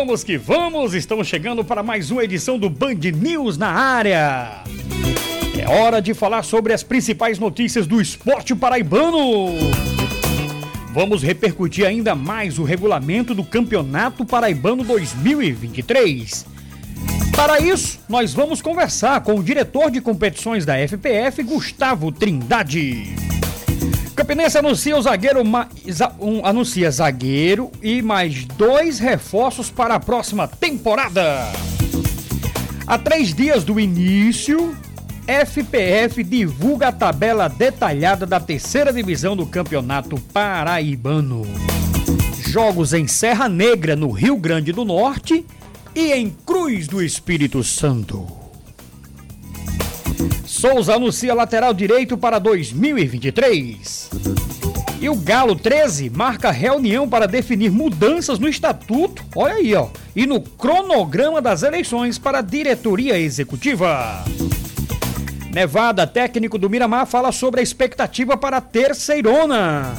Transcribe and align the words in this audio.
vamos 0.00 0.24
que 0.24 0.38
vamos! 0.38 0.94
Estamos 0.94 1.28
chegando 1.28 1.62
para 1.62 1.82
mais 1.82 2.10
uma 2.10 2.24
edição 2.24 2.58
do 2.58 2.70
Band 2.70 2.94
News 3.14 3.58
na 3.58 3.68
área. 3.68 4.64
É 5.58 5.68
hora 5.68 6.00
de 6.00 6.14
falar 6.14 6.42
sobre 6.42 6.72
as 6.72 6.82
principais 6.82 7.38
notícias 7.38 7.86
do 7.86 8.00
esporte 8.00 8.54
paraibano. 8.54 9.58
Vamos 10.94 11.22
repercutir 11.22 11.86
ainda 11.86 12.14
mais 12.14 12.58
o 12.58 12.64
regulamento 12.64 13.34
do 13.34 13.44
Campeonato 13.44 14.24
Paraibano 14.24 14.82
2023. 14.84 16.46
Para 17.36 17.60
isso, 17.60 18.00
nós 18.08 18.32
vamos 18.32 18.62
conversar 18.62 19.20
com 19.20 19.34
o 19.34 19.44
diretor 19.44 19.90
de 19.90 20.00
competições 20.00 20.64
da 20.64 20.78
FPF, 20.78 21.42
Gustavo 21.42 22.10
Trindade. 22.10 23.29
Campinense 24.20 24.58
anuncia 24.58 24.98
o 24.98 25.00
zagueiro 25.00 25.40
um, 26.20 26.44
anuncia 26.44 26.90
zagueiro 26.90 27.72
e 27.80 28.02
mais 28.02 28.44
dois 28.44 28.98
reforços 28.98 29.70
para 29.70 29.94
a 29.94 30.00
próxima 30.00 30.46
temporada. 30.46 31.50
Há 32.86 32.98
três 32.98 33.32
dias 33.32 33.64
do 33.64 33.80
início, 33.80 34.76
FPF 35.26 36.22
divulga 36.22 36.88
a 36.88 36.92
tabela 36.92 37.48
detalhada 37.48 38.26
da 38.26 38.38
terceira 38.38 38.92
divisão 38.92 39.34
do 39.34 39.46
Campeonato 39.46 40.20
Paraibano. 40.34 41.46
Jogos 42.46 42.92
em 42.92 43.06
Serra 43.06 43.48
Negra, 43.48 43.96
no 43.96 44.10
Rio 44.10 44.36
Grande 44.36 44.70
do 44.70 44.84
Norte 44.84 45.46
e 45.94 46.12
em 46.12 46.28
Cruz 46.44 46.86
do 46.86 47.02
Espírito 47.02 47.64
Santo. 47.64 48.26
Souza 50.60 50.94
anuncia 50.94 51.32
lateral 51.32 51.72
direito 51.72 52.18
para 52.18 52.38
2023. 52.38 54.10
E 55.00 55.08
o 55.08 55.16
Galo 55.16 55.56
13 55.56 56.10
marca 56.10 56.50
reunião 56.50 57.08
para 57.08 57.26
definir 57.26 57.70
mudanças 57.70 58.38
no 58.38 58.46
estatuto, 58.46 59.24
olha 59.34 59.54
aí, 59.54 59.74
ó, 59.74 59.88
e 60.14 60.26
no 60.26 60.38
cronograma 60.38 61.40
das 61.40 61.62
eleições 61.62 62.18
para 62.18 62.40
a 62.40 62.42
diretoria 62.42 63.18
executiva. 63.18 64.22
Nevada, 65.50 66.06
técnico 66.06 66.58
do 66.58 66.68
Miramar, 66.68 67.06
fala 67.06 67.32
sobre 67.32 67.60
a 67.60 67.62
expectativa 67.62 68.36
para 68.36 68.58
a 68.58 68.60
terceirona. 68.60 69.94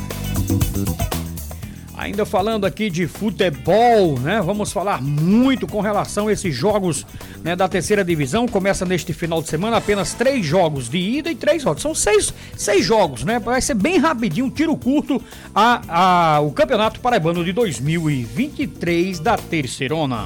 Ainda 2.01 2.25
falando 2.25 2.65
aqui 2.65 2.89
de 2.89 3.05
futebol, 3.07 4.17
né? 4.17 4.41
Vamos 4.43 4.71
falar 4.71 4.99
muito 5.03 5.67
com 5.67 5.81
relação 5.81 6.29
a 6.29 6.33
esses 6.33 6.53
jogos 6.55 7.05
né, 7.43 7.55
da 7.55 7.69
terceira 7.69 8.03
divisão. 8.03 8.47
Começa 8.47 8.83
neste 8.87 9.13
final 9.13 9.39
de 9.39 9.47
semana, 9.47 9.77
apenas 9.77 10.15
três 10.15 10.43
jogos 10.43 10.89
de 10.89 10.97
ida 10.97 11.29
e 11.29 11.35
três 11.35 11.61
jogos. 11.61 11.83
São 11.83 11.93
seis, 11.93 12.33
seis 12.57 12.83
jogos, 12.83 13.23
né? 13.23 13.37
Vai 13.37 13.61
ser 13.61 13.75
bem 13.75 13.99
rapidinho, 13.99 14.47
um 14.47 14.49
tiro 14.49 14.75
curto 14.75 15.21
a, 15.53 16.37
a, 16.37 16.39
o 16.39 16.51
Campeonato 16.51 16.99
Paraibano 16.99 17.45
de 17.45 17.53
2023 17.53 19.19
da 19.19 19.37
Terceirona. 19.37 20.25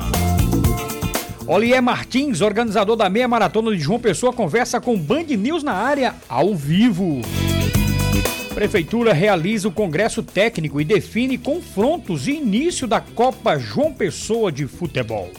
Olier 1.45 1.81
Martins, 1.81 2.39
organizador 2.39 2.95
da 2.95 3.09
meia 3.09 3.27
maratona 3.27 3.75
de 3.75 3.79
João 3.79 3.99
Pessoa, 3.99 4.31
conversa 4.31 4.79
com 4.79 4.97
Band 4.97 5.23
News 5.23 5.61
na 5.61 5.73
área 5.73 6.15
ao 6.29 6.55
vivo. 6.55 7.21
Prefeitura 8.55 9.11
realiza 9.11 9.67
o 9.67 9.71
congresso 9.71 10.23
técnico 10.23 10.79
e 10.79 10.85
define 10.85 11.37
confrontos 11.37 12.25
e 12.25 12.31
início 12.31 12.87
da 12.87 13.01
Copa 13.01 13.59
João 13.59 13.93
Pessoa 13.93 14.49
de 14.49 14.65
Futebol. 14.65 15.29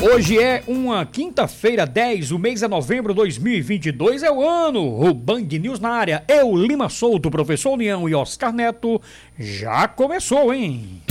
Hoje 0.00 0.38
é 0.42 0.64
uma 0.66 1.04
quinta-feira, 1.04 1.84
10, 1.84 2.32
o 2.32 2.38
mês 2.38 2.62
é 2.62 2.66
novembro 2.66 3.12
de 3.12 3.18
2022, 3.18 4.22
é 4.22 4.32
o 4.32 4.42
ano. 4.42 5.06
O 5.06 5.12
Band 5.12 5.42
News 5.42 5.80
na 5.80 5.90
área. 5.90 6.24
Eu, 6.26 6.56
Lima 6.56 6.88
Souto, 6.88 7.30
professor 7.30 7.72
União 7.72 8.08
e 8.08 8.14
Oscar 8.14 8.54
Neto. 8.54 8.98
Já 9.38 9.86
começou, 9.86 10.52
hein? 10.54 11.02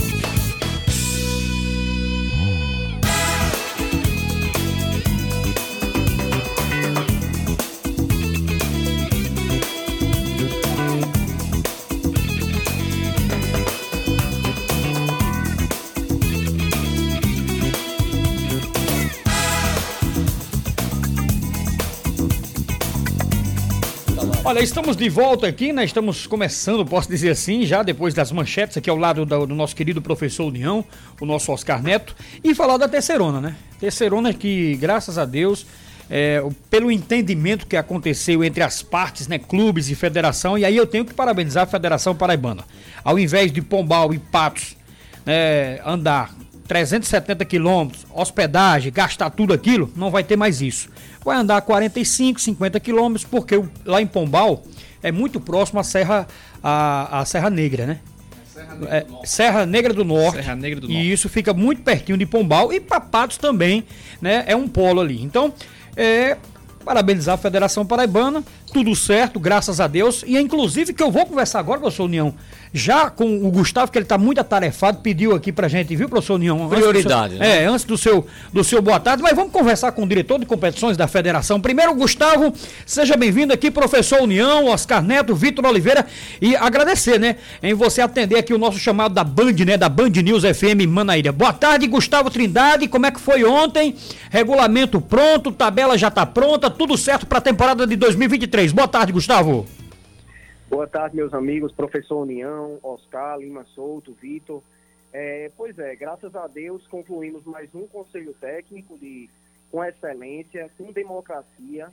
Olha, 24.52 24.60
estamos 24.62 24.98
de 24.98 25.08
volta 25.08 25.48
aqui, 25.48 25.72
né? 25.72 25.86
Estamos 25.86 26.28
começando, 26.28 26.86
posso 26.86 27.08
dizer 27.08 27.30
assim, 27.30 27.66
já 27.66 27.82
depois 27.82 28.14
das 28.14 28.34
manchetes, 28.34 28.76
aqui 28.76 28.89
ao 28.89 28.98
lado 28.98 29.26
do, 29.26 29.48
do 29.48 29.56
nosso 29.56 29.73
querido 29.73 30.02
professor 30.02 30.44
União, 30.44 30.84
o 31.22 31.26
nosso 31.26 31.54
Oscar 31.54 31.82
Neto, 31.82 32.14
e 32.44 32.54
falar 32.54 32.76
da 32.76 32.86
Terceirona, 32.86 33.39
né? 33.39 33.56
Terceirona 33.80 34.34
que, 34.34 34.76
graças 34.76 35.17
a 35.17 35.23
Deus, 35.23 35.66
é, 36.10 36.44
pelo 36.70 36.92
entendimento 36.92 37.66
que 37.66 37.78
aconteceu 37.78 38.44
entre 38.44 38.62
as 38.62 38.82
partes, 38.82 39.26
né, 39.26 39.39
clubes 39.39 39.89
e 39.89 39.95
federação, 39.95 40.58
e 40.58 40.66
aí 40.66 40.76
eu 40.76 40.86
tenho 40.86 41.06
que 41.06 41.14
parabenizar 41.14 41.64
a 41.64 41.68
Federação 41.68 42.14
Paraibana. 42.14 42.66
Ao 43.06 43.18
invés 43.18 43.54
de 43.54 43.62
Pombal 43.62 44.14
e 44.14 44.20
Patos 44.20 44.76
né, 45.26 45.80
andar 45.86 46.36
370 46.68 47.45
quilômetros, 47.45 48.06
hospedagem, 48.14 48.92
gastar 48.92 49.30
tudo 49.30 49.54
aquilo, 49.54 49.89
não 49.95 50.12
vai 50.12 50.26
ter 50.26 50.36
mais 50.36 50.62
isso 50.62 50.89
vai 51.23 51.37
andar 51.37 51.61
45, 51.61 52.39
50 52.39 52.80
quilômetros, 52.80 53.26
porque 53.26 53.61
lá 53.86 54.02
em 54.02 54.08
Pombal 54.08 54.64
é 55.04 55.11
muito 55.11 55.39
próximo 55.39 55.80
à 55.80 55.83
Serra, 55.83 56.27
à, 56.64 57.20
à 57.20 57.26
Serra 57.26 57.49
Negra, 57.49 57.86
né? 57.86 57.99
Serra 58.54 58.76
Negra, 58.76 58.98
é, 58.98 59.26
Serra 59.26 59.65
Negra 59.65 59.93
do 59.93 60.04
Norte. 60.04 60.37
Serra 60.37 60.55
Negra 60.55 60.80
do 60.80 60.87
Norte. 60.87 61.02
E 61.02 61.11
isso 61.11 61.30
fica 61.30 61.54
muito 61.54 61.82
pertinho 61.82 62.17
de 62.17 62.26
Pombal 62.26 62.73
e 62.73 62.80
Papatos 62.80 63.37
também, 63.37 63.83
né? 64.21 64.43
É 64.48 64.55
um 64.55 64.67
polo 64.67 65.02
ali. 65.02 65.21
Então, 65.21 65.54
é, 65.95 66.37
parabenizar 66.83 67.36
a 67.36 67.38
Federação 67.38 67.86
Paraibana, 67.86 68.43
tudo 68.71 68.95
certo, 68.95 69.39
graças 69.39 69.80
a 69.80 69.87
Deus. 69.87 70.23
E 70.26 70.37
é 70.37 70.42
inclusive 70.42 70.93
que 70.93 71.04
eu 71.04 71.11
vou 71.11 71.26
conversar 71.26 71.59
agora, 71.59 71.80
professor 71.80 72.05
União, 72.05 72.33
já 72.73 73.09
com 73.09 73.45
o 73.45 73.52
Gustavo, 73.52 73.92
que 73.92 73.98
ele 73.98 74.05
está 74.05 74.17
muito 74.17 74.39
atarefado, 74.39 74.99
pediu 74.99 75.36
aqui 75.36 75.52
pra 75.52 75.67
gente, 75.67 75.95
viu, 75.95 76.08
professor 76.08 76.36
União? 76.36 76.70
Prioridade, 76.70 77.33
seu, 77.33 77.39
né? 77.39 77.64
É, 77.64 77.65
antes 77.65 77.83
do 77.86 77.98
seu, 77.98 78.26
do 78.54 78.64
seu 78.64 78.82
boa 78.82 78.99
tarde, 78.99 79.21
mas 79.21 79.36
vamos 79.36 79.52
conversar 79.52 79.92
com 79.92 80.04
o 80.04 80.08
diretor 80.08 80.39
de 80.39 80.45
competições 80.45 80.95
da 80.95 81.08
federação. 81.08 81.59
Primeiro, 81.59 81.93
Gustavo, 81.93 82.54
seja 82.86 83.17
bem-vindo 83.17 83.52
aqui, 83.52 83.70
professor 83.70 84.21
União, 84.21 84.67
Oscar 84.67 85.03
Neto, 85.03 85.36
Vitor 85.36 85.65
Oliveira, 85.65 86.05
e 86.42 86.55
agradecer, 86.55 87.20
né, 87.20 87.36
em 87.61 87.73
você 87.73 88.02
atender 88.02 88.38
aqui 88.38 88.53
o 88.53 88.58
nosso 88.58 88.80
chamado 88.80 89.14
da 89.14 89.23
Band, 89.23 89.53
né, 89.65 89.77
da 89.77 89.89
Band 89.89 90.09
News 90.09 90.43
FM 90.43 90.88
Manaíra. 90.88 91.32
Boa 91.32 91.52
tarde, 91.52 91.88
Gustavo 91.88 92.30
Trindade, 92.30 92.88
como 92.88 93.05
é 93.05 93.11
que 93.11 93.20
foi 93.20 93.43
ontem? 93.43 93.95
Regulamento 94.30 95.02
pronto, 95.02 95.52
tabela 95.52 95.98
já 95.98 96.08
está 96.08 96.26
pronta, 96.26 96.70
tudo 96.70 96.98
certo 96.98 97.26
para 97.26 97.39
a 97.39 97.42
temporada 97.42 97.86
de 97.86 97.98
2023. 97.98 98.61
Boa 98.70 98.88
tarde, 98.88 99.11
Gustavo. 99.11 99.66
Boa 100.70 100.86
tarde, 100.86 101.16
meus 101.16 101.33
amigos, 101.33 101.72
professor 101.72 102.22
União, 102.22 102.77
Oscar, 102.83 103.39
Lima 103.39 103.66
Souto, 103.73 104.16
Vitor. 104.22 104.61
É, 105.11 105.49
pois 105.58 105.80
é, 105.80 105.95
graças 105.95 106.36
a 106.36 106.45
Deus 106.45 106.86
concluímos 106.86 107.44
mais 107.44 107.73
um 107.73 107.88
conselho 107.88 108.36
técnico 108.39 109.00
de, 109.00 109.27
com 109.71 109.83
excelência, 109.83 110.70
com 110.77 110.92
democracia. 110.92 111.89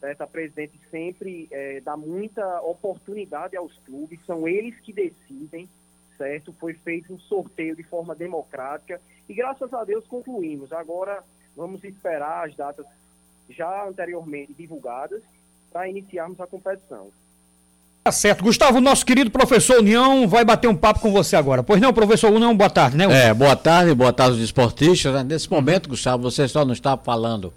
Certo? 0.00 0.22
A 0.22 0.26
presidente 0.26 0.80
sempre 0.90 1.46
é, 1.50 1.80
dá 1.80 1.94
muita 1.94 2.62
oportunidade 2.62 3.54
aos 3.54 3.76
clubes, 3.84 4.18
são 4.24 4.48
eles 4.48 4.80
que 4.80 4.94
decidem, 4.94 5.68
certo? 6.16 6.54
Foi 6.54 6.72
feito 6.72 7.12
um 7.12 7.18
sorteio 7.18 7.76
de 7.76 7.82
forma 7.82 8.14
democrática 8.14 8.98
e 9.28 9.34
graças 9.34 9.74
a 9.74 9.84
Deus 9.84 10.06
concluímos. 10.06 10.72
Agora 10.72 11.22
vamos 11.54 11.84
esperar 11.84 12.48
as 12.48 12.56
datas 12.56 12.86
já 13.50 13.86
anteriormente 13.86 14.54
divulgadas 14.54 15.22
para 15.72 15.88
iniciarmos 15.88 16.40
a 16.40 16.46
competição. 16.46 17.08
Tá 18.04 18.12
certo. 18.12 18.42
Gustavo, 18.42 18.80
nosso 18.80 19.04
querido 19.04 19.30
professor 19.30 19.80
União 19.80 20.26
vai 20.26 20.44
bater 20.44 20.66
um 20.66 20.74
papo 20.74 21.00
com 21.00 21.12
você 21.12 21.36
agora. 21.36 21.62
Pois 21.62 21.80
não, 21.80 21.92
professor 21.92 22.32
União, 22.32 22.56
boa 22.56 22.70
tarde, 22.70 22.96
né? 22.96 23.04
É, 23.04 23.34
boa 23.34 23.54
tarde, 23.54 23.94
boa 23.94 24.12
tarde 24.12 24.32
aos 24.34 24.42
esportistas. 24.42 25.12
Né? 25.12 25.24
Nesse 25.24 25.50
momento, 25.50 25.90
Gustavo, 25.90 26.22
você 26.22 26.48
só 26.48 26.64
não 26.64 26.72
está 26.72 26.96
falando 26.96 27.52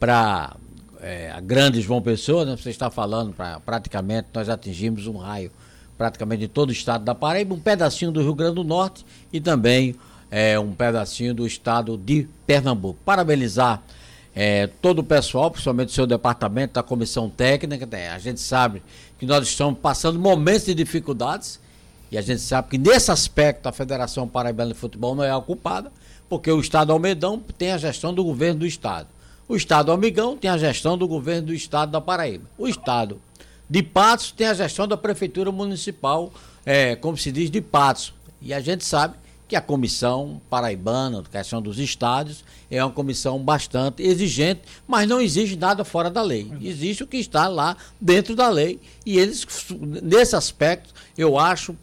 para 0.00 0.56
é, 1.00 1.30
a 1.30 1.40
grande 1.40 1.80
João 1.80 2.02
Pessoa, 2.02 2.44
né? 2.44 2.56
você 2.56 2.70
está 2.70 2.90
falando 2.90 3.32
para 3.32 3.60
praticamente 3.60 4.28
nós 4.34 4.48
atingimos 4.48 5.06
um 5.06 5.18
raio 5.18 5.52
praticamente 5.96 6.40
de 6.40 6.48
todo 6.48 6.70
o 6.70 6.72
estado 6.72 7.04
da 7.04 7.14
Paraíba, 7.14 7.54
um 7.54 7.60
pedacinho 7.60 8.10
do 8.10 8.20
Rio 8.20 8.34
Grande 8.34 8.56
do 8.56 8.64
Norte 8.64 9.06
e 9.32 9.40
também 9.40 9.94
é, 10.32 10.58
um 10.58 10.72
pedacinho 10.72 11.32
do 11.32 11.46
estado 11.46 11.96
de 11.96 12.26
Pernambuco. 12.44 12.98
Parabenizar 13.04 13.80
é, 14.34 14.66
todo 14.66 15.00
o 15.00 15.04
pessoal, 15.04 15.50
principalmente 15.50 15.88
o 15.88 15.92
seu 15.92 16.06
departamento, 16.06 16.74
da 16.74 16.82
comissão 16.82 17.28
técnica, 17.28 17.86
né? 17.86 18.10
a 18.10 18.18
gente 18.18 18.40
sabe 18.40 18.82
que 19.18 19.26
nós 19.26 19.46
estamos 19.46 19.78
passando 19.78 20.18
momentos 20.18 20.64
de 20.64 20.74
dificuldades 20.74 21.60
e 22.10 22.18
a 22.18 22.22
gente 22.22 22.40
sabe 22.40 22.70
que 22.70 22.78
nesse 22.78 23.10
aspecto 23.10 23.66
a 23.66 23.72
Federação 23.72 24.26
Paraibana 24.26 24.72
de 24.72 24.78
Futebol 24.78 25.14
não 25.14 25.24
é 25.24 25.30
a 25.30 25.40
culpada, 25.40 25.92
porque 26.28 26.50
o 26.50 26.60
Estado 26.60 26.92
Almedão 26.92 27.42
tem 27.58 27.72
a 27.72 27.78
gestão 27.78 28.14
do 28.14 28.24
governo 28.24 28.60
do 28.60 28.66
Estado. 28.66 29.08
O 29.48 29.56
Estado 29.56 29.92
Amigão 29.92 30.36
tem 30.36 30.50
a 30.50 30.56
gestão 30.56 30.96
do 30.96 31.06
governo 31.06 31.48
do 31.48 31.54
Estado 31.54 31.92
da 31.92 32.00
Paraíba. 32.00 32.44
O 32.56 32.66
Estado 32.66 33.20
de 33.68 33.82
Patos 33.82 34.32
tem 34.32 34.46
a 34.46 34.54
gestão 34.54 34.88
da 34.88 34.96
Prefeitura 34.96 35.52
Municipal, 35.52 36.32
é, 36.64 36.96
como 36.96 37.16
se 37.16 37.30
diz, 37.32 37.50
de 37.50 37.60
Patos. 37.60 38.14
E 38.40 38.54
a 38.54 38.60
gente 38.60 38.84
sabe 38.84 39.14
que 39.52 39.56
a 39.56 39.60
comissão 39.60 40.40
paraibana, 40.48 41.22
questão 41.30 41.60
dos 41.60 41.78
estádios, 41.78 42.42
é 42.70 42.82
uma 42.82 42.90
comissão 42.90 43.38
bastante 43.38 44.02
exigente, 44.02 44.62
mas 44.88 45.06
não 45.06 45.20
exige 45.20 45.56
nada 45.56 45.84
fora 45.84 46.08
da 46.08 46.22
lei. 46.22 46.50
Existe 46.62 47.02
o 47.02 47.06
que 47.06 47.18
está 47.18 47.48
lá 47.48 47.76
dentro 48.00 48.34
da 48.34 48.48
lei. 48.48 48.80
E 49.04 49.18
eles, 49.18 49.46
nesse 50.02 50.34
aspecto, 50.34 50.94
eu 51.18 51.38
acho 51.38 51.76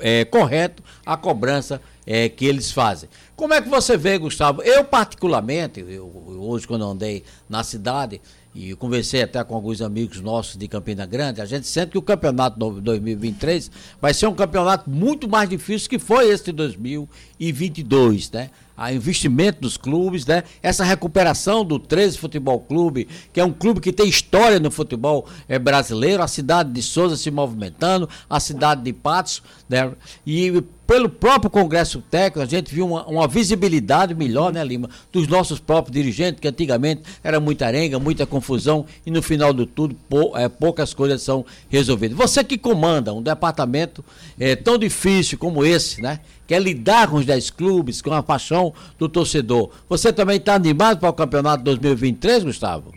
é, 0.00 0.24
correto 0.24 0.82
a 1.04 1.14
cobrança 1.14 1.78
é, 2.06 2.26
que 2.26 2.46
eles 2.46 2.72
fazem. 2.72 3.10
Como 3.36 3.52
é 3.52 3.60
que 3.60 3.68
você 3.68 3.94
vê, 3.94 4.16
Gustavo? 4.16 4.62
Eu, 4.62 4.82
particularmente, 4.82 5.84
eu, 5.86 6.10
hoje, 6.40 6.66
quando 6.66 6.86
andei 6.86 7.22
na 7.50 7.62
cidade, 7.62 8.18
e 8.54 8.74
conversei 8.74 9.22
até 9.22 9.42
com 9.44 9.54
alguns 9.54 9.80
amigos 9.80 10.20
nossos 10.20 10.56
de 10.56 10.66
Campina 10.66 11.06
Grande, 11.06 11.40
a 11.40 11.46
gente 11.46 11.66
sente 11.66 11.92
que 11.92 11.98
o 11.98 12.02
campeonato 12.02 12.58
2023 12.80 13.70
vai 14.00 14.12
ser 14.12 14.26
um 14.26 14.34
campeonato 14.34 14.88
muito 14.88 15.28
mais 15.28 15.48
difícil 15.48 15.88
que 15.88 15.98
foi 15.98 16.28
esse 16.28 16.46
de 16.46 16.52
2022, 16.52 18.30
né? 18.30 18.50
A 18.78 18.92
investimento 18.92 19.60
dos 19.60 19.76
clubes, 19.76 20.24
né? 20.24 20.44
Essa 20.62 20.84
recuperação 20.84 21.64
do 21.64 21.80
13 21.80 22.16
Futebol 22.16 22.60
Clube, 22.60 23.08
que 23.32 23.40
é 23.40 23.44
um 23.44 23.52
clube 23.52 23.80
que 23.80 23.92
tem 23.92 24.08
história 24.08 24.60
no 24.60 24.70
futebol 24.70 25.26
é, 25.48 25.58
brasileiro, 25.58 26.22
a 26.22 26.28
cidade 26.28 26.72
de 26.72 26.80
Souza 26.80 27.16
se 27.16 27.28
movimentando, 27.28 28.08
a 28.30 28.38
cidade 28.38 28.82
de 28.82 28.92
Patos, 28.92 29.42
né? 29.68 29.90
E 30.24 30.62
pelo 30.88 31.10
próprio 31.10 31.50
Congresso 31.50 32.02
Técnico, 32.10 32.40
a 32.40 32.46
gente 32.46 32.74
viu 32.74 32.86
uma, 32.86 33.04
uma, 33.06 33.28
visibilidade 33.28 34.14
melhor, 34.14 34.50
né, 34.50 34.64
Lima, 34.64 34.88
dos 35.12 35.28
nossos 35.28 35.60
próprios 35.60 35.94
dirigentes, 35.94 36.40
que 36.40 36.48
antigamente 36.48 37.02
era 37.22 37.38
muita 37.38 37.66
arenga, 37.66 37.98
muita 37.98 38.24
confusão, 38.24 38.86
e 39.04 39.10
no 39.10 39.22
final 39.22 39.52
do 39.52 39.66
tudo, 39.66 39.94
pou, 40.08 40.34
é, 40.34 40.48
poucas 40.48 40.94
coisas 40.94 41.20
são 41.20 41.44
resolvidas. 41.68 42.16
Você 42.16 42.42
que 42.42 42.56
comanda 42.56 43.12
um 43.12 43.20
departamento 43.20 44.02
é, 44.40 44.56
tão 44.56 44.78
difícil 44.78 45.36
como 45.36 45.62
esse, 45.62 46.00
né? 46.00 46.20
Quer 46.48 46.62
lidar 46.62 47.10
com 47.10 47.16
os 47.16 47.26
10 47.26 47.50
clubes, 47.50 48.00
com 48.00 48.10
a 48.10 48.22
paixão 48.22 48.72
do 48.98 49.06
torcedor. 49.06 49.70
Você 49.86 50.10
também 50.10 50.38
está 50.38 50.54
animado 50.54 50.98
para 50.98 51.10
o 51.10 51.12
campeonato 51.12 51.62
2023, 51.62 52.42
Gustavo? 52.44 52.90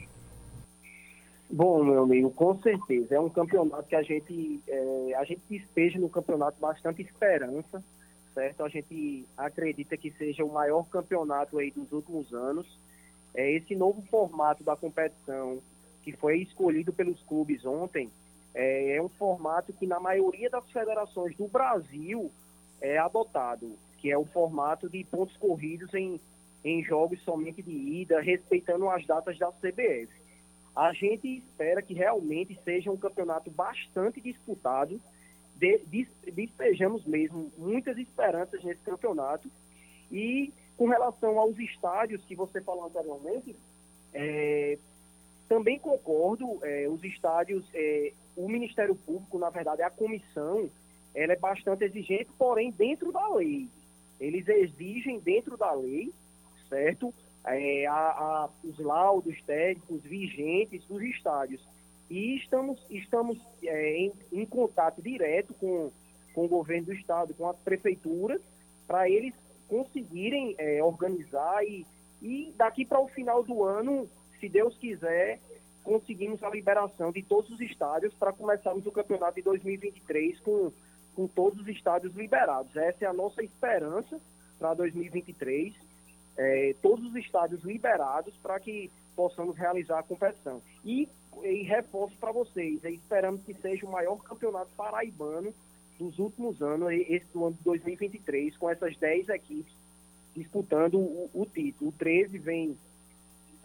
Bom, 1.49 1.83
meu 1.83 2.03
amigo, 2.03 2.31
com 2.31 2.57
certeza. 2.61 3.15
É 3.15 3.19
um 3.19 3.27
campeonato 3.27 3.83
que 3.89 3.95
a 3.95 4.01
gente, 4.01 4.61
é, 4.65 5.15
a 5.17 5.25
gente 5.25 5.41
despeja 5.49 5.99
no 5.99 6.07
campeonato 6.07 6.55
bastante 6.61 7.01
esperança, 7.01 7.83
certo? 8.33 8.63
A 8.63 8.69
gente 8.69 9.25
acredita 9.37 9.97
que 9.97 10.11
seja 10.11 10.45
o 10.45 10.53
maior 10.53 10.85
campeonato 10.85 11.59
aí 11.59 11.71
dos 11.71 11.91
últimos 11.91 12.33
anos. 12.33 12.65
É, 13.35 13.51
esse 13.51 13.75
novo 13.75 14.01
formato 14.09 14.63
da 14.63 14.77
competição 14.77 15.59
que 16.03 16.13
foi 16.13 16.37
escolhido 16.37 16.93
pelos 16.93 17.21
clubes 17.23 17.65
ontem 17.65 18.09
é, 18.55 18.95
é 18.95 19.01
um 19.01 19.09
formato 19.09 19.73
que 19.73 19.85
na 19.85 19.99
maioria 19.99 20.49
das 20.49 20.63
federações 20.71 21.35
do 21.35 21.49
Brasil 21.49 22.31
é 22.81 22.97
adotado, 22.97 23.77
que 23.99 24.11
é 24.11 24.17
o 24.17 24.25
formato 24.25 24.89
de 24.89 25.03
pontos 25.03 25.37
corridos 25.37 25.93
em, 25.93 26.19
em 26.65 26.83
jogos 26.83 27.21
somente 27.21 27.61
de 27.61 27.71
ida, 27.71 28.19
respeitando 28.19 28.89
as 28.89 29.05
datas 29.05 29.37
da 29.37 29.51
CBF. 29.51 30.09
A 30.75 30.93
gente 30.93 31.27
espera 31.37 31.81
que 31.81 31.93
realmente 31.93 32.57
seja 32.63 32.91
um 32.91 32.97
campeonato 32.97 33.51
bastante 33.51 34.19
disputado. 34.19 34.99
De, 35.55 36.07
despejamos 36.33 37.05
mesmo 37.05 37.51
muitas 37.57 37.97
esperanças 37.97 38.63
nesse 38.63 38.81
campeonato. 38.81 39.49
E 40.11 40.51
com 40.77 40.87
relação 40.87 41.37
aos 41.37 41.59
estádios 41.59 42.23
que 42.25 42.35
você 42.35 42.61
falou 42.61 42.85
anteriormente, 42.85 43.55
é, 44.13 44.77
também 45.47 45.77
concordo. 45.77 46.59
É, 46.63 46.87
os 46.87 47.03
estádios, 47.03 47.63
é, 47.73 48.13
o 48.35 48.47
Ministério 48.47 48.95
Público, 48.95 49.37
na 49.37 49.49
verdade, 49.49 49.83
a 49.83 49.89
comissão, 49.89 50.69
ela 51.13 51.33
é 51.33 51.37
bastante 51.37 51.83
exigente, 51.83 52.29
porém 52.37 52.71
dentro 52.71 53.11
da 53.11 53.27
lei. 53.35 53.67
Eles 54.19 54.47
exigem 54.47 55.19
dentro 55.19 55.57
da 55.57 55.73
lei, 55.73 56.13
certo? 56.69 57.13
é, 57.45 57.85
a, 57.85 57.93
a, 57.93 58.49
os 58.63 58.77
laudos 58.79 59.39
técnicos 59.43 60.01
vigentes 60.03 60.83
dos 60.85 61.01
estádios. 61.01 61.61
E 62.09 62.35
estamos, 62.35 62.79
estamos 62.89 63.39
é, 63.63 63.97
em, 63.97 64.13
em, 64.31 64.45
contato 64.45 65.01
direto 65.01 65.53
com, 65.53 65.91
com 66.33 66.45
o 66.45 66.49
governo 66.49 66.87
do 66.87 66.93
estado, 66.93 67.33
com 67.33 67.49
as 67.49 67.57
prefeituras, 67.59 68.41
para 68.85 69.09
eles 69.09 69.33
conseguirem 69.67 70.55
é, 70.57 70.83
organizar 70.83 71.63
e, 71.63 71.85
e 72.21 72.53
daqui 72.57 72.85
para 72.85 72.99
o 72.99 73.07
final 73.07 73.43
do 73.43 73.63
ano, 73.63 74.07
se 74.39 74.49
Deus 74.49 74.77
quiser, 74.77 75.39
conseguimos 75.83 76.43
a 76.43 76.49
liberação 76.49 77.11
de 77.11 77.23
todos 77.23 77.49
os 77.49 77.61
estádios 77.61 78.13
para 78.13 78.33
começarmos 78.33 78.85
o 78.85 78.91
campeonato 78.91 79.35
de 79.35 79.41
2023 79.43 80.39
com, 80.41 80.71
com 81.15 81.27
todos 81.27 81.59
os 81.61 81.67
estádios 81.67 82.15
liberados. 82.15 82.75
Essa 82.75 83.05
é 83.05 83.07
a 83.07 83.13
nossa 83.13 83.43
esperança 83.43 84.19
para 84.57 84.73
2023 84.73 85.73
é, 86.37 86.75
todos 86.81 87.05
os 87.05 87.15
estádios 87.15 87.63
liberados 87.63 88.33
para 88.37 88.59
que 88.59 88.89
possamos 89.15 89.57
realizar 89.57 89.99
a 89.99 90.03
competição. 90.03 90.61
E, 90.83 91.07
e 91.43 91.63
reforço 91.63 92.15
para 92.17 92.31
vocês, 92.31 92.83
esperamos 92.83 93.41
que 93.43 93.53
seja 93.53 93.85
o 93.85 93.91
maior 93.91 94.17
campeonato 94.23 94.71
paraibano 94.75 95.53
dos 95.99 96.17
últimos 96.17 96.61
anos, 96.61 96.91
esse 96.91 97.25
do 97.33 97.45
ano 97.45 97.55
de 97.55 97.63
2023, 97.63 98.57
com 98.57 98.69
essas 98.69 98.97
10 98.97 99.29
equipes 99.29 99.73
disputando 100.35 100.95
o, 100.95 101.29
o 101.33 101.45
título. 101.45 101.89
O 101.89 101.93
13 101.93 102.37
vem, 102.37 102.77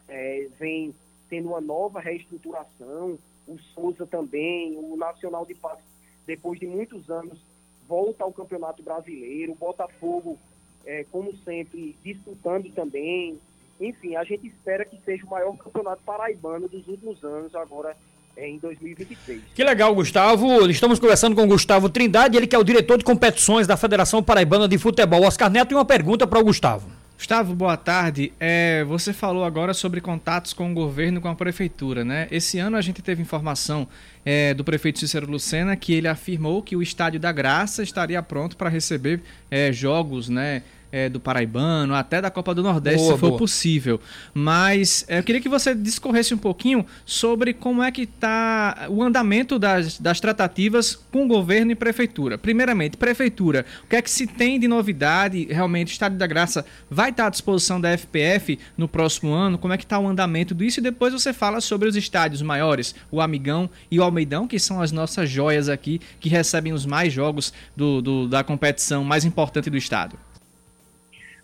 é, 0.09 0.49
vem 0.59 0.95
tendo 1.29 1.49
uma 1.49 1.61
nova 1.61 2.01
reestruturação, 2.01 3.19
o 3.47 3.59
Souza 3.59 4.07
também, 4.07 4.77
o 4.77 4.97
Nacional 4.97 5.47
de 5.47 5.55
Paz, 5.55 5.79
depois 6.27 6.59
de 6.59 6.67
muitos 6.67 7.09
anos, 7.09 7.39
volta 7.89 8.25
ao 8.25 8.33
Campeonato 8.33 8.83
Brasileiro, 8.83 9.55
Botafogo 9.55 10.39
é, 10.85 11.05
como 11.11 11.35
sempre, 11.45 11.97
disputando 12.05 12.71
também. 12.75 13.39
Enfim, 13.81 14.17
a 14.17 14.25
gente 14.25 14.47
espera 14.47 14.85
que 14.85 14.99
seja 15.05 15.27
o 15.27 15.31
maior 15.31 15.57
campeonato 15.57 16.03
paraibano 16.05 16.69
dos 16.69 16.87
últimos 16.89 17.23
anos, 17.23 17.55
agora 17.55 17.95
é, 18.37 18.49
em 18.49 18.59
2023. 18.59 19.43
Que 19.55 19.65
legal, 19.65 19.95
Gustavo. 19.95 20.69
Estamos 20.71 20.99
conversando 20.99 21.35
com 21.35 21.43
o 21.43 21.49
Gustavo 21.49 21.89
Trindade, 21.89 22.37
ele 22.37 22.47
que 22.47 22.57
é 22.57 22.59
o 22.59 22.65
diretor 22.65 22.97
de 22.99 23.05
competições 23.05 23.67
da 23.67 23.77
Federação 23.77 24.23
Paraibana 24.23 24.69
de 24.69 24.79
Futebol. 24.79 25.25
Oscar 25.25 25.51
Neto, 25.51 25.73
e 25.73 25.75
uma 25.75 25.85
pergunta 25.85 26.27
para 26.27 26.39
o 26.39 26.45
Gustavo. 26.45 26.89
Gustavo, 27.17 27.55
boa 27.55 27.79
tarde. 27.79 28.31
É, 28.39 28.85
você 28.85 29.11
falou 29.11 29.43
agora 29.43 29.73
sobre 29.73 30.03
contatos 30.03 30.53
com 30.53 30.71
o 30.71 30.75
governo, 30.75 31.19
com 31.19 31.29
a 31.29 31.35
prefeitura, 31.35 32.05
né? 32.05 32.29
Esse 32.31 32.59
ano 32.59 32.77
a 32.77 32.83
gente 32.83 33.01
teve 33.01 33.23
informação 33.23 33.89
é, 34.23 34.53
do 34.53 34.63
prefeito 34.63 34.99
Cícero 34.99 35.29
Lucena 35.29 35.75
que 35.77 35.95
ele 35.95 36.09
afirmou 36.09 36.63
que 36.63 36.77
o 36.77 36.83
Estádio 36.83 37.19
da 37.19 37.33
Graça 37.33 37.83
estaria 37.83 38.23
pronto 38.23 38.55
para 38.55 38.69
receber 38.69 39.23
é, 39.51 39.73
jogos, 39.73 40.29
né? 40.29 40.63
É, 40.91 41.09
do 41.09 41.21
Paraibano, 41.21 41.95
até 41.95 42.21
da 42.21 42.31
Copa 42.31 42.55
do 42.55 42.63
Nordeste, 42.63 42.99
boa, 42.99 43.15
se 43.15 43.21
for 43.21 43.29
boa. 43.29 43.39
possível. 43.39 44.01
Mas 44.33 45.05
é, 45.09 45.19
eu 45.19 45.23
queria 45.23 45.41
que 45.41 45.49
você 45.49 45.75
discorresse 45.75 46.35
um 46.35 46.39
pouquinho 46.39 46.85
sobre 47.05 47.53
como 47.53 47.83
é 47.83 47.91
que 47.91 48.03
está 48.03 48.87
o 48.89 49.03
andamento 49.03 49.59
das, 49.59 49.99
das 49.99 50.21
tratativas 50.21 50.95
com 51.11 51.27
governo 51.27 51.73
e 51.73 51.75
prefeitura. 51.75 52.39
Primeiramente, 52.39 52.97
prefeitura, 52.97 53.65
o 53.85 53.89
que 53.89 53.97
é 53.97 54.03
que 54.03 54.11
se 54.11 54.27
tem 54.27 54.59
de 54.59 54.69
novidade? 54.69 55.47
Realmente, 55.51 55.91
o 55.91 55.93
Estádio 55.93 56.19
da 56.19 56.27
Graça 56.27 56.65
vai 56.91 57.11
estar 57.11 57.27
à 57.27 57.31
disposição 57.31 57.81
da 57.81 57.97
FPF 57.97 58.59
no 58.77 58.89
próximo 58.89 59.33
ano? 59.33 59.59
Como 59.59 59.73
é 59.73 59.77
que 59.77 59.85
está 59.85 59.99
o 59.99 60.07
andamento 60.07 60.55
disso? 60.55 60.81
E 60.81 60.83
depois 60.83 61.13
você 61.13 61.33
fala 61.33 61.61
sobre 61.61 61.89
os 61.89 61.97
estádios 61.97 62.43
maiores, 62.43 62.95
o 63.11 63.21
Amigão 63.21 63.69
e 63.91 63.99
o 63.99 64.03
Almeidão, 64.03 64.47
que 64.47 64.59
são 64.59 64.81
as 64.81 64.93
nossas 64.93 65.29
joias 65.29 65.69
aqui, 65.69 66.01
que 66.21 66.29
recebem 66.29 66.73
os 66.73 66.87
mais 66.87 67.13
jogos 67.13 67.53
do, 67.77 68.01
do 68.01 68.29
da 68.29 68.43
competição 68.43 69.05
mais 69.05 69.25
importante 69.25 69.71
do 69.71 69.77
estado. 69.77 70.19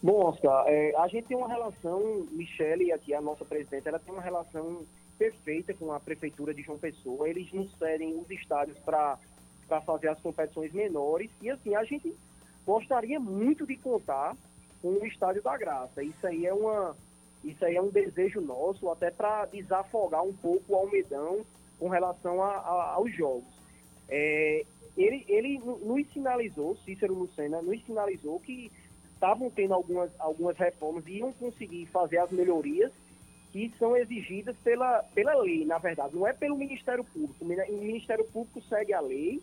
Bom, 0.03 0.27
Oscar, 0.27 0.65
é, 0.67 0.93
a 0.97 1.07
gente 1.07 1.29
tem 1.29 1.37
uma 1.37 1.47
relação, 1.47 2.27
Michele, 2.33 2.91
aqui 2.91 3.15
a 3.15 3.21
nossa 3.21 3.45
presidente, 3.45 3.87
ela 3.87 4.01
tem 4.01 4.13
uma 4.13 4.23
relação 4.23 4.85
perfeita 5.17 5.73
com 5.73 5.93
a 5.93 6.01
prefeitura 6.01 6.53
de 6.53 6.63
João 6.63 6.77
Pessoa. 6.77 7.29
Eles 7.29 7.53
nos 7.53 7.71
cedem 7.79 8.19
os 8.19 8.29
estádios 8.29 8.77
para 8.81 9.17
fazer 9.87 10.09
as 10.09 10.19
competições 10.19 10.73
menores. 10.73 11.31
E 11.41 11.49
assim, 11.49 11.77
a 11.77 11.85
gente 11.85 12.13
gostaria 12.67 13.21
muito 13.21 13.65
de 13.65 13.77
contar 13.77 14.37
com 14.81 14.89
o 14.89 15.07
Estádio 15.07 15.41
da 15.41 15.57
Graça. 15.57 16.03
Isso 16.03 16.27
aí 16.27 16.47
é 16.47 16.53
uma. 16.53 16.97
Isso 17.45 17.65
aí 17.65 17.77
é 17.77 17.83
um 17.83 17.91
desejo 17.91 18.41
nosso, 18.41 18.91
até 18.91 19.11
para 19.11 19.47
desafogar 19.47 20.25
um 20.25 20.33
pouco 20.33 20.65
o 20.73 20.77
Almedão 20.77 21.45
com 21.79 21.89
relação 21.89 22.43
a, 22.43 22.57
a, 22.57 22.93
aos 22.95 23.15
jogos. 23.15 23.53
É, 24.09 24.65
ele, 24.97 25.25
ele 25.29 25.59
nos 25.59 26.07
sinalizou, 26.13 26.77
Cícero 26.85 27.15
Lucena 27.15 27.63
nos 27.63 27.85
sinalizou 27.85 28.39
que 28.41 28.71
estavam 29.23 29.49
tendo 29.51 29.73
algumas, 29.73 30.11
algumas 30.19 30.57
reformas 30.57 31.07
e 31.07 31.19
iam 31.19 31.33
conseguir 31.35 31.87
fazer 31.87 32.19
as 32.19 32.33
melhorias 32.33 32.91
que 33.53 33.73
são 33.79 33.97
exigidas 33.97 34.57
pela, 34.65 35.05
pela 35.15 35.35
lei, 35.35 35.65
na 35.65 35.79
verdade, 35.79 36.17
não 36.17 36.27
é 36.27 36.33
pelo 36.33 36.57
Ministério 36.57 37.05
Público. 37.05 37.45
O 37.45 37.79
Ministério 37.79 38.25
Público 38.25 38.61
segue 38.63 38.93
a 38.93 39.01
lei 39.01 39.41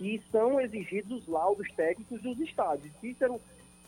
e 0.00 0.22
são 0.32 0.58
exigidos 0.58 1.22
os 1.22 1.28
laudos 1.28 1.68
técnicos 1.72 2.22
dos 2.22 2.40
estádios. 2.40 2.90
Cícero 3.00 3.38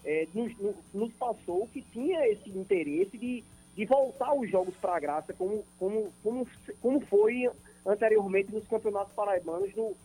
é, 0.04 0.26
nos, 0.34 0.52
nos, 0.92 1.12
passou 1.14 1.66
que 1.68 1.80
tinha 1.80 2.28
esse 2.28 2.50
interesse 2.50 3.16
de, 3.16 3.42
de 3.74 3.84
voltar 3.86 4.34
os 4.34 4.50
jogos 4.50 4.74
para 4.76 4.96
a 4.96 5.00
graça, 5.00 5.32
como, 5.32 5.64
como, 5.78 6.12
como, 6.22 6.46
como 6.82 7.00
foi 7.06 7.48
anteriormente 7.86 8.52
nos 8.52 8.66
campeonatos 8.68 9.14
paraibanos, 9.14 9.74
no, 9.74 9.96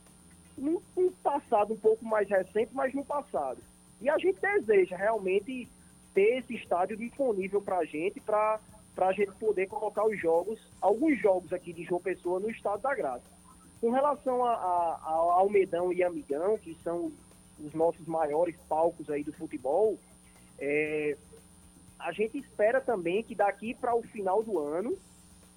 no, 0.58 0.82
no 0.96 1.12
passado 1.24 1.74
um 1.74 1.78
pouco 1.78 2.06
mais 2.06 2.30
recente, 2.30 2.70
mas 2.74 2.94
no 2.94 3.04
passado. 3.04 3.58
E 4.02 4.10
a 4.10 4.18
gente 4.18 4.40
deseja 4.40 4.96
realmente 4.96 5.68
ter 6.14 6.40
esse 6.40 6.56
estádio 6.56 6.98
disponível 6.98 7.62
para 7.62 7.78
a 7.78 7.86
gente, 7.86 8.20
para 8.20 8.60
a 8.98 9.12
gente 9.12 9.32
poder 9.34 9.68
colocar 9.68 10.06
os 10.06 10.20
jogos, 10.20 10.60
alguns 10.82 11.20
jogos 11.20 11.54
aqui 11.54 11.74
de 11.74 11.84
João 11.84 12.02
Pessoa 12.02 12.40
no 12.40 12.50
estado 12.50 12.82
da 12.82 12.96
Graça. 12.96 13.26
Com 13.80 13.92
relação 13.92 14.44
a, 14.44 15.00
Almedão 15.04 15.94
e 15.94 16.04
Amigão, 16.04 16.58
que 16.58 16.76
são 16.84 17.12
os 17.60 17.74
nossos 17.74 18.06
maiores 18.08 18.56
palcos 18.68 19.10
aí 19.10 19.24
do 19.24 19.34
futebol, 19.34 19.98
é, 20.58 21.16
a 22.00 22.12
gente 22.12 22.38
espera 22.38 22.82
também 22.82 23.24
que 23.24 23.36
daqui 23.36 23.74
para 23.74 23.96
o 23.96 24.02
final 24.02 24.42
do 24.44 24.60
ano 24.60 24.98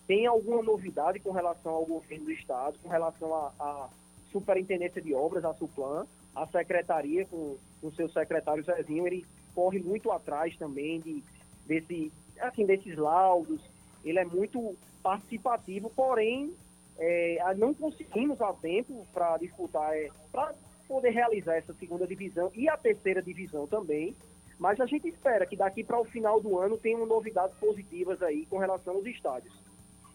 tenha 0.06 0.30
alguma 0.30 0.62
novidade 0.62 1.20
com 1.20 1.30
relação 1.30 1.72
ao 1.72 1.86
governo 1.86 2.26
do 2.26 2.32
estado, 2.32 2.78
com 2.82 2.88
relação 2.88 3.34
à 3.58 3.88
superintendência 4.30 5.00
de 5.00 5.14
obras, 5.14 5.44
a 5.44 5.54
Suplan, 5.54 6.06
a 6.34 6.46
secretaria 6.46 7.26
com 7.26 7.56
o 7.82 7.90
seu 7.92 8.08
secretário 8.08 8.64
Zezinho, 8.64 9.06
ele 9.06 9.26
corre 9.54 9.78
muito 9.78 10.10
atrás 10.10 10.56
também 10.56 11.00
de, 11.00 11.22
desse, 11.66 12.12
assim, 12.40 12.64
desses 12.64 12.96
laudos, 12.96 13.60
ele 14.04 14.18
é 14.18 14.24
muito 14.24 14.76
participativo, 15.02 15.90
porém 15.94 16.52
é, 16.98 17.38
não 17.56 17.74
conseguimos 17.74 18.40
a 18.40 18.52
tempo 18.52 19.06
para 19.12 19.38
disputar, 19.38 19.94
é, 19.94 20.10
para 20.30 20.54
poder 20.86 21.10
realizar 21.10 21.54
essa 21.54 21.74
segunda 21.74 22.06
divisão 22.06 22.50
e 22.54 22.68
a 22.68 22.76
terceira 22.76 23.22
divisão 23.22 23.66
também, 23.66 24.14
mas 24.58 24.78
a 24.80 24.86
gente 24.86 25.08
espera 25.08 25.46
que 25.46 25.56
daqui 25.56 25.82
para 25.82 25.98
o 25.98 26.04
final 26.04 26.40
do 26.40 26.58
ano 26.58 26.76
tenham 26.76 27.06
novidades 27.06 27.56
positivas 27.58 28.22
aí 28.22 28.46
com 28.50 28.58
relação 28.58 28.94
aos 28.94 29.06
estádios. 29.06 29.54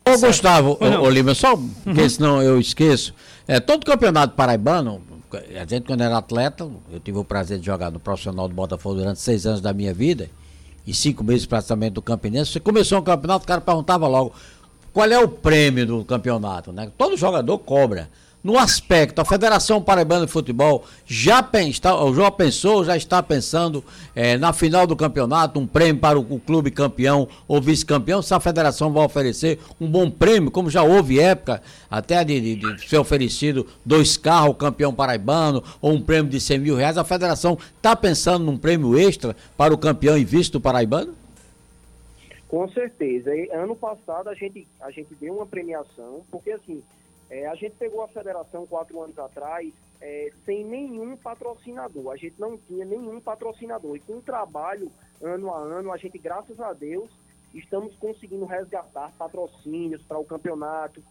Ô, 0.07 0.19
Gustavo, 0.19 0.77
ô, 0.79 1.09
Lima, 1.09 1.33
só 1.33 1.55
uhum. 1.55 1.67
porque 1.83 2.07
senão 2.07 2.39
eu 2.39 2.59
esqueço. 2.59 3.15
É, 3.47 3.59
todo 3.59 3.83
campeonato 3.83 4.35
paraibano, 4.35 5.01
a 5.33 5.65
gente 5.65 5.85
quando 5.85 6.01
era 6.01 6.17
atleta, 6.17 6.69
eu 6.91 6.99
tive 6.99 7.17
o 7.17 7.23
prazer 7.23 7.59
de 7.59 7.65
jogar 7.65 7.91
no 7.91 7.99
profissional 7.99 8.47
do 8.47 8.53
Botafogo 8.53 8.95
durante 8.95 9.19
seis 9.19 9.45
anos 9.45 9.61
da 9.61 9.73
minha 9.73 9.93
vida, 9.93 10.29
e 10.85 10.93
cinco 10.93 11.23
meses 11.23 11.45
praticamente 11.45 11.93
do 11.93 12.01
Campinense. 12.01 12.51
Você 12.51 12.59
começou 12.59 12.99
um 12.99 13.03
campeonato, 13.03 13.43
o 13.43 13.47
cara 13.47 13.61
perguntava 13.61 14.07
logo 14.07 14.33
qual 14.93 15.09
é 15.09 15.19
o 15.19 15.27
prêmio 15.27 15.85
do 15.85 16.05
campeonato, 16.05 16.71
né? 16.71 16.91
Todo 16.97 17.17
jogador 17.17 17.57
cobra 17.59 18.09
no 18.45 18.59
aspecto, 18.59 19.19
a 19.19 19.25
Federação 19.25 19.81
Paraibana 19.81 20.27
de 20.27 20.31
Futebol 20.31 20.85
já, 21.03 21.41
pensa, 21.41 21.89
já 22.15 22.29
pensou, 22.29 22.85
já 22.85 22.95
está 22.95 23.23
pensando 23.23 23.83
é, 24.15 24.37
na 24.37 24.53
final 24.53 24.85
do 24.85 24.95
campeonato, 24.95 25.59
um 25.59 25.65
prêmio 25.65 25.99
para 25.99 26.19
o, 26.19 26.21
o 26.21 26.39
clube 26.39 26.69
campeão 26.69 27.27
ou 27.47 27.59
vice-campeão, 27.59 28.21
se 28.21 28.35
a 28.35 28.39
federação 28.39 28.93
vai 28.93 29.03
oferecer 29.03 29.57
um 29.81 29.87
bom 29.87 30.11
prêmio, 30.11 30.51
como 30.51 30.69
já 30.69 30.83
houve 30.83 31.19
época 31.19 31.59
até 31.89 32.23
de, 32.23 32.39
de, 32.39 32.75
de 32.75 32.87
ser 32.87 32.99
oferecido 32.99 33.65
dois 33.83 34.15
carros 34.15 34.55
campeão 34.59 34.93
paraibano 34.93 35.63
ou 35.81 35.93
um 35.93 36.01
prêmio 36.01 36.29
de 36.29 36.39
100 36.39 36.59
mil 36.59 36.75
reais, 36.75 36.99
a 36.99 37.03
federação 37.03 37.57
está 37.77 37.95
pensando 37.95 38.45
num 38.45 38.59
prêmio 38.59 38.95
extra 38.95 39.35
para 39.57 39.73
o 39.73 39.77
campeão 39.77 40.15
e 40.15 40.23
vice 40.23 40.51
do 40.51 40.61
paraibano? 40.61 41.15
Com 42.47 42.69
certeza. 42.69 43.31
Ano 43.53 43.75
passado 43.75 44.29
a 44.29 44.35
gente, 44.35 44.67
a 44.79 44.91
gente 44.91 45.15
deu 45.15 45.33
uma 45.33 45.47
premiação, 45.47 46.21
porque 46.29 46.51
assim, 46.51 46.83
é, 47.35 47.47
a 47.47 47.55
gente 47.55 47.75
pegou 47.75 48.01
a 48.01 48.07
federação 48.07 48.65
quatro 48.65 49.01
anos 49.01 49.19
atrás 49.19 49.73
é, 49.99 50.31
sem 50.45 50.63
nenhum 50.63 51.17
patrocinador. 51.17 52.13
A 52.13 52.15
gente 52.15 52.39
não 52.39 52.57
tinha 52.57 52.85
nenhum 52.85 53.19
patrocinador. 53.19 53.97
E 53.97 53.99
com 53.99 54.13
o 54.13 54.21
trabalho, 54.21 54.89
ano 55.21 55.53
a 55.53 55.59
ano, 55.59 55.91
a 55.91 55.97
gente, 55.97 56.17
graças 56.17 56.57
a 56.61 56.71
Deus, 56.71 57.09
estamos 57.53 57.93
conseguindo 57.97 58.45
resgatar 58.45 59.11
patrocínios 59.17 60.01
para 60.03 60.17
o 60.17 60.23
campeonato. 60.23 61.03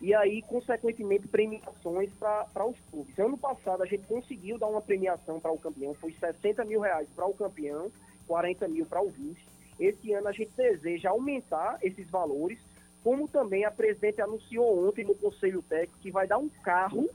E 0.00 0.14
aí, 0.14 0.40
consequentemente, 0.42 1.26
premiações 1.26 2.10
para 2.12 2.64
os 2.64 2.78
clubes. 2.88 3.18
Ano 3.18 3.36
passado, 3.36 3.82
a 3.82 3.86
gente 3.86 4.06
conseguiu 4.06 4.58
dar 4.58 4.68
uma 4.68 4.80
premiação 4.80 5.40
para 5.40 5.50
o 5.50 5.58
campeão. 5.58 5.94
Foi 5.94 6.12
60 6.12 6.64
mil 6.64 6.80
reais 6.80 7.08
para 7.14 7.26
o 7.26 7.34
campeão, 7.34 7.90
40 8.28 8.68
mil 8.68 8.86
para 8.86 9.02
o 9.02 9.10
vice. 9.10 9.42
Esse 9.80 10.12
ano, 10.12 10.28
a 10.28 10.32
gente 10.32 10.52
deseja 10.56 11.10
aumentar 11.10 11.78
esses 11.82 12.08
valores 12.08 12.60
como 13.02 13.28
também 13.28 13.64
a 13.64 13.70
presidente 13.70 14.20
anunciou 14.20 14.88
ontem 14.88 15.04
no 15.04 15.14
Conselho 15.14 15.62
Técnico 15.62 15.98
que 16.00 16.10
vai 16.10 16.26
dar 16.26 16.38
um 16.38 16.48
carro 16.48 17.08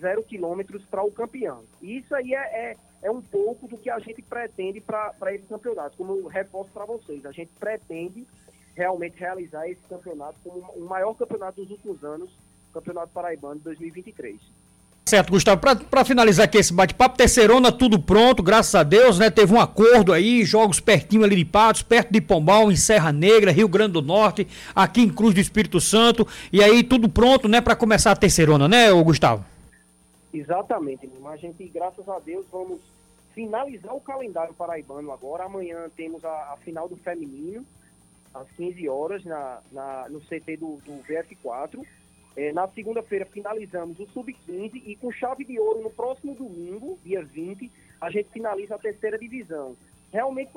zero 0.00 0.22
quilômetros 0.22 0.84
para 0.84 1.02
o 1.02 1.10
campeão. 1.10 1.62
Isso 1.82 2.14
aí 2.14 2.34
é, 2.34 2.38
é, 2.38 2.76
é, 3.02 3.10
um 3.10 3.20
pouco 3.20 3.66
do 3.68 3.76
que 3.76 3.90
a 3.90 3.98
gente 3.98 4.22
pretende 4.22 4.80
para 4.80 5.34
esse 5.34 5.46
campeonato. 5.46 5.96
Como 5.96 6.14
eu 6.14 6.26
reforço 6.26 6.70
para 6.70 6.84
vocês, 6.84 7.26
a 7.26 7.32
gente 7.32 7.50
pretende 7.58 8.26
realmente 8.74 9.18
realizar 9.18 9.68
esse 9.68 9.82
campeonato 9.88 10.38
como 10.42 10.60
o 10.72 10.86
maior 10.86 11.14
campeonato 11.14 11.60
dos 11.60 11.70
últimos 11.70 12.04
anos, 12.04 12.30
Campeonato 12.72 13.12
Paraibano 13.12 13.56
de 13.56 13.64
2023. 13.64 14.40
Certo, 15.08 15.30
Gustavo. 15.30 15.58
Para 15.58 16.04
finalizar 16.04 16.44
aqui 16.44 16.58
esse 16.58 16.70
bate-papo, 16.70 17.16
Terceirona, 17.16 17.72
tudo 17.72 17.98
pronto, 17.98 18.42
graças 18.42 18.74
a 18.74 18.82
Deus, 18.82 19.18
né? 19.18 19.30
Teve 19.30 19.54
um 19.54 19.58
acordo 19.58 20.12
aí, 20.12 20.44
jogos 20.44 20.80
pertinho 20.80 21.24
ali 21.24 21.34
de 21.34 21.46
Patos, 21.46 21.80
perto 21.80 22.12
de 22.12 22.20
Pombal, 22.20 22.70
em 22.70 22.76
Serra 22.76 23.10
Negra, 23.10 23.50
Rio 23.50 23.68
Grande 23.68 23.94
do 23.94 24.02
Norte, 24.02 24.46
aqui 24.76 25.00
em 25.00 25.08
Cruz 25.08 25.32
do 25.32 25.40
Espírito 25.40 25.80
Santo. 25.80 26.28
E 26.52 26.62
aí, 26.62 26.84
tudo 26.84 27.08
pronto, 27.08 27.48
né, 27.48 27.62
para 27.62 27.74
começar 27.74 28.12
a 28.12 28.16
Terceirona, 28.16 28.68
né, 28.68 28.92
Gustavo? 29.02 29.46
Exatamente, 30.30 31.08
a 31.24 31.36
gente, 31.38 31.64
graças 31.68 32.06
a 32.06 32.18
Deus, 32.18 32.44
vamos 32.52 32.78
finalizar 33.34 33.96
o 33.96 34.00
calendário 34.02 34.52
paraibano 34.52 35.10
agora. 35.10 35.44
Amanhã 35.44 35.86
temos 35.96 36.22
a, 36.22 36.52
a 36.52 36.56
final 36.62 36.86
do 36.86 36.96
feminino, 36.96 37.64
às 38.34 38.46
15 38.58 38.86
horas, 38.90 39.24
na, 39.24 39.60
na 39.72 40.06
no 40.10 40.20
CT 40.20 40.58
do, 40.58 40.78
do 40.84 41.02
VF4. 41.08 41.82
É, 42.36 42.52
na 42.52 42.68
segunda-feira 42.68 43.26
finalizamos 43.26 43.98
o 43.98 44.06
Sub-15 44.06 44.82
e 44.86 44.96
com 44.96 45.10
chave 45.10 45.44
de 45.44 45.58
ouro 45.58 45.82
no 45.82 45.90
próximo 45.90 46.34
domingo, 46.34 46.98
dia 47.04 47.24
20, 47.24 47.70
a 48.00 48.10
gente 48.10 48.30
finaliza 48.30 48.76
a 48.76 48.78
terceira 48.78 49.18
divisão. 49.18 49.76
Realmente 50.12 50.50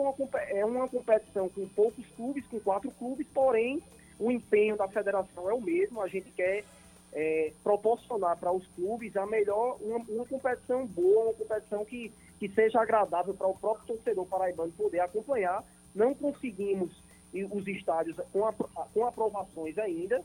é 0.50 0.63
uma 0.63 0.88
competição 0.88 1.50
com 1.50 1.68
poucos 1.70 2.06
clubes, 2.16 2.46
com 2.48 2.60
quatro 2.60 2.90
clubes, 2.92 3.28
porém 3.34 3.82
o 4.20 4.32
empenho 4.32 4.78
da 4.78 4.88
federação 4.88 5.50
é 5.50 5.54
o 5.54 5.60
mesmo. 5.60 6.01
A 6.01 6.08
gente 6.08 6.32
quer 6.32 6.63
é, 7.12 7.51
proporcionar 7.63 8.38
para 8.38 8.51
os 8.51 8.66
clubes 8.68 9.18
a 9.18 9.25
melhor, 9.25 9.78
uma, 9.82 9.98
uma, 9.98 10.25
competição 10.25 10.86
boa, 10.86 11.25
uma 11.25 11.34
competição 11.34 11.84
que, 11.84 12.12
que 12.40 12.48
seja 12.50 12.80
agradável 12.80 13.34
para 13.34 13.48
o 13.48 13.58
próprio 13.58 13.88
torcedor 13.88 14.25
paraibano 14.25 14.72
poder 14.72 15.00
acompanhar. 15.00 15.63
Não 15.94 16.13
conseguimos 16.13 16.92
os 17.34 17.68
estádios 17.68 18.16
com, 18.32 18.46
a, 18.46 18.54
com 18.54 19.06
aprovações 19.06 19.78
ainda, 19.78 20.22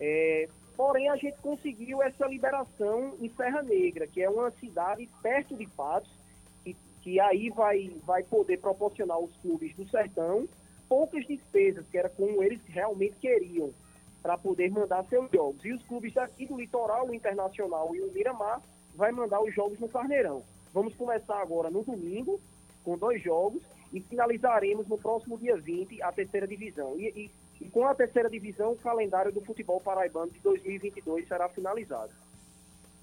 é, 0.00 0.48
Porém, 0.76 1.08
a 1.08 1.16
gente 1.16 1.36
conseguiu 1.40 2.02
essa 2.02 2.26
liberação 2.26 3.14
em 3.20 3.28
Serra 3.30 3.62
Negra, 3.62 4.06
que 4.06 4.22
é 4.22 4.30
uma 4.30 4.50
cidade 4.52 5.08
perto 5.22 5.56
de 5.56 5.66
Patos, 5.66 6.10
que, 6.64 6.76
que 7.02 7.20
aí 7.20 7.50
vai, 7.50 7.90
vai 8.04 8.22
poder 8.22 8.58
proporcionar 8.58 9.16
aos 9.16 9.34
clubes 9.36 9.74
do 9.76 9.88
sertão 9.88 10.48
poucas 10.92 11.26
despesas, 11.26 11.86
que 11.90 11.96
era 11.96 12.10
como 12.10 12.42
eles 12.42 12.60
realmente 12.66 13.16
queriam, 13.16 13.70
para 14.22 14.36
poder 14.36 14.70
mandar 14.70 15.02
seus 15.04 15.30
jogos. 15.30 15.64
E 15.64 15.72
os 15.72 15.82
clubes 15.84 16.12
daqui 16.12 16.44
do 16.44 16.60
litoral, 16.60 17.08
o 17.08 17.14
Internacional 17.14 17.96
e 17.96 18.02
o 18.02 18.12
Miramar, 18.12 18.60
vai 18.94 19.10
mandar 19.10 19.40
os 19.40 19.54
jogos 19.54 19.80
no 19.80 19.88
Carneirão. 19.88 20.42
Vamos 20.70 20.94
começar 20.94 21.40
agora 21.40 21.70
no 21.70 21.82
domingo, 21.82 22.38
com 22.84 22.98
dois 22.98 23.22
jogos, 23.22 23.62
e 23.90 24.00
finalizaremos 24.00 24.86
no 24.86 24.98
próximo 24.98 25.38
dia 25.38 25.56
20 25.56 26.02
a 26.02 26.12
terceira 26.12 26.46
divisão. 26.46 26.94
E, 26.98 27.08
e 27.08 27.30
e 27.62 27.70
com 27.70 27.86
a 27.86 27.94
terceira 27.94 28.28
divisão, 28.28 28.72
o 28.72 28.76
calendário 28.76 29.30
do 29.30 29.40
futebol 29.40 29.80
paraibano 29.80 30.32
de 30.32 30.40
2022 30.40 31.28
será 31.28 31.48
finalizado. 31.48 32.10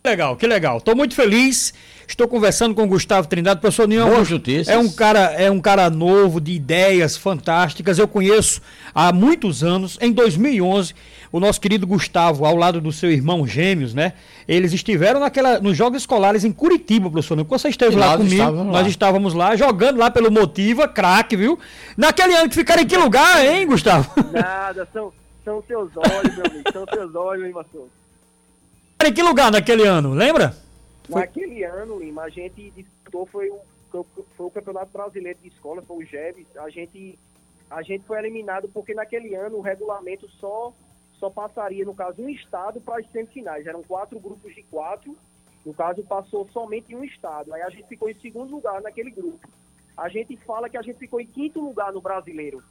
Legal, 0.04 0.38
que 0.38 0.48
legal. 0.48 0.78
Estou 0.78 0.96
muito 0.96 1.14
feliz. 1.14 1.74
Estou 2.08 2.28
conversando 2.28 2.74
com 2.74 2.84
o 2.84 2.88
Gustavo 2.88 3.28
Trindade, 3.28 3.60
professor 3.60 3.88
Ninho. 3.88 4.02
É 4.68 4.78
um 4.78 4.90
cara, 4.90 5.20
é 5.34 5.52
um 5.52 5.60
cara 5.60 5.90
novo, 5.90 6.40
de 6.40 6.54
ideias 6.54 7.18
fantásticas. 7.18 8.00
Eu 8.00 8.08
conheço 8.08 8.62
há 8.96 9.12
muitos 9.12 9.64
anos. 9.64 9.98
Em 10.02 10.12
2011, 10.12 10.96
o 11.32 11.40
nosso 11.40 11.60
querido 11.60 11.86
Gustavo, 11.86 12.46
ao 12.46 12.56
lado 12.56 12.80
do 12.80 12.92
seu 12.92 13.12
irmão 13.12 13.46
Gêmeos, 13.46 13.94
né? 13.94 14.14
Eles 14.48 14.74
estiveram 14.74 15.20
naquela, 15.20 15.60
nos 15.60 15.78
Jogos 15.78 16.02
Escolares 16.02 16.44
em 16.44 16.52
Curitiba, 16.52 17.12
professor. 17.12 17.36
Quando 17.46 17.62
você 17.62 17.70
esteve 17.70 17.96
e 17.96 18.00
lá 18.00 18.18
comigo, 18.18 18.34
estávamos 18.34 18.66
nós 18.72 18.84
lá. 18.84 18.90
estávamos 18.90 19.34
lá 19.34 19.56
jogando 19.56 19.98
lá 19.98 20.10
pelo 20.10 20.32
Motiva, 20.32 20.88
craque, 20.88 21.36
viu? 21.36 21.60
Naquele 21.96 22.34
ano 22.36 22.50
que 22.50 22.56
ficaram 22.56 22.82
em 22.82 22.88
que 22.88 22.98
lugar, 22.98 23.46
hein, 23.46 23.68
Gustavo? 23.68 24.10
Nada, 24.32 24.88
são, 24.94 25.12
são 25.44 25.62
seus 25.68 25.92
olhos, 25.96 26.36
meu 26.36 26.46
amigo. 26.46 26.72
São 26.72 26.86
seus 26.92 27.14
olhos, 27.14 27.46
hein, 27.46 27.52
Marcelo? 27.54 27.90
Em 29.02 29.14
que 29.14 29.24
lugar 29.24 29.50
naquele 29.50 29.88
ano, 29.88 30.14
lembra? 30.14 30.54
Naquele 31.08 31.64
ano, 31.64 31.98
Lima, 31.98 32.24
a 32.24 32.30
gente 32.30 32.70
disputou, 32.72 33.26
foi 33.26 33.50
o, 33.50 33.60
foi 34.36 34.46
o 34.46 34.52
Campeonato 34.52 34.92
Brasileiro 34.92 35.40
de 35.42 35.48
Escola, 35.48 35.82
foi 35.82 36.04
o 36.04 36.06
GEBS. 36.06 36.46
A 36.58 36.70
gente, 36.70 37.18
a 37.72 37.82
gente 37.82 38.04
foi 38.06 38.20
eliminado 38.20 38.68
porque 38.68 38.94
naquele 38.94 39.34
ano 39.36 39.58
o 39.58 39.62
regulamento 39.62 40.30
só, 40.32 40.74
só 41.18 41.30
passaria, 41.30 41.86
no 41.86 41.96
caso, 41.96 42.22
um 42.22 42.30
estado 42.30 42.82
para 42.82 43.00
as 43.00 43.10
semifinais. 43.10 43.66
Eram 43.66 43.82
quatro 43.84 44.20
grupos 44.20 44.54
de 44.54 44.64
quatro. 44.64 45.16
No 45.66 45.74
caso, 45.74 46.04
passou 46.04 46.48
somente 46.50 46.94
um 46.94 47.04
estado. 47.04 47.54
Aí 47.54 47.62
a 47.62 47.70
gente 47.70 47.88
ficou 47.88 48.10
em 48.10 48.20
segundo 48.20 48.52
lugar 48.52 48.82
naquele 48.82 49.12
grupo. 49.12 49.48
A 49.98 50.10
gente 50.10 50.36
fala 50.38 50.70
que 50.70 50.78
a 50.78 50.82
gente 50.82 51.00
ficou 51.00 51.22
em 51.22 51.26
quinto 51.26 51.62
lugar 51.62 51.94
no 51.94 52.02
brasileiro, 52.02 52.62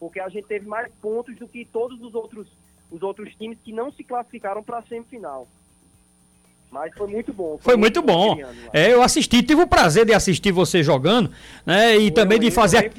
porque 0.00 0.20
a 0.20 0.28
gente 0.30 0.48
teve 0.48 0.66
mais 0.66 0.90
pontos 1.02 1.36
do 1.36 1.46
que 1.46 1.66
todos 1.66 2.00
os 2.00 2.14
outros, 2.14 2.48
os 2.90 3.02
outros 3.02 3.34
times 3.34 3.58
que 3.62 3.72
não 3.72 3.92
se 3.92 4.02
classificaram 4.02 4.64
para 4.64 4.78
a 4.78 4.82
semifinal. 4.82 5.46
Mas 6.70 6.92
foi 6.96 7.06
muito 7.06 7.32
bom. 7.32 7.58
Foi, 7.60 7.72
foi 7.72 7.76
muito, 7.76 8.02
muito 8.02 8.12
bom. 8.12 8.36
bom 8.36 8.42
é, 8.72 8.92
eu 8.92 9.02
assisti, 9.02 9.42
tive 9.42 9.62
o 9.62 9.66
prazer 9.66 10.04
de 10.04 10.12
assistir 10.12 10.52
você 10.52 10.82
jogando, 10.82 11.30
né? 11.64 11.96
E 11.96 12.02
foi, 12.02 12.10
também 12.10 12.40
de 12.40 12.50
fazer 12.50 12.92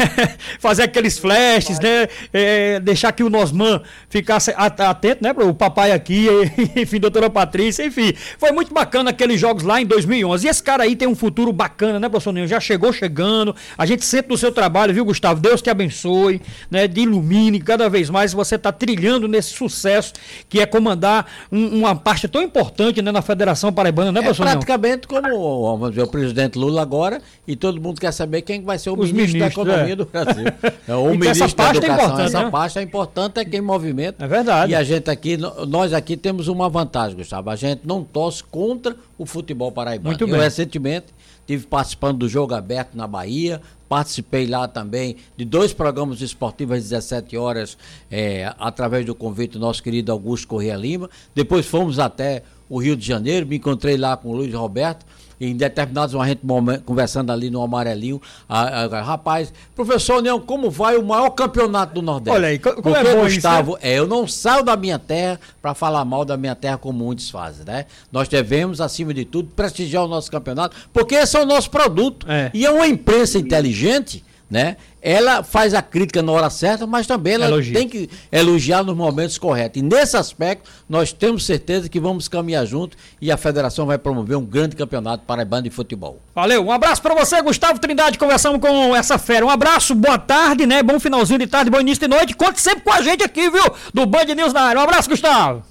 fazer 0.60 0.82
aqueles 0.84 1.18
flashes, 1.18 1.80
né? 1.80 2.08
É, 2.32 2.78
deixar 2.78 3.12
que 3.12 3.24
o 3.24 3.30
Nosman 3.30 3.80
ficasse 4.08 4.52
atento, 4.56 5.24
né? 5.24 5.32
O 5.32 5.54
papai 5.54 5.92
aqui, 5.92 6.28
enfim, 6.76 7.00
doutora 7.00 7.30
Patrícia, 7.30 7.84
enfim. 7.84 8.12
Foi 8.38 8.52
muito 8.52 8.72
bacana 8.72 9.10
aqueles 9.10 9.40
jogos 9.40 9.62
lá 9.64 9.80
em 9.80 9.86
2011. 9.86 10.46
E 10.46 10.50
esse 10.50 10.62
cara 10.62 10.84
aí 10.84 10.94
tem 10.94 11.08
um 11.08 11.14
futuro 11.14 11.52
bacana, 11.52 11.98
né, 11.98 12.08
professor 12.08 12.32
Nenho? 12.32 12.46
Já 12.46 12.60
chegou 12.60 12.92
chegando. 12.92 13.56
A 13.78 13.86
gente 13.86 14.04
sempre 14.04 14.32
no 14.32 14.38
seu 14.38 14.52
trabalho, 14.52 14.92
viu, 14.92 15.04
Gustavo? 15.04 15.40
Deus 15.40 15.62
te 15.62 15.70
abençoe, 15.70 16.40
né? 16.70 16.86
De 16.86 17.00
ilumine 17.00 17.60
cada 17.60 17.88
vez 17.88 18.10
mais 18.10 18.32
você 18.32 18.56
está 18.56 18.70
trilhando 18.70 19.26
nesse 19.26 19.50
sucesso 19.50 20.12
que 20.48 20.60
é 20.60 20.66
comandar 20.66 21.26
um, 21.50 21.80
uma 21.80 21.96
parte 21.96 22.28
tão 22.28 22.42
importante, 22.42 23.02
na 23.12 23.22
Federação 23.22 23.72
Paraibana, 23.72 24.12
né, 24.12 24.20
é 24.20 24.22
professor? 24.22 24.44
Praticamente 24.44 25.06
como 25.06 25.76
vamos 25.76 25.90
dizer, 25.90 26.02
o 26.02 26.08
presidente 26.08 26.58
Lula 26.58 26.82
agora 26.82 27.20
e 27.46 27.56
todo 27.56 27.80
mundo 27.80 28.00
quer 28.00 28.12
saber 28.12 28.42
quem 28.42 28.62
vai 28.62 28.78
ser 28.78 28.90
o 28.90 28.96
ministro 28.96 29.16
ministros, 29.16 29.40
da 29.40 29.46
Economia 29.46 29.92
é. 29.92 29.96
do 29.96 30.04
Brasil. 30.06 30.46
É, 30.88 30.94
o 30.96 31.10
ministro 31.10 31.44
essa 31.44 31.56
da 31.56 31.66
é 31.66 31.76
Educação. 31.76 32.20
É 32.20 32.24
essa 32.24 32.44
né? 32.44 32.50
parte 32.50 32.78
é 32.78 32.82
importante, 32.82 33.40
é 33.40 33.44
quem 33.44 33.60
movimenta. 33.60 34.24
É 34.24 34.28
verdade. 34.28 34.72
E 34.72 34.74
a 34.74 34.82
gente 34.82 35.10
aqui, 35.10 35.36
nós 35.36 35.92
aqui 35.92 36.16
temos 36.16 36.48
uma 36.48 36.68
vantagem, 36.68 37.16
Gustavo. 37.16 37.50
A 37.50 37.56
gente 37.56 37.82
não 37.84 38.02
torce 38.02 38.42
contra 38.44 38.96
o 39.18 39.26
futebol 39.26 39.72
paraibano. 39.72 40.10
Muito 40.10 40.26
bem. 40.26 40.34
Eu 40.34 40.40
recentemente 40.40 41.06
estive 41.46 41.66
participando 41.66 42.18
do 42.18 42.28
jogo 42.28 42.54
aberto 42.54 42.96
na 42.96 43.06
Bahia, 43.06 43.60
participei 43.88 44.46
lá 44.46 44.66
também 44.66 45.16
de 45.36 45.44
dois 45.44 45.72
programas 45.72 46.20
esportivos 46.20 46.76
às 46.76 46.82
17 46.82 47.36
horas, 47.36 47.78
é, 48.10 48.52
através 48.58 49.06
do 49.06 49.14
convite 49.14 49.52
do 49.52 49.60
nosso 49.60 49.82
querido 49.82 50.10
Augusto 50.10 50.48
Correia 50.48 50.74
Lima. 50.74 51.08
Depois 51.34 51.64
fomos 51.64 52.00
até 52.00 52.42
o 52.68 52.78
Rio 52.78 52.96
de 52.96 53.06
Janeiro, 53.06 53.46
me 53.46 53.56
encontrei 53.56 53.96
lá 53.96 54.16
com 54.16 54.30
o 54.30 54.36
Luiz 54.36 54.52
Roberto, 54.52 55.04
em 55.40 55.54
determinados 55.54 56.14
momentos, 56.42 56.82
conversando 56.84 57.30
ali 57.30 57.50
no 57.50 57.62
amarelinho, 57.62 58.20
a, 58.48 58.84
a, 58.84 59.02
rapaz, 59.02 59.52
professor 59.74 60.22
Neão, 60.22 60.40
como 60.40 60.70
vai 60.70 60.96
o 60.96 61.04
maior 61.04 61.30
campeonato 61.30 61.94
do 61.94 62.02
Nordeste? 62.02 62.34
Olha 62.34 62.48
aí, 62.48 62.58
como 62.58 62.82
Porque, 62.82 62.98
é 62.98 63.14
bom 63.14 63.22
Gustavo, 63.22 63.72
isso, 63.72 63.84
né? 63.84 63.92
é, 63.92 63.98
eu 63.98 64.06
não 64.06 64.26
saio 64.26 64.62
da 64.62 64.76
minha 64.76 64.98
terra 64.98 65.38
para 65.60 65.74
falar 65.74 66.04
mal 66.04 66.24
da 66.24 66.36
minha 66.36 66.54
terra 66.54 66.78
como 66.78 67.04
muitos 67.04 67.28
fazem, 67.28 67.66
né? 67.66 67.84
Nós 68.10 68.28
devemos, 68.28 68.80
acima 68.80 69.12
de 69.12 69.24
tudo, 69.24 69.50
prestigiar 69.54 70.04
o 70.04 70.08
nosso 70.08 70.30
campeonato, 70.30 70.74
porque 70.92 71.14
esse 71.14 71.36
é 71.36 71.40
o 71.40 71.46
nosso 71.46 71.70
produto. 71.70 72.26
É. 72.30 72.50
E 72.54 72.64
é 72.64 72.70
uma 72.70 72.86
imprensa 72.86 73.38
inteligente 73.38 74.24
né? 74.50 74.76
Ela 75.02 75.42
faz 75.42 75.74
a 75.74 75.82
crítica 75.82 76.22
na 76.22 76.32
hora 76.32 76.50
certa, 76.50 76.86
mas 76.86 77.06
também 77.06 77.34
ela 77.34 77.46
Elogia. 77.46 77.74
tem 77.74 77.88
que 77.88 78.08
elogiar 78.30 78.82
nos 78.82 78.96
momentos 78.96 79.38
corretos. 79.38 79.80
E 79.80 79.84
nesse 79.84 80.16
aspecto, 80.16 80.70
nós 80.88 81.12
temos 81.12 81.44
certeza 81.44 81.88
que 81.88 82.00
vamos 82.00 82.28
caminhar 82.28 82.64
junto 82.66 82.96
e 83.20 83.30
a 83.30 83.36
federação 83.36 83.86
vai 83.86 83.98
promover 83.98 84.36
um 84.36 84.44
grande 84.44 84.76
campeonato 84.76 85.24
para 85.24 85.42
a 85.42 85.44
banda 85.44 85.62
de 85.62 85.70
futebol. 85.70 86.18
Valeu, 86.34 86.64
um 86.64 86.72
abraço 86.72 87.02
para 87.02 87.14
você, 87.14 87.40
Gustavo 87.42 87.78
Trindade, 87.78 88.18
conversamos 88.18 88.60
com 88.60 88.94
essa 88.94 89.18
fera. 89.18 89.44
Um 89.44 89.50
abraço, 89.50 89.94
boa 89.94 90.18
tarde, 90.18 90.66
né? 90.66 90.82
Bom 90.82 90.98
finalzinho 90.98 91.40
de 91.40 91.46
tarde, 91.46 91.70
bom 91.70 91.80
início 91.80 92.08
de 92.08 92.14
noite. 92.14 92.34
Conte 92.34 92.60
sempre 92.60 92.82
com 92.82 92.92
a 92.92 93.00
gente 93.02 93.22
aqui, 93.22 93.50
viu? 93.50 93.64
Do 93.92 94.06
Band 94.06 94.26
News 94.26 94.52
na 94.52 94.62
área. 94.62 94.80
Um 94.80 94.84
abraço, 94.84 95.08
Gustavo. 95.08 95.62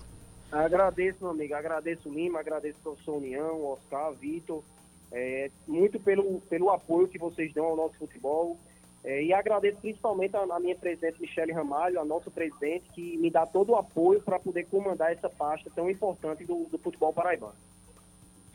Agradeço, 0.52 1.18
meu 1.22 1.32
amigo. 1.32 1.54
Agradeço 1.54 2.10
Lima, 2.10 2.40
agradeço 2.40 2.78
ao 2.86 2.94
professor 2.94 3.18
União, 3.18 3.74
Oscar, 3.74 4.12
Vitor 4.22 4.62
é, 5.16 5.50
muito 5.66 5.98
pelo, 5.98 6.42
pelo 6.42 6.70
apoio 6.70 7.08
que 7.08 7.18
vocês 7.18 7.54
dão 7.54 7.66
ao 7.66 7.76
nosso 7.76 7.96
futebol. 7.98 8.58
É, 9.02 9.24
e 9.24 9.34
agradeço 9.34 9.78
principalmente 9.82 10.36
a, 10.36 10.42
a, 10.42 10.60
minha 10.60 10.76
presidente 10.76 11.22
Michele 11.22 11.54
Ramalho, 11.54 12.00
a 12.00 12.06
nossa 12.06 12.30
presidente, 12.30 12.86
que 12.94 13.16
me 13.18 13.32
dá 13.32 13.46
todo 13.46 13.72
o 13.72 13.76
apoio 13.76 14.20
para 14.20 14.38
poder 14.40 14.66
comandar 14.66 15.14
essa 15.14 15.30
pasta 15.30 15.72
tão 15.74 15.90
importante 15.90 16.44
do, 16.44 16.66
do 16.66 16.78
futebol 16.78 17.14
paraibano. 17.14 17.54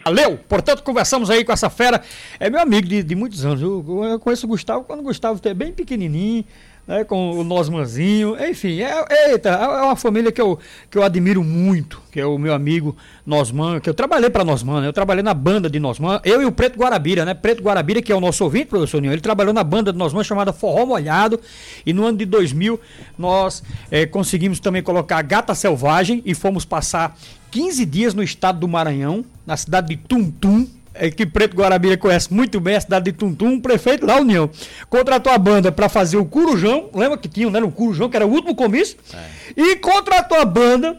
Valeu! 0.04 0.38
Portanto, 0.48 0.82
conversamos 0.82 1.30
aí 1.30 1.44
com 1.44 1.52
essa 1.52 1.70
fera. 1.70 2.02
É 2.38 2.50
meu 2.50 2.60
amigo 2.60 2.88
de, 2.88 3.02
de 3.02 3.14
muitos 3.14 3.44
anos. 3.44 3.62
Eu, 3.62 3.84
eu 4.04 4.18
conheço 4.18 4.46
o 4.46 4.48
Gustavo 4.48 4.84
quando 4.84 5.00
o 5.00 5.04
Gustavo 5.04 5.40
é 5.44 5.54
bem 5.54 5.72
pequenininho 5.72 6.44
né, 6.90 7.04
com 7.04 7.38
o 7.38 7.44
Nosmanzinho, 7.44 8.36
enfim, 8.44 8.80
é, 8.80 9.30
eita, 9.30 9.48
é 9.50 9.82
uma 9.82 9.94
família 9.94 10.32
que 10.32 10.40
eu, 10.40 10.58
que 10.90 10.98
eu 10.98 11.04
admiro 11.04 11.44
muito, 11.44 12.02
que 12.10 12.18
é 12.18 12.26
o 12.26 12.36
meu 12.36 12.52
amigo 12.52 12.96
Nosman, 13.24 13.78
que 13.78 13.88
eu 13.88 13.94
trabalhei 13.94 14.28
para 14.28 14.42
Nosman, 14.42 14.80
né, 14.80 14.88
eu 14.88 14.92
trabalhei 14.92 15.22
na 15.22 15.32
banda 15.32 15.70
de 15.70 15.78
Nosman, 15.78 16.18
eu 16.24 16.42
e 16.42 16.44
o 16.44 16.50
Preto 16.50 16.76
Guarabira, 16.76 17.24
né, 17.24 17.32
Preto 17.32 17.62
Guarabira, 17.62 18.02
que 18.02 18.10
é 18.10 18.16
o 18.16 18.20
nosso 18.20 18.42
ouvinte, 18.42 18.66
professor 18.66 19.00
Ninho, 19.00 19.12
ele 19.12 19.20
trabalhou 19.20 19.54
na 19.54 19.62
banda 19.62 19.92
de 19.92 19.98
Nosman 19.98 20.24
chamada 20.24 20.52
Forró 20.52 20.84
Molhado, 20.84 21.38
e 21.86 21.92
no 21.92 22.04
ano 22.04 22.18
de 22.18 22.24
2000 22.24 22.80
nós 23.16 23.62
é, 23.88 24.04
conseguimos 24.04 24.58
também 24.58 24.82
colocar 24.82 25.22
Gata 25.22 25.54
Selvagem 25.54 26.20
e 26.26 26.34
fomos 26.34 26.64
passar 26.64 27.16
15 27.52 27.86
dias 27.86 28.14
no 28.14 28.22
estado 28.22 28.58
do 28.58 28.66
Maranhão, 28.66 29.24
na 29.46 29.56
cidade 29.56 29.94
de 29.94 29.96
Tuntum, 29.96 30.66
é, 31.00 31.10
que 31.10 31.24
Preto 31.24 31.56
Guarabira 31.56 31.96
conhece 31.96 32.32
muito 32.32 32.60
bem 32.60 32.76
a 32.76 32.80
cidade 32.80 33.06
de 33.06 33.12
Tuntum, 33.12 33.54
o 33.54 33.62
prefeito 33.62 34.06
da 34.06 34.16
União, 34.16 34.50
contratou 34.90 35.32
a 35.32 35.38
banda 35.38 35.72
para 35.72 35.88
fazer 35.88 36.18
o 36.18 36.26
Curujão, 36.26 36.90
lembra 36.94 37.16
que 37.16 37.26
tinha, 37.26 37.48
né, 37.48 37.58
o 37.60 37.70
Curujão, 37.70 38.10
que 38.10 38.16
era 38.16 38.26
o 38.26 38.30
último 38.30 38.54
comício, 38.54 38.98
é. 39.14 39.62
e 39.62 39.76
contratou 39.76 40.38
a 40.38 40.44
banda 40.44 40.98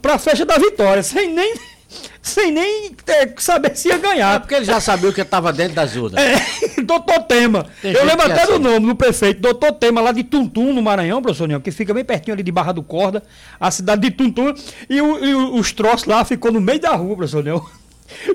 para 0.00 0.14
a 0.14 0.18
festa 0.18 0.46
da 0.46 0.56
vitória, 0.56 1.02
sem 1.02 1.30
nem 1.30 1.54
sem 2.22 2.50
nem 2.50 2.90
é, 3.06 3.34
saber 3.36 3.76
se 3.76 3.88
ia 3.88 3.98
ganhar. 3.98 4.36
É 4.36 4.38
porque 4.38 4.54
ele 4.54 4.64
já 4.64 4.80
sabia 4.80 5.10
o 5.10 5.12
que 5.12 5.20
estava 5.20 5.52
dentro 5.52 5.74
das 5.74 5.94
urnas. 5.94 6.20
É, 6.20 6.40
doutor 6.82 7.20
Tema. 7.24 7.66
Tem 7.82 7.92
Eu 7.92 8.04
lembro 8.04 8.24
até 8.24 8.42
é 8.42 8.46
do 8.46 8.54
assim. 8.54 8.62
nome 8.62 8.86
do 8.86 8.96
prefeito, 8.96 9.40
doutor 9.42 9.72
Tema, 9.72 10.00
lá 10.00 10.10
de 10.10 10.24
Tuntum, 10.24 10.72
no 10.72 10.82
Maranhão, 10.82 11.20
professor 11.20 11.46
Nião, 11.46 11.60
que 11.60 11.70
fica 11.70 11.92
bem 11.92 12.04
pertinho 12.04 12.34
ali 12.34 12.42
de 12.42 12.50
Barra 12.50 12.72
do 12.72 12.82
Corda, 12.82 13.22
a 13.60 13.70
cidade 13.70 14.02
de 14.02 14.10
Tuntum, 14.10 14.54
e, 14.88 15.00
o, 15.02 15.24
e 15.24 15.34
os 15.34 15.70
troços 15.72 16.06
lá 16.06 16.24
ficou 16.24 16.50
no 16.50 16.60
meio 16.60 16.80
da 16.80 16.96
rua, 16.96 17.14
professor 17.14 17.44
Nião. 17.44 17.64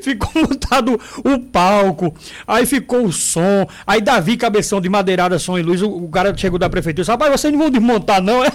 Ficou 0.01 0.29
montado 0.41 0.99
o 1.23 1.39
palco, 1.39 2.13
aí 2.47 2.65
ficou 2.65 3.05
o 3.05 3.11
som, 3.11 3.67
aí 3.85 4.01
Davi 4.01 4.37
Cabeção 4.37 4.81
de 4.81 4.89
Madeirada, 4.89 5.39
Som 5.39 5.57
e 5.57 5.61
Luz, 5.61 5.81
o, 5.81 6.07
cara 6.09 6.35
chegou 6.35 6.59
da 6.59 6.69
prefeitura, 6.69 7.07
rapaz, 7.07 7.31
vocês 7.31 7.51
não 7.51 7.59
vão 7.59 7.69
desmontar 7.69 8.21
não, 8.21 8.43
é? 8.43 8.51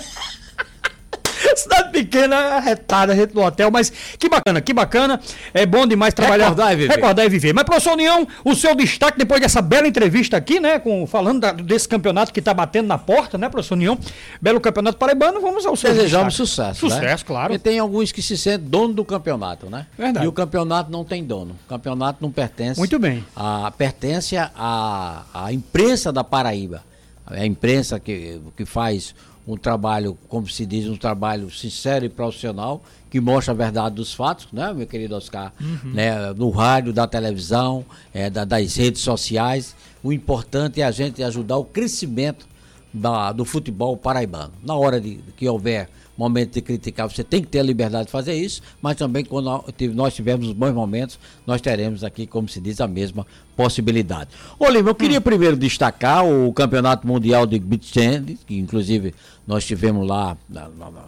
Cidade 1.57 1.91
pequena, 1.91 2.37
arretada, 2.57 3.13
reto 3.15 3.35
do 3.35 3.41
hotel, 3.41 3.71
mas 3.71 3.91
que 4.19 4.29
bacana, 4.29 4.61
que 4.61 4.73
bacana. 4.73 5.21
É 5.55 5.65
bom 5.65 5.87
demais 5.87 6.13
trabalhar. 6.13 6.49
Recordar 6.49 6.73
e 6.73 6.77
viver. 6.77 6.95
Recordar 6.95 7.27
e 7.27 7.29
viver. 7.29 7.53
Mas, 7.55 7.65
professor 7.65 7.93
União, 7.93 8.27
o 8.45 8.55
seu 8.55 8.75
destaque 8.75 9.19
depois 9.19 9.41
dessa 9.41 9.63
bela 9.63 9.87
entrevista 9.87 10.37
aqui, 10.37 10.61
né? 10.61 10.79
Com, 10.79 11.07
falando 11.07 11.41
da, 11.41 11.53
desse 11.53 11.89
campeonato 11.89 12.33
que 12.33 12.41
está 12.41 12.53
batendo 12.53 12.87
na 12.87 12.99
porta, 12.99 13.39
né, 13.39 13.49
professor 13.49 13.75
União? 13.75 13.99
Belo 14.41 14.61
campeonato 14.61 14.99
paraibano, 14.99 15.41
vamos 15.41 15.65
ao 15.65 15.77
seu 15.77 15.93
Desejamos 15.93 16.35
sucesso. 16.35 16.87
Né? 16.87 16.91
Sucesso, 16.91 17.25
né? 17.25 17.27
claro. 17.27 17.49
Porque 17.49 17.59
tem 17.59 17.79
alguns 17.79 18.13
que 18.13 18.23
se 18.23 18.37
sentem 18.37 18.69
dono 18.69 18.95
do 18.95 19.05
campeonato, 19.05 19.71
né? 19.71 19.87
Verdade. 19.97 20.25
E 20.25 20.29
o 20.29 20.33
campeonato 20.33 20.91
não 20.91 21.05
tem 21.05 21.25
dono. 21.25 21.57
O 21.67 21.69
campeonato 21.69 22.19
não 22.21 22.31
pertence. 22.31 22.79
Muito 22.79 22.99
bem. 22.99 23.25
A, 23.35 23.71
pertence 23.71 24.37
à, 24.37 25.23
à 25.33 25.53
imprensa 25.53 26.13
da 26.13 26.25
Paraíba. 26.25 26.83
É 27.31 27.43
a 27.43 27.47
imprensa 27.47 27.99
que, 27.99 28.41
que 28.57 28.65
faz 28.65 29.15
um 29.47 29.57
trabalho, 29.57 30.19
como 30.29 30.49
se 30.49 30.67
diz, 30.67 30.89
um 30.89 30.97
trabalho 30.97 31.51
sincero 31.51 32.05
e 32.05 32.09
profissional, 32.09 32.83
que 33.09 33.21
mostra 33.21 33.53
a 33.53 33.57
verdade 33.57 33.95
dos 33.95 34.13
fatos, 34.13 34.49
né, 34.53 34.73
meu 34.73 34.87
querido 34.87 35.15
Oscar? 35.15 35.53
Uhum. 35.61 35.93
Né, 35.93 36.33
no 36.35 36.51
rádio, 36.51 36.93
da 36.93 37.07
televisão, 37.07 37.85
é, 38.13 38.29
da, 38.29 38.45
das 38.45 38.75
redes 38.75 39.03
sociais. 39.03 39.77
O 40.03 40.13
importante 40.13 40.81
é 40.81 40.85
a 40.85 40.91
gente 40.91 41.23
ajudar 41.23 41.57
o 41.57 41.65
crescimento 41.65 42.47
da, 42.93 43.33
do 43.33 43.45
futebol 43.45 43.97
paraibano. 43.97 44.53
Na 44.63 44.75
hora 44.75 45.01
de 45.01 45.21
que 45.37 45.49
houver 45.49 45.89
momento 46.17 46.55
de 46.55 46.63
criticar, 46.63 47.09
você 47.09 47.23
tem 47.23 47.43
que 47.43 47.49
ter 47.49 47.61
a 47.61 47.63
liberdade 47.63 48.07
de 48.07 48.11
fazer 48.11 48.35
isso, 48.35 48.63
mas 48.81 48.97
também 48.97 49.25
quando 49.25 49.65
nós 49.93 50.15
tivermos 50.15 50.53
bons 50.53 50.73
momentos, 50.73 51.19
nós 51.47 51.61
teremos 51.61 52.03
aqui, 52.03 52.27
como 52.27 52.49
se 52.49 52.61
diz, 52.61 52.81
a 52.81 52.89
mesma 52.89 53.27
possibilidade. 53.55 54.31
Lima, 54.61 54.91
eu 54.91 54.95
queria 54.95 55.19
hum. 55.19 55.23
primeiro 55.23 55.57
destacar 55.57 56.25
o 56.25 56.53
Campeonato 56.53 57.07
Mundial 57.07 57.47
de 57.47 57.59
Beach 57.59 57.93
Tennis, 57.93 58.39
que 58.47 58.57
inclusive 58.59 59.15
nós 59.47 59.65
tivemos 59.65 60.07
lá, 60.07 60.37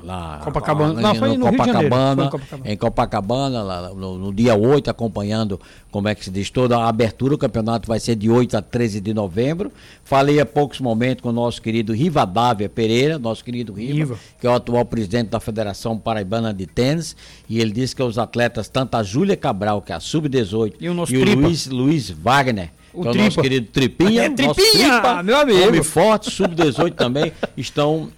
lá 0.05 0.41
Copacabana, 0.45 0.93
lá, 0.95 1.01
não, 1.01 1.15
foi 1.17 1.37
no 1.37 1.47
Copacabana, 1.47 2.31
Copacabana, 2.31 2.71
em 2.73 2.77
Copacabana, 2.77 3.63
lá, 3.63 3.89
no, 3.93 4.17
no, 4.17 4.33
dia 4.33 4.55
8, 4.55 4.89
acompanhando, 4.89 5.61
como 5.91 6.07
é 6.07 6.15
que 6.15 6.25
se 6.25 6.31
diz, 6.31 6.49
toda 6.49 6.79
a 6.79 6.89
abertura, 6.89 7.35
o 7.35 7.39
campeonato 7.39 7.89
vai 7.89 7.99
ser 7.99 8.15
de 8.15 8.31
8 8.31 8.57
a 8.57 8.63
13 8.63 9.01
de 9.01 9.13
novembro. 9.13 9.73
Falei 10.05 10.39
há 10.39 10.47
poucos 10.47 10.79
momentos 10.79 11.21
com 11.21 11.31
o 11.31 11.33
nosso 11.33 11.61
querido 11.61 11.93
Rivadavia 11.93 12.69
Pereira, 12.69 13.19
nosso 13.19 13.45
querido 13.45 13.73
Riva, 13.73 13.93
Riva, 13.93 14.19
que 14.41 14.47
é 14.47 14.51
o 14.51 14.55
atual 14.55 14.85
presidente 14.85 15.31
da 15.31 15.41
Federação 15.41 15.99
Paraibana 15.99 16.55
de 16.55 16.67
Tênis, 16.67 17.17
e 17.49 17.61
ele 17.61 17.73
disse 17.73 17.97
que 17.97 18.03
os 18.05 18.19
atletas, 18.19 18.69
tanto 18.69 18.95
a 18.95 19.03
Júlia 19.03 19.37
Cabral, 19.37 19.83
que 19.83 19.91
é 19.91 19.97
a 19.97 20.01
Sub-18, 20.01 20.75
e 20.81 20.89
o, 20.89 20.95
nosso 20.95 21.13
e 21.13 21.19
o 21.19 21.25
Luiz, 21.25 21.67
Luiz 21.67 22.11
Wagner, 22.11 22.71
o, 22.93 23.03
que 23.03 23.09
é 23.09 23.11
o 23.11 23.15
nosso 23.15 23.41
querido 23.41 23.67
Tripinha, 23.67 24.23
é, 24.23 24.31
Tripinha 24.31 24.55
tripa, 24.55 25.23
meu 25.25 25.39
amigo. 25.39 25.67
Homem 25.67 25.83
forte, 25.83 26.31
sub-18 26.31 26.95
também, 26.95 27.33
estão 27.57 28.11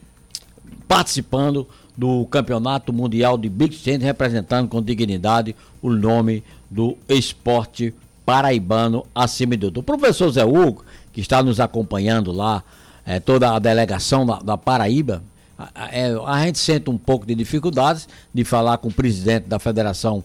participando 0.91 1.69
do 1.97 2.27
Campeonato 2.27 2.93
Mundial 2.93 3.39
de 3.39 3.49
Big 3.49 3.77
Tennis, 3.77 4.03
representando 4.03 4.69
com 4.69 4.83
dignidade 4.83 5.55
o 5.81 5.89
nome 5.89 6.43
do 6.69 6.99
esporte 7.09 7.95
paraibano 8.27 9.07
acima 9.15 9.57
de 9.57 9.67
tudo. 9.67 9.79
O 9.79 9.83
professor 9.85 10.29
Zé 10.33 10.45
Hugo, 10.45 10.85
que 11.13 11.21
está 11.21 11.45
nos 11.45 11.61
acompanhando 11.61 12.33
lá, 12.33 12.65
é, 13.07 13.21
toda 13.21 13.55
a 13.55 13.61
delegação 13.61 14.27
da, 14.27 14.41
da 14.41 14.59
Paraíba, 14.59 15.23
a, 15.57 15.69
a, 15.77 15.89
é, 15.97 16.13
a 16.27 16.45
gente 16.45 16.59
sente 16.59 16.91
um 16.91 16.99
pouco 16.99 17.25
de 17.25 17.37
dificuldades 17.37 18.09
de 18.35 18.43
falar 18.43 18.79
com 18.79 18.89
o 18.89 18.93
presidente 18.93 19.47
da 19.47 19.61
Federação 19.61 20.25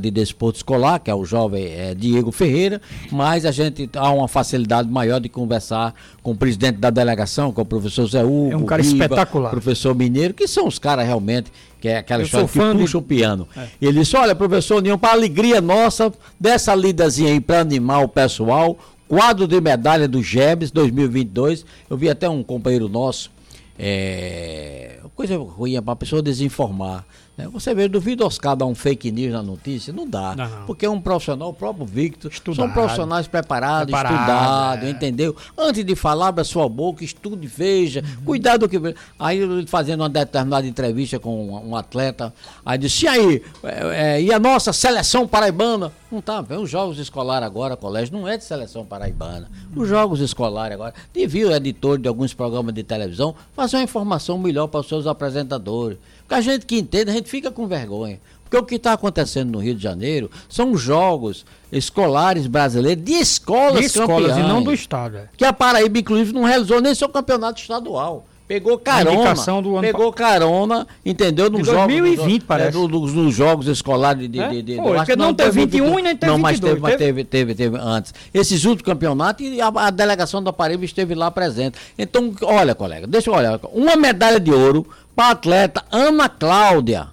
de 0.00 0.10
desporto 0.10 0.56
escolar, 0.58 1.00
que 1.00 1.10
é 1.10 1.14
o 1.14 1.24
jovem 1.24 1.64
é, 1.64 1.94
Diego 1.94 2.30
Ferreira, 2.30 2.80
mas 3.10 3.44
a 3.44 3.50
gente 3.50 3.90
há 3.94 4.10
uma 4.10 4.28
facilidade 4.28 4.88
maior 4.88 5.20
de 5.20 5.28
conversar 5.28 5.94
com 6.22 6.30
o 6.30 6.36
presidente 6.36 6.78
da 6.78 6.90
delegação, 6.90 7.52
com 7.52 7.62
o 7.62 7.64
professor 7.64 8.06
Zé 8.06 8.22
Hugo, 8.22 8.52
é 8.52 8.56
um 8.56 8.64
cara 8.64 8.82
Biba, 8.82 8.94
espetacular. 8.94 9.50
professor 9.50 9.94
Mineiro, 9.94 10.32
que 10.32 10.46
são 10.46 10.68
os 10.68 10.78
caras 10.78 11.04
realmente, 11.04 11.50
que 11.80 11.88
é 11.88 11.98
aquela 11.98 12.22
Eu 12.22 12.26
história 12.26 12.46
que 12.46 12.58
puxa 12.58 12.86
de... 12.86 12.96
o 12.96 13.02
piano. 13.02 13.48
É. 13.56 13.66
Ele 13.80 14.00
disse, 14.00 14.16
olha, 14.16 14.34
professor 14.34 14.76
União, 14.76 14.96
para 14.96 15.12
alegria 15.12 15.60
nossa, 15.60 16.12
dessa 16.38 16.74
lidazinha 16.74 17.32
aí 17.32 17.40
para 17.40 17.60
animar 17.60 18.04
o 18.04 18.08
pessoal, 18.08 18.78
quadro 19.08 19.48
de 19.48 19.60
medalha 19.60 20.06
do 20.06 20.22
GEBS 20.22 20.70
2022, 20.70 21.66
eu 21.90 21.96
vi 21.96 22.08
até 22.08 22.28
um 22.28 22.42
companheiro 22.42 22.88
nosso, 22.88 23.30
é, 23.78 25.00
coisa 25.16 25.36
ruim 25.36 25.80
para 25.82 25.92
a 25.92 25.96
pessoa 25.96 26.22
desinformar. 26.22 27.04
Né? 27.36 27.48
Você 27.48 27.74
vê, 27.74 27.88
duvido 27.88 28.26
Oscar 28.26 28.54
dar 28.54 28.66
um 28.66 28.74
fake 28.74 29.10
news 29.10 29.32
na 29.32 29.42
notícia, 29.42 29.92
não 29.92 30.06
dá. 30.06 30.34
Não. 30.36 30.66
Porque 30.66 30.84
é 30.84 30.90
um 30.90 31.00
profissional, 31.00 31.48
o 31.48 31.54
próprio 31.54 31.86
Victor, 31.86 32.30
Estudado. 32.30 32.66
são 32.66 32.70
profissionais 32.70 33.26
preparados, 33.26 33.92
Preparado, 33.92 34.12
estudados, 34.12 34.84
é. 34.84 34.90
entendeu? 34.90 35.36
Antes 35.56 35.84
de 35.84 35.96
falar, 35.96 36.28
abra 36.28 36.44
sua 36.44 36.68
boca, 36.68 37.04
estude, 37.04 37.46
veja, 37.46 38.02
uhum. 38.02 38.24
cuidado 38.24 38.68
que. 38.68 38.78
Aí 39.18 39.66
fazendo 39.66 40.00
uma 40.00 40.08
determinada 40.08 40.66
entrevista 40.66 41.18
com 41.18 41.48
um, 41.48 41.70
um 41.70 41.76
atleta, 41.76 42.32
aí 42.64 42.78
disse, 42.78 43.06
e 43.06 43.08
aí, 43.08 43.42
é, 43.62 44.16
é, 44.16 44.22
e 44.22 44.32
a 44.32 44.38
nossa 44.38 44.72
seleção 44.72 45.26
paraibana? 45.26 45.92
Não 46.12 46.20
tá, 46.20 46.44
os 46.60 46.68
jogos 46.68 46.98
escolares 46.98 47.46
agora, 47.46 47.74
colégio, 47.74 48.12
não 48.12 48.28
é 48.28 48.36
de 48.36 48.44
seleção 48.44 48.84
paraibana. 48.84 49.50
Os 49.74 49.88
jogos 49.88 50.20
escolares 50.20 50.74
agora, 50.74 50.92
devia 51.10 51.48
o 51.48 51.52
editor 51.52 51.96
de 51.96 52.06
alguns 52.06 52.34
programas 52.34 52.74
de 52.74 52.82
televisão 52.82 53.34
fazer 53.56 53.78
uma 53.78 53.84
informação 53.84 54.36
melhor 54.36 54.66
para 54.66 54.80
os 54.80 54.88
seus 54.88 55.06
apresentadores. 55.06 55.96
Porque 56.20 56.34
a 56.34 56.40
gente 56.42 56.66
que 56.66 56.78
entende, 56.78 57.10
a 57.10 57.14
gente 57.14 57.30
fica 57.30 57.50
com 57.50 57.66
vergonha. 57.66 58.20
Porque 58.44 58.58
o 58.58 58.62
que 58.62 58.74
está 58.74 58.92
acontecendo 58.92 59.52
no 59.52 59.58
Rio 59.58 59.74
de 59.74 59.82
Janeiro 59.82 60.30
são 60.50 60.76
jogos 60.76 61.46
escolares 61.72 62.46
brasileiros 62.46 63.02
de 63.02 63.14
escolas, 63.14 63.80
de 63.80 63.86
escolas 63.86 64.32
campeãs, 64.32 64.36
e 64.36 64.42
não 64.42 64.62
do 64.62 64.74
Estado. 64.74 65.16
É. 65.16 65.28
Que 65.34 65.46
a 65.46 65.52
Paraíba, 65.54 65.98
inclusive, 65.98 66.34
não 66.34 66.44
realizou 66.44 66.78
nem 66.78 66.94
seu 66.94 67.08
campeonato 67.08 67.58
estadual. 67.58 68.26
Pegou 68.52 68.78
carona. 68.78 69.80
pegou 69.80 70.12
carona, 70.12 70.86
entendeu? 71.06 71.48
Nos 71.48 71.62
de 71.62 71.72
2020, 71.72 72.16
jogos, 72.16 72.38
parece. 72.46 72.76
É, 72.76 72.80
nos, 72.80 73.14
nos, 73.14 73.34
jogos 73.34 73.66
escolares 73.66 74.30
de. 74.30 74.38
É? 74.38 74.48
de, 74.50 74.62
de, 74.62 74.76
Foi, 74.76 74.94
porque 74.94 75.16
não, 75.16 75.28
não 75.28 75.34
teve 75.34 75.64
21 75.64 75.98
e 75.98 76.02
nem 76.02 76.14
teve 76.14 76.30
Não, 76.30 76.38
mas, 76.38 76.60
teve, 76.60 76.78
mas 76.78 76.96
teve, 76.96 77.24
teve, 77.24 77.54
teve, 77.54 77.78
antes. 77.78 78.12
Esses 78.34 78.66
últimos 78.66 78.82
campeonatos 78.82 79.46
e 79.46 79.58
a, 79.58 79.68
a 79.68 79.88
delegação 79.88 80.42
da 80.42 80.52
Paraíba 80.52 80.84
esteve 80.84 81.14
lá 81.14 81.30
presente. 81.30 81.78
Então, 81.96 82.34
olha, 82.42 82.74
colega, 82.74 83.06
deixa 83.06 83.30
eu 83.30 83.34
olhar. 83.34 83.58
Uma 83.72 83.96
medalha 83.96 84.38
de 84.38 84.52
ouro 84.52 84.86
para 85.16 85.28
a 85.28 85.30
atleta 85.30 85.82
Ana 85.90 86.28
Cláudia 86.28 87.08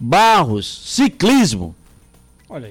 Barros, 0.00 0.80
ciclismo. 0.84 1.72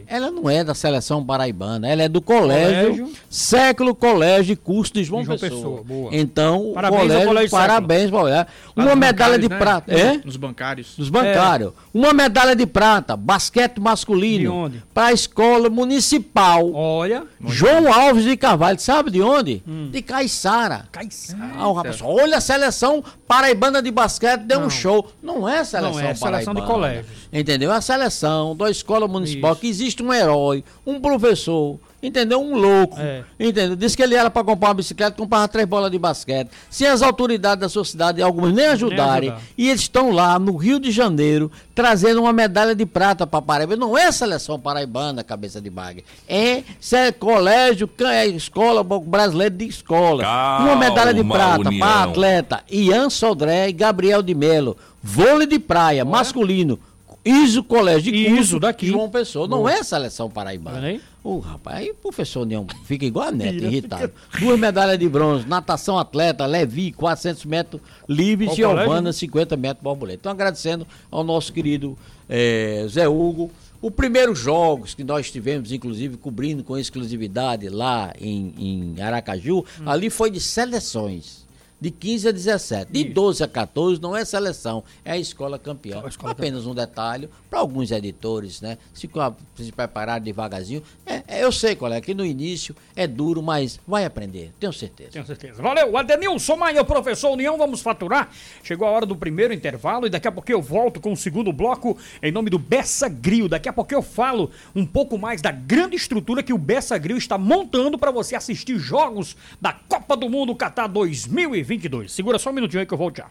Ela 0.07 0.31
não 0.31 0.49
é 0.49 0.63
da 0.63 0.73
seleção 0.73 1.23
paraibana, 1.23 1.87
ela 1.87 2.03
é 2.03 2.09
do 2.09 2.21
colégio, 2.21 2.95
colégio. 2.95 3.13
Século 3.29 3.93
Colégio 3.93 4.53
e 4.53 4.55
Curso 4.55 4.93
de 4.93 5.03
João, 5.03 5.23
João 5.23 5.37
Pessoa. 5.37 5.83
Pessoa 5.83 6.09
então, 6.11 6.71
parabéns 6.73 7.01
colégio, 7.01 7.27
colégio 7.27 7.51
parabéns, 7.51 8.11
é. 8.29 8.45
Uma 8.75 8.95
medalha 8.95 9.37
de 9.37 9.49
né? 9.49 9.57
prata. 9.57 9.93
É? 9.93 10.21
Nos 10.23 10.37
bancários. 10.37 10.97
Nos 10.97 11.09
bancários. 11.09 11.71
É. 11.71 11.73
Uma 11.93 12.13
medalha 12.13 12.55
de 12.55 12.65
prata, 12.65 13.15
basquete 13.17 13.79
masculino. 13.79 14.71
Para 14.93 15.07
a 15.07 15.13
escola 15.13 15.69
municipal. 15.69 16.71
Olha. 16.73 17.23
João 17.45 17.91
Alves 17.91 18.23
de 18.23 18.37
Carvalho, 18.37 18.79
sabe 18.79 19.11
de 19.11 19.21
onde? 19.21 19.61
Hum. 19.67 19.89
De 19.91 20.01
Caiçara. 20.01 20.85
Caiçara. 20.91 21.51
Ah, 21.57 21.73
rapaz, 21.73 21.99
olha 22.01 22.37
a 22.37 22.41
seleção 22.41 23.03
paraibana 23.27 23.81
de 23.81 23.91
basquete, 23.91 24.41
deu 24.41 24.59
não. 24.59 24.67
um 24.67 24.69
show. 24.69 25.11
Não 25.21 25.47
é 25.47 25.63
seleção 25.63 25.93
Não 25.93 25.99
é 25.99 26.15
seleção 26.15 26.53
de 26.53 26.61
colégio. 26.61 27.05
Entendeu? 27.31 27.71
É 27.71 27.75
a 27.75 27.81
seleção 27.81 28.55
da 28.55 28.69
escola 28.69 29.07
municipal 29.07 29.53
Isso. 29.53 29.61
que 29.61 29.67
existe 29.73 30.03
um 30.03 30.13
herói, 30.13 30.63
um 30.85 30.99
professor, 30.99 31.79
entendeu? 32.01 32.41
Um 32.41 32.55
louco, 32.55 32.99
é. 32.99 33.23
entendeu? 33.39 33.75
Disse 33.75 33.95
que 33.95 34.03
ele 34.03 34.15
era 34.15 34.29
para 34.29 34.43
comprar 34.43 34.69
uma 34.69 34.73
bicicleta, 34.75 35.15
comprava 35.15 35.47
três 35.47 35.67
bolas 35.67 35.89
de 35.91 35.97
basquete. 35.97 36.49
Se 36.69 36.85
as 36.85 37.01
autoridades 37.01 37.61
da 37.61 37.69
sua 37.69 37.85
cidade, 37.85 38.21
algumas 38.21 38.53
nem 38.53 38.67
ajudarem, 38.67 39.29
nem 39.29 39.39
e 39.57 39.69
eles 39.69 39.81
estão 39.81 40.11
lá 40.11 40.37
no 40.37 40.55
Rio 40.55 40.79
de 40.79 40.91
Janeiro 40.91 41.51
trazendo 41.73 42.21
uma 42.21 42.33
medalha 42.33 42.75
de 42.75 42.85
prata 42.85 43.25
para 43.25 43.41
Paraíba. 43.41 43.75
Não 43.75 43.97
é 43.97 44.11
seleção 44.11 44.59
paraibana, 44.59 45.23
cabeça 45.23 45.59
de 45.59 45.69
baga. 45.69 46.03
É, 46.27 46.63
é 46.91 47.11
colégio, 47.11 47.89
é 48.01 48.27
escola 48.27 48.83
brasileira 48.83 49.55
de 49.55 49.65
escola. 49.65 50.23
Calma, 50.23 50.67
uma 50.67 50.75
medalha 50.75 51.13
de 51.13 51.23
prata 51.23 51.69
para 51.79 52.03
atleta 52.03 52.63
Ian 52.69 53.09
Sodré 53.09 53.69
e 53.69 53.73
Gabriel 53.73 54.21
de 54.21 54.35
Melo. 54.35 54.77
Vôlei 55.01 55.47
de 55.47 55.59
praia, 55.59 56.05
masculino. 56.05 56.79
Iso 57.25 57.63
Colégio 57.63 58.11
de 58.11 58.25
Curso, 58.25 58.41
Iso 58.41 58.59
daqui. 58.59 58.87
João 58.87 59.09
Pessoa. 59.09 59.47
Não 59.47 59.59
Boa. 59.59 59.71
é 59.71 59.83
seleção 59.83 60.29
paraibana. 60.29 60.99
O 61.23 61.35
oh, 61.35 61.39
rapaz, 61.39 61.77
aí 61.77 61.91
o 61.91 61.95
professor 61.95 62.45
Neão 62.45 62.67
fica 62.83 63.05
igual 63.05 63.29
a 63.29 63.31
neta, 63.33 63.63
irritado. 63.63 64.11
Fica... 64.29 64.45
Duas 64.45 64.59
medalhas 64.59 64.99
de 64.99 65.07
bronze, 65.07 65.47
natação 65.47 65.97
atleta, 65.97 66.45
Levi, 66.45 66.91
400 66.91 67.45
metros 67.45 67.81
livres, 68.09 68.51
e 68.51 68.55
Giovana, 68.57 69.13
50 69.13 69.55
metros 69.55 69.81
borboleta. 69.81 70.19
Então, 70.19 70.31
agradecendo 70.33 70.85
ao 71.09 71.23
nosso 71.23 71.53
querido 71.53 71.97
é, 72.27 72.85
Zé 72.89 73.07
Hugo. 73.07 73.49
O 73.81 73.91
primeiro 73.91 74.33
jogos 74.33 74.93
que 74.93 75.03
nós 75.03 75.29
tivemos, 75.29 75.73
inclusive, 75.73 76.15
cobrindo 76.15 76.63
com 76.63 76.77
exclusividade 76.77 77.67
lá 77.67 78.13
em, 78.19 78.53
em 78.57 79.01
Aracaju, 79.01 79.59
hum. 79.59 79.63
ali 79.85 80.09
foi 80.09 80.31
de 80.31 80.39
seleções 80.39 81.42
de 81.83 81.91
15 81.91 82.29
a 82.29 82.31
17. 82.31 82.91
De 82.93 83.01
Isso. 83.01 83.13
12 83.13 83.43
a 83.43 83.47
14 83.47 84.01
não 84.01 84.15
é 84.15 84.23
seleção, 84.23 84.85
é 85.03 85.11
a 85.11 85.17
escola 85.17 85.59
campeã. 85.59 86.01
A 86.01 86.07
escola 86.07 86.31
Apenas 86.31 86.61
campeã. 86.63 86.71
um 86.71 86.75
detalhe 86.75 87.29
para 87.49 87.59
alguns 87.59 87.91
editores, 87.91 88.61
né? 88.61 88.77
Se, 88.93 89.09
se 89.57 89.71
preparar 89.73 90.21
devagarzinho. 90.21 90.81
É, 91.05 91.12
é, 91.27 91.43
eu 91.43 91.51
sei, 91.51 91.75
colega, 91.75 92.05
que 92.05 92.13
no 92.13 92.25
início 92.25 92.75
é 92.95 93.05
duro, 93.05 93.41
mas 93.41 93.79
vai 93.87 94.05
aprender, 94.05 94.51
tenho 94.59 94.71
certeza. 94.71 95.11
Tenho 95.11 95.25
certeza. 95.25 95.61
Valeu, 95.61 95.97
Adenilson 95.97 96.55
Maia, 96.55 96.83
professor 96.83 97.31
União, 97.31 97.57
vamos 97.57 97.81
faturar. 97.81 98.29
Chegou 98.63 98.87
a 98.87 98.91
hora 98.91 99.05
do 99.05 99.15
primeiro 99.15 99.53
intervalo 99.53 100.07
e 100.07 100.09
daqui 100.09 100.27
a 100.27 100.31
pouco 100.31 100.51
eu 100.51 100.61
volto 100.61 101.01
com 101.01 101.11
o 101.11 101.17
segundo 101.17 101.51
bloco 101.51 101.97
em 102.21 102.31
nome 102.31 102.49
do 102.49 102.59
Bessa 102.59 103.09
Grill. 103.09 103.49
Daqui 103.49 103.67
a 103.67 103.73
pouco 103.73 103.93
eu 103.93 104.01
falo 104.01 104.51
um 104.75 104.85
pouco 104.85 105.17
mais 105.17 105.41
da 105.41 105.51
grande 105.51 105.95
estrutura 105.95 106.41
que 106.43 106.53
o 106.53 106.57
Bessa 106.57 106.97
Grill 106.97 107.17
está 107.17 107.37
montando 107.37 107.97
para 107.97 108.11
você 108.11 108.35
assistir 108.35 108.77
jogos 108.77 109.35
da 109.59 109.73
Copa 109.73 110.15
do 110.15 110.29
Mundo 110.29 110.55
Qatar 110.55 110.87
2020. 110.87 111.73
22. 111.73 112.11
Segura 112.11 112.39
só 112.39 112.49
um 112.49 112.53
minutinho 112.53 112.81
aí 112.81 112.85
que 112.85 112.93
eu 112.93 112.97
volto 112.97 113.17
já. 113.17 113.27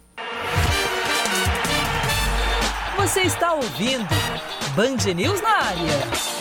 Você 2.97 3.23
está 3.23 3.55
ouvindo 3.55 4.09
Band 4.77 5.13
News 5.15 5.41
na 5.41 5.51
área. 5.51 6.32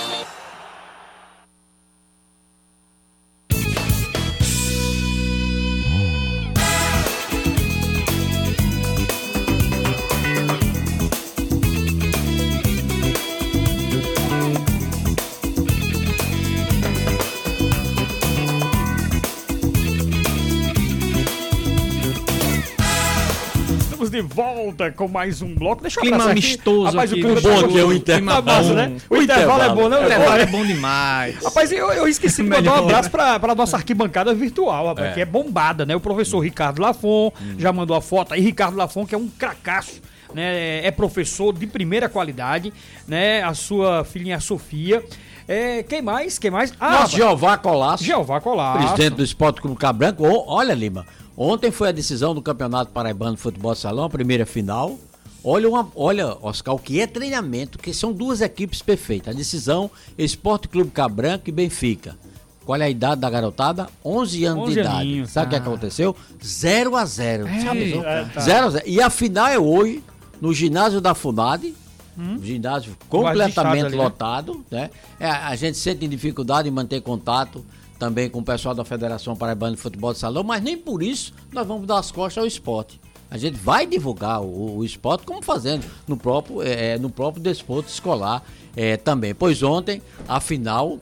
De 24.11 24.21
volta 24.21 24.91
com 24.91 25.07
mais 25.07 25.41
um 25.41 25.55
bloco. 25.55 25.81
Deixa 25.81 25.99
eu 25.99 26.01
clima 26.01 26.29
amistoso 26.29 26.83
Rapaz, 26.83 27.11
aqui. 27.11 27.21
O 27.21 27.23
clima 27.23 27.41
bom 27.41 27.67
que 27.69 27.79
é 27.79 27.83
o 27.83 27.93
intervalo. 27.93 28.43
Tá 28.43 28.53
massa, 28.53 28.73
né? 28.73 28.97
O, 29.09 29.15
o 29.15 29.21
intervalo, 29.21 29.63
intervalo, 29.63 29.63
é 29.63 29.75
bom, 29.75 29.89
né? 29.89 29.99
O 29.99 30.05
intervalo 30.05 30.41
é 30.41 30.45
bom 30.45 30.65
demais. 30.65 31.43
Rapaz, 31.43 31.71
eu, 31.71 31.89
eu 31.91 32.07
esqueci 32.07 32.43
de 32.43 32.49
mandar 32.49 32.73
um 32.73 32.85
abraço 32.85 33.09
pra, 33.09 33.39
pra 33.39 33.55
nossa 33.55 33.77
arquibancada 33.77 34.33
virtual, 34.33 34.87
rapaz, 34.87 35.11
é. 35.11 35.13
que 35.13 35.21
é 35.21 35.25
bombada, 35.25 35.85
né? 35.85 35.95
O 35.95 35.99
professor 36.01 36.39
Ricardo 36.41 36.81
Lafon 36.81 37.31
hum. 37.41 37.55
já 37.57 37.71
mandou 37.71 37.95
a 37.95 38.01
foto 38.01 38.33
aí. 38.33 38.41
Ricardo 38.41 38.75
Lafon, 38.75 39.05
que 39.05 39.15
é 39.15 39.17
um 39.17 39.27
cracaço. 39.27 40.01
Né, 40.33 40.85
é 40.85 40.91
professor 40.91 41.53
de 41.53 41.67
primeira 41.67 42.07
qualidade, 42.07 42.71
né? 43.05 43.43
A 43.43 43.53
sua 43.53 44.05
filhinha 44.05 44.39
Sofia. 44.39 45.03
É, 45.45 45.83
quem 45.83 46.01
mais? 46.01 46.39
Quem 46.39 46.49
mais? 46.49 46.73
Ah, 46.79 47.01
Nossa, 47.01 47.17
Jeová 47.17 47.57
Colasso. 47.57 48.03
Jeová 48.03 48.39
Colasso. 48.39 48.93
Presidente 48.93 49.17
do 49.17 49.23
Esporte 49.23 49.59
Clube 49.59 49.77
Cabranco. 49.77 50.23
Olha, 50.47 50.73
Lima, 50.73 51.05
Ontem 51.35 51.71
foi 51.71 51.89
a 51.89 51.91
decisão 51.91 52.35
do 52.35 52.41
Campeonato 52.41 52.91
Paraibano 52.91 53.35
de 53.35 53.41
Futebol 53.41 53.73
Salão, 53.75 54.05
a 54.05 54.09
primeira 54.09 54.45
final. 54.45 54.97
Olha, 55.43 55.67
uma, 55.67 55.87
olha, 55.95 56.37
Oscar, 56.41 56.75
o 56.75 56.79
que 56.79 56.99
é 56.99 57.07
treinamento, 57.07 57.79
que 57.79 57.93
são 57.93 58.13
duas 58.13 58.41
equipes 58.41 58.81
perfeitas. 58.81 59.33
A 59.33 59.37
decisão, 59.37 59.89
Esporte 60.17 60.67
Clube 60.67 60.91
Cabranco 60.91 61.49
e 61.49 61.51
Benfica. 61.51 62.15
Qual 62.63 62.79
é 62.79 62.85
a 62.85 62.89
idade 62.89 63.21
da 63.21 63.29
garotada? 63.29 63.89
11 64.05 64.45
anos 64.45 64.63
11 64.65 64.73
de 64.73 64.79
idade. 64.79 64.95
Aninhos, 64.97 65.31
Sabe 65.31 65.47
o 65.47 65.49
que 65.49 65.55
aconteceu? 65.55 66.15
0 66.43 66.95
a 66.95 67.05
0 67.05 67.47
é, 67.47 67.61
Sabe? 67.61 67.93
É, 67.97 68.25
tá. 68.25 68.39
0 68.39 68.65
a 68.67 68.69
0 68.69 68.83
E 68.87 69.01
a 69.01 69.09
final 69.09 69.47
é 69.47 69.57
hoje, 69.57 70.03
no 70.39 70.53
ginásio 70.53 71.01
da 71.01 71.15
FUNAD. 71.15 71.73
Hum? 72.17 72.39
Ginásio 72.43 72.95
completamente 73.09 73.85
ali, 73.85 73.97
né? 73.97 74.03
lotado. 74.03 74.63
Né? 74.69 74.91
É, 75.19 75.27
a 75.27 75.55
gente 75.55 75.77
sente 75.77 76.07
dificuldade 76.07 76.67
em 76.67 76.71
manter 76.71 77.01
contato 77.01 77.65
também 78.01 78.27
com 78.27 78.39
o 78.39 78.43
pessoal 78.43 78.73
da 78.73 78.83
Federação 78.83 79.35
Paraibana 79.35 79.75
de 79.75 79.81
Futebol 79.81 80.11
de 80.11 80.17
Salão, 80.17 80.43
mas 80.43 80.59
nem 80.63 80.75
por 80.75 81.03
isso 81.03 81.35
nós 81.53 81.67
vamos 81.67 81.85
dar 81.85 81.99
as 81.99 82.09
costas 82.09 82.41
ao 82.41 82.47
esporte. 82.47 82.99
A 83.29 83.37
gente 83.37 83.57
vai 83.57 83.85
divulgar 83.85 84.41
o, 84.41 84.77
o 84.77 84.83
esporte 84.83 85.23
como 85.23 85.39
fazendo 85.43 85.85
no 86.07 86.17
próprio, 86.17 86.63
é, 86.63 86.97
no 86.97 87.11
próprio 87.11 87.43
desporto 87.43 87.89
escolar 87.89 88.43
é, 88.75 88.97
também. 88.97 89.35
Pois 89.35 89.61
ontem, 89.61 90.01
a 90.27 90.39
final 90.39 90.97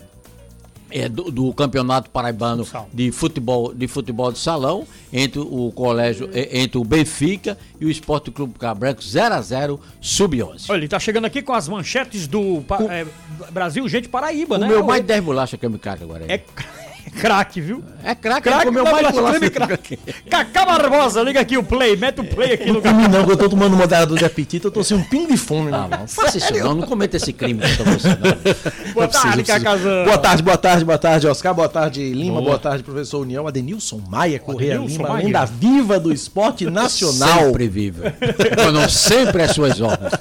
é, 0.91 1.07
do, 1.07 1.31
do, 1.31 1.53
Campeonato 1.53 2.09
Paraibano 2.09 2.67
de 2.93 3.13
futebol, 3.13 3.73
de 3.73 3.87
futebol 3.87 4.29
de 4.29 4.39
salão 4.39 4.85
entre 5.13 5.39
o 5.39 5.71
colégio, 5.71 6.29
é, 6.33 6.59
entre 6.59 6.77
o 6.77 6.83
Benfica 6.83 7.57
e 7.79 7.85
o 7.85 7.89
Esporte 7.89 8.29
Clube 8.29 8.59
Cabranco 8.59 9.01
0 9.01 9.35
a 9.35 9.41
0 9.41 9.79
sub-11. 10.01 10.65
Olha, 10.67 10.79
ele 10.79 10.87
tá 10.89 10.99
chegando 10.99 11.25
aqui 11.25 11.41
com 11.41 11.53
as 11.53 11.69
manchetes 11.69 12.27
do 12.27 12.41
o... 12.41 12.65
é, 12.91 13.05
Brasil 13.51 13.87
Gente 13.87 14.09
Paraíba, 14.09 14.55
o 14.55 14.57
né? 14.57 14.67
O 14.67 14.69
meu 14.69 14.83
mais 14.83 15.01
10 15.05 15.23
bolachas 15.23 15.57
que 15.57 15.65
eu 15.65 15.69
me 15.69 15.79
cago 15.79 16.03
agora. 16.03 16.25
Aí. 16.25 16.31
É 16.31 16.88
craque, 17.09 17.59
viu? 17.59 17.83
É 18.03 18.15
craque, 18.15 18.43
craque 18.49 18.65
comeu 18.65 18.83
mais 18.83 19.11
bolacha 19.11 19.49
craque. 19.49 19.99
Cacá 20.29 20.65
Barbosa, 20.65 21.21
liga 21.21 21.39
aqui 21.39 21.57
o 21.57 21.63
play, 21.63 21.95
mete 21.95 22.21
o 22.21 22.23
play 22.23 22.53
aqui 22.53 22.71
no 22.71 22.81
canal. 22.81 23.09
Não, 23.09 23.29
eu 23.29 23.37
tô 23.37 23.49
tomando 23.49 23.75
moderador 23.75 24.17
de 24.17 24.25
apetite, 24.25 24.65
eu 24.65 24.71
tô 24.71 24.83
sem 24.83 24.95
um 24.95 25.03
pingo 25.03 25.31
de 25.31 25.37
fome. 25.37 25.71
Ah, 25.73 25.87
não, 25.89 26.07
faça 26.07 26.37
isso 26.37 26.53
não, 26.53 26.75
não 26.75 26.87
cometa 26.87 27.17
esse 27.17 27.33
crime 27.33 27.61
contra 27.61 27.91
você, 27.91 28.07
não. 28.09 28.93
Boa 28.93 29.07
tarde, 29.07 29.43
Cacazão. 29.43 30.05
Boa 30.05 30.17
tarde, 30.17 30.43
boa 30.43 30.57
tarde, 30.57 30.85
boa 30.85 30.97
tarde, 30.97 31.27
Oscar, 31.27 31.53
boa 31.53 31.69
tarde, 31.69 32.13
Lima, 32.13 32.33
boa, 32.33 32.43
boa 32.43 32.59
tarde, 32.59 32.83
professor 32.83 33.19
União, 33.19 33.47
Adenilson 33.47 34.01
Maia, 34.09 34.39
Correia 34.39 34.77
Lima, 34.77 35.09
Maia. 35.09 35.25
lenda 35.25 35.45
viva 35.45 35.99
do 35.99 36.13
esporte 36.13 36.65
nacional. 36.65 37.45
Sempre 37.45 37.67
viva. 37.67 38.13
Quando 38.55 38.89
sempre 38.89 39.43
as 39.43 39.51
suas 39.51 39.79
ordens. 39.81 40.11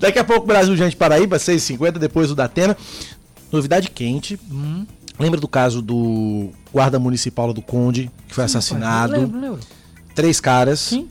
Daqui 0.00 0.18
a 0.18 0.24
pouco, 0.24 0.46
Brasil 0.46 0.76
Gente 0.76 0.96
Paraíba, 0.96 1.36
6h50, 1.36 1.92
depois 1.92 2.30
o 2.30 2.34
da 2.34 2.44
Atena. 2.44 2.76
Novidade 3.50 3.90
quente. 3.90 4.38
Hum. 4.50 4.86
Lembra 5.22 5.40
do 5.40 5.46
caso 5.46 5.80
do 5.80 6.50
guarda 6.72 6.98
municipal 6.98 7.52
do 7.52 7.62
Conde, 7.62 8.10
que 8.26 8.34
foi 8.34 8.42
Sim, 8.42 8.46
assassinado? 8.46 9.12
Lembro, 9.12 9.40
lembro. 9.40 9.60
Três 10.16 10.40
caras. 10.40 10.80
Sim. 10.80 11.08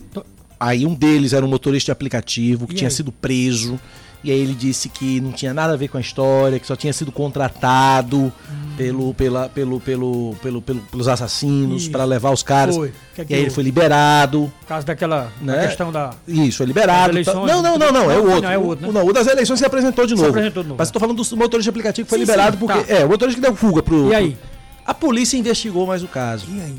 Aí 0.60 0.86
um 0.86 0.94
deles 0.94 1.32
era 1.32 1.46
um 1.46 1.50
motorista 1.50 1.86
de 1.86 1.92
aplicativo 1.94 2.68
que 2.68 2.74
e 2.74 2.76
tinha 2.76 2.90
aí? 2.90 2.94
sido 2.94 3.10
preso. 3.10 3.80
E 4.24 4.32
aí 4.32 4.40
ele 4.40 4.54
disse 4.54 4.88
que 4.88 5.20
não 5.20 5.32
tinha 5.32 5.54
nada 5.54 5.74
a 5.74 5.76
ver 5.76 5.88
com 5.88 5.98
a 5.98 6.02
história, 6.02 6.60
que 6.60 6.68
só 6.68 6.76
tinha 6.76 6.94
sido 6.94 7.12
contratado 7.12 8.18
hum. 8.18 8.32
pelo, 8.78 9.14
pela, 9.16 9.50
pelo, 9.50 9.80
pelo, 9.80 10.36
pelo, 10.42 10.62
pelo, 10.62 10.82
pelos 10.82 11.08
assassinos 11.08 11.88
para 11.88 12.04
levar 12.04 12.32
os 12.32 12.44
caras. 12.44 12.76
E 12.76 13.34
aí 13.34 13.42
ele 13.42 13.50
foi 13.50 13.64
liberado. 13.64 14.52
Por 14.62 14.68
causa 14.68 14.86
daquela 14.86 15.32
né? 15.42 15.68
questão 15.68 15.92
da. 15.92 16.12
Isso, 16.28 16.58
foi 16.58 16.68
liberado. 16.68 17.12
Eleições, 17.14 17.48
não, 17.48 17.62
não, 17.64 17.78
não, 17.78 17.92
não, 17.92 18.12
é 18.12 18.18
o 18.18 18.26
outro. 18.26 18.42
Não, 18.42 18.52
é 18.52 18.58
o 18.58 18.66
outro, 18.66 18.92
né? 18.92 19.02
O 19.02 19.12
das 19.12 19.26
eleições 19.26 19.58
se 19.58 19.66
apresentou 19.66 20.06
de 20.06 20.14
novo. 20.14 20.26
Se 20.26 20.30
apresentou 20.30 20.64
de 20.64 20.70
novo. 20.70 20.78
Mas 20.78 20.90
eu 20.90 20.94
tô 20.94 21.00
falando 21.00 21.24
do 21.24 21.38
motorista 21.38 21.64
de 21.64 21.70
aplicativo 21.70 22.06
que 22.06 22.10
foi 22.10 22.20
liberado 22.20 22.58
porque. 22.58 22.84
Tá. 22.84 22.94
É, 22.94 23.04
o 23.04 23.10
motorista 23.10 23.42
que 23.42 23.48
deu 23.48 23.56
fuga 23.56 23.82
pro. 23.82 24.10
E 24.10 24.16
aí? 24.16 24.38
A 24.86 24.94
polícia 24.94 25.38
investigou 25.38 25.88
mais 25.88 26.04
o 26.04 26.08
caso. 26.08 26.46
E 26.50 26.62
aí? 26.62 26.76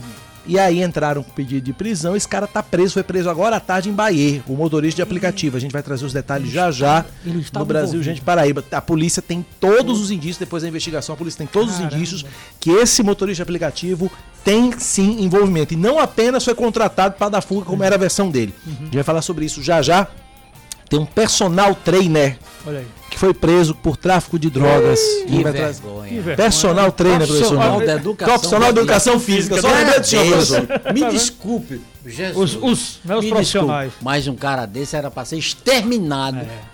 E 0.47 0.59
aí 0.59 0.83
entraram 0.83 1.23
com 1.23 1.31
pedido 1.31 1.65
de 1.65 1.73
prisão. 1.73 2.17
Esse 2.17 2.27
cara 2.27 2.47
tá 2.47 2.63
preso, 2.63 2.95
foi 2.95 3.03
preso 3.03 3.31
agora 3.31 3.57
à 3.57 3.61
tarde 3.61 3.89
em 3.89 3.93
Bahia, 3.93 4.43
o 4.47 4.55
motorista 4.55 4.97
de 4.97 5.03
aplicativo. 5.03 5.57
A 5.57 5.61
gente 5.61 5.73
vai 5.73 5.83
trazer 5.83 6.05
os 6.05 6.13
detalhes 6.13 6.51
já 6.51 6.71
já 6.71 7.05
no 7.25 7.65
Brasil, 7.65 7.95
envolvido. 7.95 8.03
gente, 8.03 8.21
Paraíba. 8.21 8.65
A 8.73 8.81
polícia 8.81 9.23
tem 9.23 9.45
todos 9.61 10.01
os 10.01 10.11
indícios, 10.11 10.39
depois 10.39 10.63
da 10.63 10.69
investigação, 10.69 11.15
a 11.15 11.19
polícia 11.19 11.39
tem 11.39 11.47
todos 11.47 11.73
Caramba. 11.73 11.89
os 11.89 11.95
indícios 11.95 12.27
que 12.59 12.71
esse 12.71 13.03
motorista 13.03 13.37
de 13.37 13.43
aplicativo 13.43 14.11
tem 14.45 14.73
sim 14.79 15.23
envolvimento. 15.23 15.75
E 15.75 15.77
não 15.77 15.99
apenas 15.99 16.45
foi 16.45 16.55
contratado 16.55 17.15
para 17.17 17.29
dar 17.29 17.41
fuga, 17.41 17.65
como 17.65 17.83
era 17.85 17.95
a 17.95 17.99
versão 17.99 18.31
dele. 18.31 18.55
Uhum. 18.67 18.73
A 18.81 18.85
gente 18.85 18.95
vai 18.95 19.05
falar 19.05 19.23
sobre 19.23 19.45
isso 19.45 19.63
já 19.63 19.81
já. 19.81 20.09
Tem 20.93 21.01
um 21.01 21.07
personal 21.07 21.75
trainer. 21.75 22.37
Olha 22.67 22.81
aí 22.81 22.87
que 23.13 23.19
foi 23.19 23.35
preso 23.35 23.75
por 23.75 23.95
tráfico 23.95 24.39
de 24.39 24.49
drogas. 24.49 24.99
Que 25.27 25.45
vergonha. 25.45 26.35
Personal 26.35 26.91
trainer, 26.91 27.27
professor. 27.27 27.57
Profissional 27.59 27.87
da 27.87 27.95
educação, 27.95 28.35
profissional 28.35 28.73
da 28.73 28.81
educação 28.81 29.21
física. 29.21 29.61
Só 29.61 29.69
lembrei 29.69 30.01
do 30.01 30.07
senhor, 30.07 30.27
professor. 30.29 30.93
Me 30.95 31.11
desculpe, 31.11 31.81
Jesus. 32.07 32.57
Os, 32.57 32.63
os 32.63 33.01
meus 33.05 33.27
profissionais. 33.27 33.89
Desculpe, 33.89 34.05
mas 34.05 34.27
um 34.27 34.35
cara 34.35 34.65
desse 34.65 34.97
era 34.97 35.11
para 35.11 35.27
ser 35.27 35.37
exterminado. 35.37 36.39
É 36.39 36.72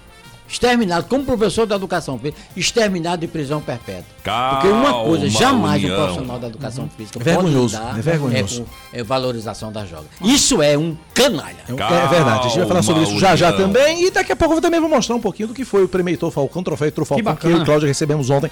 exterminado, 0.48 1.06
como 1.06 1.24
professor 1.24 1.66
da 1.66 1.76
educação 1.76 2.18
física, 2.18 2.40
exterminado 2.56 3.20
de 3.20 3.28
prisão 3.28 3.61
perpétua. 3.61 4.04
Calma, 4.24 4.61
Porque 4.61 4.68
uma 4.68 5.04
coisa, 5.04 5.28
jamais 5.28 5.82
união. 5.82 5.94
um 5.94 6.02
profissional 6.02 6.38
da 6.38 6.46
educação 6.48 6.84
uhum. 6.84 6.90
física 6.90 7.18
é 7.20 7.22
vergonhoso, 7.22 7.76
pode 7.76 7.88
lidar 7.88 7.98
é 7.98 8.02
vergonhoso. 8.02 8.62
É, 8.62 8.64
com, 8.64 9.00
é 9.00 9.02
valorização 9.04 9.70
da 9.70 9.84
joga. 9.84 10.06
Isso 10.22 10.62
é 10.62 10.76
um 10.76 10.96
canalha. 11.14 11.56
É, 11.68 11.72
é, 11.72 12.06
verdade, 12.08 12.40
a 12.40 12.48
gente 12.48 12.58
vai 12.58 12.66
falar 12.66 12.82
sobre 12.82 13.02
isso 13.02 13.18
já 13.18 13.37
já 13.37 13.52
também 13.52 14.06
e 14.06 14.11
daqui 14.11 14.32
a 14.32 14.37
pouco 14.37 14.54
eu 14.54 14.61
também 14.61 14.80
vou 14.80 14.88
mostrar 14.88 15.14
um 15.14 15.20
pouquinho 15.20 15.48
do 15.48 15.54
que 15.54 15.64
foi 15.64 15.84
o 15.84 15.88
Premeitor 15.88 16.30
Falcão, 16.30 16.62
troféu 16.62 16.90
Trofalcão, 16.90 17.37
que, 17.37 17.40
que 17.42 17.46
eu 17.46 17.62
e 17.62 17.64
Cláudia 17.64 17.87
recebemos 17.87 18.30
ontem 18.30 18.50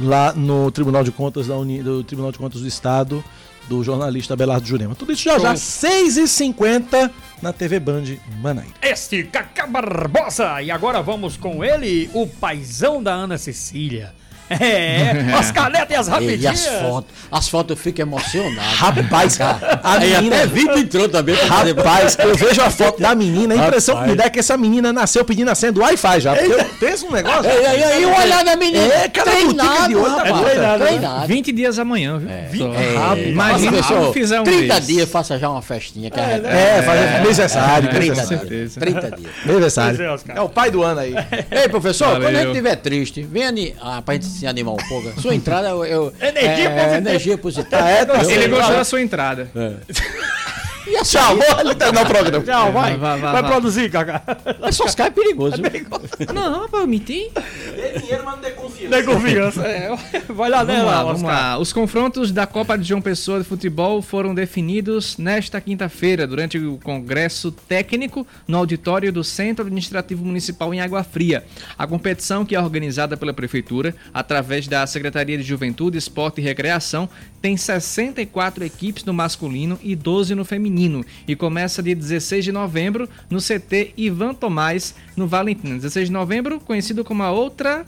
lá 0.00 0.32
no 0.32 0.70
Tribunal 0.70 1.02
de 1.02 1.10
Contas 1.10 1.48
da 1.48 1.56
Uni, 1.56 1.82
do 1.82 2.04
Tribunal 2.04 2.30
de 2.30 2.38
Contas 2.38 2.60
do 2.60 2.68
Estado 2.68 3.22
do 3.68 3.82
jornalista 3.82 4.36
Belardo 4.36 4.66
Jurema. 4.66 4.94
Tudo 4.94 5.12
isso 5.12 5.22
já 5.22 5.38
já, 5.38 5.54
6h50 5.54 7.10
na 7.40 7.52
TV 7.52 7.80
Band 7.80 8.04
Manaíra. 8.40 8.74
Este 8.80 9.24
Cacá 9.24 9.66
Barbosa. 9.66 10.62
E 10.62 10.70
agora 10.70 11.02
vamos 11.02 11.36
com 11.36 11.64
ele, 11.64 12.10
o 12.12 12.26
paizão 12.26 13.02
da 13.02 13.12
Ana 13.12 13.38
Cecília. 13.38 14.14
É, 14.60 15.32
as 15.38 15.50
canetas 15.50 15.90
e 15.90 15.94
as 15.94 16.08
rapidinhas. 16.08 16.64
E 16.64 16.68
as 16.68 16.82
fotos. 16.82 17.10
As 17.30 17.48
fotos 17.48 17.76
eu 17.76 17.82
fico 17.82 18.00
emocionado. 18.00 18.76
Rapaz, 18.76 19.38
a 19.40 19.98
menina. 19.98 20.36
Até 20.36 20.46
Vitor 20.46 20.78
entrou 20.78 21.08
também. 21.08 21.34
Rapaz, 21.34 22.16
eu 22.18 22.34
vejo 22.34 22.60
a 22.60 22.70
foto 22.70 23.00
da 23.00 23.14
menina, 23.14 23.54
a 23.54 23.56
impressão 23.66 23.94
Rapaz. 23.94 24.10
que 24.10 24.16
me 24.16 24.22
dá 24.22 24.24
é 24.26 24.30
que 24.30 24.38
essa 24.38 24.56
menina 24.56 24.92
nasceu 24.92 25.24
pedindo 25.24 25.50
a 25.50 25.54
senha 25.54 25.72
do 25.72 25.80
Wi-Fi 25.80 26.20
já. 26.20 26.34
Porque 26.34 26.52
eu 26.52 26.64
penso 26.78 27.06
um 27.06 27.12
negócio. 27.12 27.50
E 27.50 27.66
aí, 27.66 28.04
o 28.04 28.14
olhar 28.14 28.44
da 28.44 28.56
menina. 28.56 28.84
É, 28.84 29.08
cara, 29.08 29.30
treinado, 29.30 29.88
de 29.88 29.96
olho, 29.96 30.20
é 30.20 30.44
treinado, 30.44 30.84
treinado. 30.84 31.26
20 31.26 31.52
dias 31.52 31.78
amanhã, 31.78 32.18
viu? 32.50 32.72
É. 32.74 32.82
É. 32.82 33.28
Imagina 33.28 33.82
se 33.82 33.92
eu 33.92 34.12
fizer 34.12 34.40
um 34.40 34.44
30 34.44 34.74
mês. 34.74 34.86
dias, 34.86 35.08
faça 35.08 35.38
já 35.38 35.48
uma 35.48 35.62
festinha. 35.62 36.10
Que 36.10 36.18
é, 36.18 36.40
é, 36.44 36.78
é, 36.78 36.82
faz 36.82 37.26
necessário. 37.26 37.88
30 37.90 38.46
dias. 38.46 38.74
30 38.74 39.10
dias. 39.16 39.32
Necessário. 39.44 40.20
É 40.34 40.40
o 40.40 40.48
pai 40.48 40.70
do 40.70 40.82
ano 40.82 41.00
aí. 41.00 41.14
Ei, 41.50 41.68
professor, 41.68 42.20
quando 42.20 42.26
a 42.26 42.32
gente 42.32 42.48
estiver 42.48 42.76
triste, 42.76 43.22
venha 43.22 43.52
ah, 43.80 44.02
pra 44.02 44.14
gente 44.14 44.26
se 44.42 44.46
animar 44.46 44.74
um 44.74 44.88
pouco. 44.88 45.12
Sua 45.20 45.34
entrada, 45.34 45.68
eu. 45.68 45.84
eu 45.84 46.12
energia 46.20 46.68
é, 46.68 46.74
positiva. 46.74 46.96
Energia 46.96 47.38
positiva. 47.38 47.82
Ah, 47.82 47.88
é, 47.88 48.04
tá 48.04 48.24
Ele 48.24 48.48
gostou 48.48 48.74
da 48.74 48.84
sua 48.84 49.00
entrada. 49.00 49.48
É. 49.54 49.72
E 50.86 51.02
Tchau, 51.04 51.36
vou 51.36 51.74
terminar 51.74 52.04
o 52.04 52.08
programa. 52.08 52.44
Tchau, 52.44 52.72
vai. 52.72 52.96
Vai, 52.96 53.20
vai, 53.20 53.32
vai 53.32 53.42
produzir, 53.42 53.90
Cacá. 53.90 54.22
Mas 54.60 54.76
só 54.76 54.84
Sky 54.86 55.02
é 55.02 55.10
perigoso. 55.10 55.64
É 55.64 55.70
perigoso. 55.70 56.08
Não, 56.34 56.68
pra 56.68 56.80
omitir. 56.80 57.30
Dê 57.34 57.98
dinheiro, 57.98 58.24
mas 58.24 58.34
não 58.34 58.42
dê 58.42 58.50
confiança. 58.50 58.96
Dê 58.96 59.02
confiança. 59.02 59.62
É, 59.62 59.96
vai 60.28 60.50
lá 60.50 60.64
vamos 60.64 60.84
lá, 60.84 61.04
vamos 61.04 61.22
lá. 61.22 61.58
Os 61.58 61.72
confrontos 61.72 62.32
da 62.32 62.46
Copa 62.46 62.76
de 62.76 62.84
João 62.84 63.00
Pessoa 63.00 63.38
de 63.38 63.44
Futebol 63.44 64.02
foram 64.02 64.34
definidos 64.34 65.16
nesta 65.16 65.60
quinta-feira, 65.60 66.26
durante 66.26 66.58
o 66.58 66.78
Congresso 66.82 67.52
Técnico 67.52 68.26
no 68.48 68.58
auditório 68.58 69.12
do 69.12 69.22
Centro 69.22 69.64
Administrativo 69.64 70.24
Municipal 70.24 70.74
em 70.74 70.80
Água 70.80 71.04
Fria. 71.04 71.44
A 71.78 71.86
competição, 71.86 72.44
que 72.44 72.56
é 72.56 72.60
organizada 72.60 73.16
pela 73.16 73.32
Prefeitura, 73.32 73.94
através 74.12 74.66
da 74.66 74.86
Secretaria 74.86 75.38
de 75.38 75.44
Juventude, 75.44 75.96
Esporte 75.96 76.40
e 76.40 76.44
Recreação, 76.44 77.08
tem 77.40 77.56
64 77.56 78.64
equipes 78.64 79.04
no 79.04 79.12
masculino 79.12 79.78
e 79.82 79.94
12 79.94 80.34
no 80.34 80.44
feminino 80.44 80.71
feminino 80.72 81.04
e 81.28 81.36
começa 81.36 81.82
dia 81.82 81.94
16 81.94 82.46
de 82.46 82.52
novembro 82.52 83.08
no 83.28 83.38
CT 83.38 83.92
Ivan 83.96 84.32
Tomás, 84.32 84.94
no 85.14 85.26
Valentina. 85.26 85.74
16 85.74 86.08
de 86.08 86.12
novembro, 86.12 86.58
conhecido 86.60 87.04
como 87.04 87.22
a 87.22 87.30
outra 87.30 87.84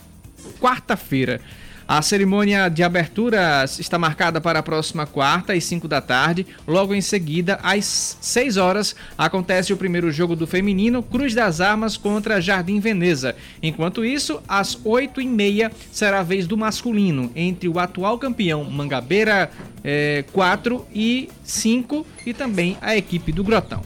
quarta-feira. 0.60 1.40
A 1.86 2.00
cerimônia 2.00 2.70
de 2.70 2.82
abertura 2.82 3.62
está 3.64 3.98
marcada 3.98 4.40
para 4.40 4.58
a 4.58 4.62
próxima 4.62 5.06
quarta, 5.06 5.52
às 5.52 5.64
5 5.64 5.86
da 5.86 6.00
tarde. 6.00 6.46
Logo 6.66 6.94
em 6.94 7.02
seguida, 7.02 7.60
às 7.62 8.16
6 8.22 8.56
horas, 8.56 8.96
acontece 9.18 9.70
o 9.70 9.76
primeiro 9.76 10.10
jogo 10.10 10.34
do 10.34 10.46
feminino, 10.46 11.02
Cruz 11.02 11.34
das 11.34 11.60
Armas 11.60 11.98
contra 11.98 12.40
Jardim 12.40 12.80
Veneza. 12.80 13.36
Enquanto 13.62 14.02
isso, 14.02 14.40
às 14.48 14.78
8 14.82 15.20
e 15.20 15.26
meia 15.26 15.70
será 15.92 16.20
a 16.20 16.22
vez 16.22 16.46
do 16.46 16.56
masculino, 16.56 17.30
entre 17.36 17.68
o 17.68 17.78
atual 17.78 18.18
campeão 18.18 18.64
Mangabeira 18.64 19.50
é, 19.84 20.24
4 20.32 20.86
e 20.94 21.28
5 21.44 22.06
e 22.24 22.32
também 22.32 22.78
a 22.80 22.96
equipe 22.96 23.30
do 23.30 23.44
Grotão. 23.44 23.82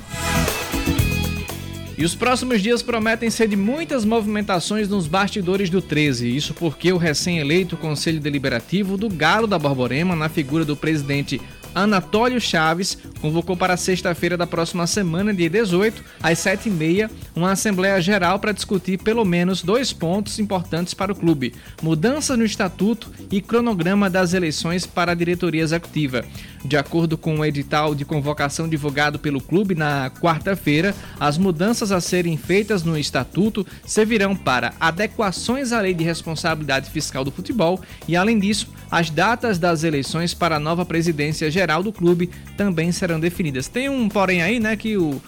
E 1.98 2.04
os 2.04 2.14
próximos 2.14 2.62
dias 2.62 2.80
prometem 2.80 3.28
ser 3.28 3.48
de 3.48 3.56
muitas 3.56 4.04
movimentações 4.04 4.88
nos 4.88 5.08
bastidores 5.08 5.68
do 5.68 5.82
13. 5.82 6.37
Isso 6.37 6.54
porque 6.54 6.92
o 6.92 6.96
recém-eleito 6.96 7.76
Conselho 7.76 8.20
Deliberativo 8.20 8.96
do 8.96 9.08
Galo 9.08 9.48
da 9.48 9.58
Borborema, 9.58 10.14
na 10.14 10.28
figura 10.28 10.64
do 10.64 10.76
presidente 10.76 11.40
Anatólio 11.74 12.40
Chaves 12.40 12.98
convocou 13.20 13.56
para 13.56 13.76
sexta-feira 13.76 14.37
da 14.37 14.46
próxima 14.46 14.87
semana, 14.87 15.34
dia 15.34 15.50
18, 15.50 16.02
às 16.22 16.38
7h30, 16.38 17.11
uma 17.34 17.52
Assembleia 17.52 18.00
Geral 18.00 18.38
para 18.38 18.52
discutir 18.52 18.98
pelo 18.98 19.24
menos 19.24 19.62
dois 19.62 19.92
pontos 19.92 20.38
importantes 20.38 20.94
para 20.94 21.12
o 21.12 21.16
clube: 21.16 21.54
mudanças 21.82 22.38
no 22.38 22.44
estatuto 22.44 23.11
e 23.30 23.40
cronograma 23.40 24.08
das 24.08 24.34
eleições 24.34 24.87
para 24.87 25.12
a 25.12 25.14
diretoria 25.14 25.62
executiva. 25.62 26.24
De 26.64 26.77
acordo 26.77 27.16
com 27.16 27.38
o 27.38 27.44
edital 27.44 27.94
de 27.94 28.05
convocação 28.05 28.68
divulgado 28.68 29.18
pelo 29.18 29.40
clube 29.40 29.75
na 29.75 30.11
quarta-feira, 30.11 30.94
as 31.18 31.38
mudanças 31.38 31.92
a 31.92 32.01
serem 32.01 32.37
feitas 32.37 32.83
no 32.83 32.99
estatuto 32.99 33.66
servirão 33.87 34.35
para 34.35 34.75
adequações 34.81 35.73
à 35.73 35.81
lei 35.81 35.94
de 35.94 36.05
responsabilidade 36.05 36.90
fiscal 36.90 37.25
do 37.25 37.31
futebol 37.31 37.81
e, 38.07 38.16
além 38.16 38.38
disso, 38.38 38.68
as 38.90 39.11
datas 39.11 39.59
das 39.59 39.85
eleições 39.85 40.35
para 40.35 40.57
a 40.57 40.61
nova 40.61 40.85
presidência 40.85 41.51
geral 41.51 41.83
do 41.83 41.92
clube 41.92 42.31
também 42.57 42.90
serão 42.90 43.21
definidas. 43.21 43.68
Tem 43.68 43.88
um 43.88 44.09
porém 44.09 44.42
aí, 44.42 44.59
né, 44.59 44.77
que 44.77 44.97
o 44.97 45.21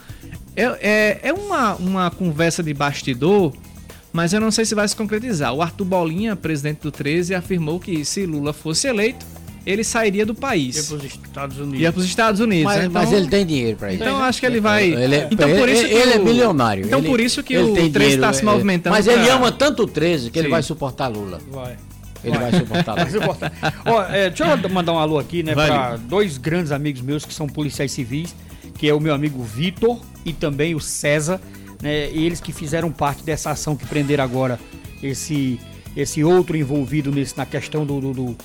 é, 0.56 0.64
é, 0.64 1.20
é 1.22 1.32
uma, 1.32 1.74
uma 1.76 2.10
conversa 2.10 2.62
de 2.62 2.74
bastidor, 2.74 3.54
mas 4.12 4.32
eu 4.32 4.40
não 4.40 4.50
sei 4.50 4.64
se 4.64 4.74
vai 4.74 4.86
se 4.86 4.96
concretizar. 4.96 5.54
O 5.54 5.62
Arthur 5.62 5.84
Bolinha, 5.84 6.34
presidente 6.34 6.80
do 6.80 6.90
13, 6.90 7.34
afirmou 7.34 7.78
que 7.78 8.04
se 8.04 8.26
Lula 8.26 8.52
fosse 8.52 8.88
eleito, 8.88 9.24
ele 9.66 9.84
sairia 9.84 10.24
do 10.24 10.34
país. 10.34 10.76
Ia 10.76 10.82
para 10.84 10.96
os 10.96 11.04
Estados 11.04 11.58
Unidos. 11.58 11.80
Ia 11.80 11.92
para 11.92 12.00
os 12.00 12.06
Estados 12.06 12.40
Unidos. 12.40 12.64
Mas, 12.64 12.82
né? 12.82 12.88
mas 12.92 13.08
Então- 13.08 13.18
ele 13.18 13.28
tem 13.28 13.46
dinheiro 13.46 13.76
para 13.76 13.92
isso. 13.92 14.02
Então 14.02 14.16
eu 14.18 14.22
acho 14.24 14.40
que 14.40 14.46
ele 14.46 14.60
vai. 14.60 14.84
Ele 14.92 15.14
é- 15.14 15.28
então 15.30 15.48
por 15.56 15.68
isso 15.68 15.86
que 15.86 15.94
ele 15.94 16.12
é 16.12 16.18
o- 16.18 16.24
bilionário. 16.24 16.86
Então 16.86 16.98
Ele- 16.98 17.08
por 17.08 17.20
isso 17.20 17.42
que 17.42 17.54
ele 17.54 17.70
o 17.70 17.74
tem 17.74 17.90
13 17.90 18.14
está 18.16 18.32
se 18.32 18.42
é- 18.42 18.44
movimentando. 18.44 18.94
Mas 18.96 19.06
ele 19.06 19.24
pra- 19.24 19.34
ama 19.34 19.52
tanto 19.52 19.82
o 19.82 19.86
13 19.86 20.30
que 20.30 20.38
ele 20.38 20.46
Sim. 20.48 20.52
vai 20.52 20.62
suportar 20.62 21.08
Lula. 21.08 21.38
Vai. 21.50 21.76
Ele 22.22 22.36
vai, 22.36 22.52
suportar 22.52 22.94
Vai 22.96 23.04
Lula. 23.10 23.20
suportar. 23.20 23.82
Ó, 23.86 24.02
é, 24.04 24.28
deixa 24.30 24.44
eu 24.44 24.68
mandar 24.70 24.92
um 24.92 24.98
alô 24.98 25.18
aqui, 25.18 25.42
né, 25.42 25.54
Vai, 25.54 25.68
para 25.68 25.96
dois 25.96 26.36
grandes 26.36 26.70
amigos 26.72 27.00
meus 27.00 27.24
que 27.24 27.32
são 27.32 27.46
policiais 27.46 27.92
civis, 27.92 28.34
que 28.76 28.88
é 28.88 28.94
o 28.94 29.00
meu 29.00 29.14
amigo 29.14 29.42
Vitor 29.42 29.98
e 30.24 30.32
também 30.34 30.74
o 30.74 30.80
César, 30.80 31.40
né, 31.82 32.10
eles 32.12 32.40
que 32.40 32.52
fizeram 32.52 32.90
parte 32.92 33.22
dessa 33.22 33.50
ação 33.50 33.74
que 33.74 33.86
prenderam 33.86 34.22
agora 34.24 34.58
esse 35.02 35.58
esse 35.96 36.22
outro 36.22 36.56
envolvido 36.56 37.10
nesse, 37.10 37.36
na 37.36 37.44
questão 37.44 37.84
do, 37.84 38.00
do, 38.00 38.12
do, 38.12 38.36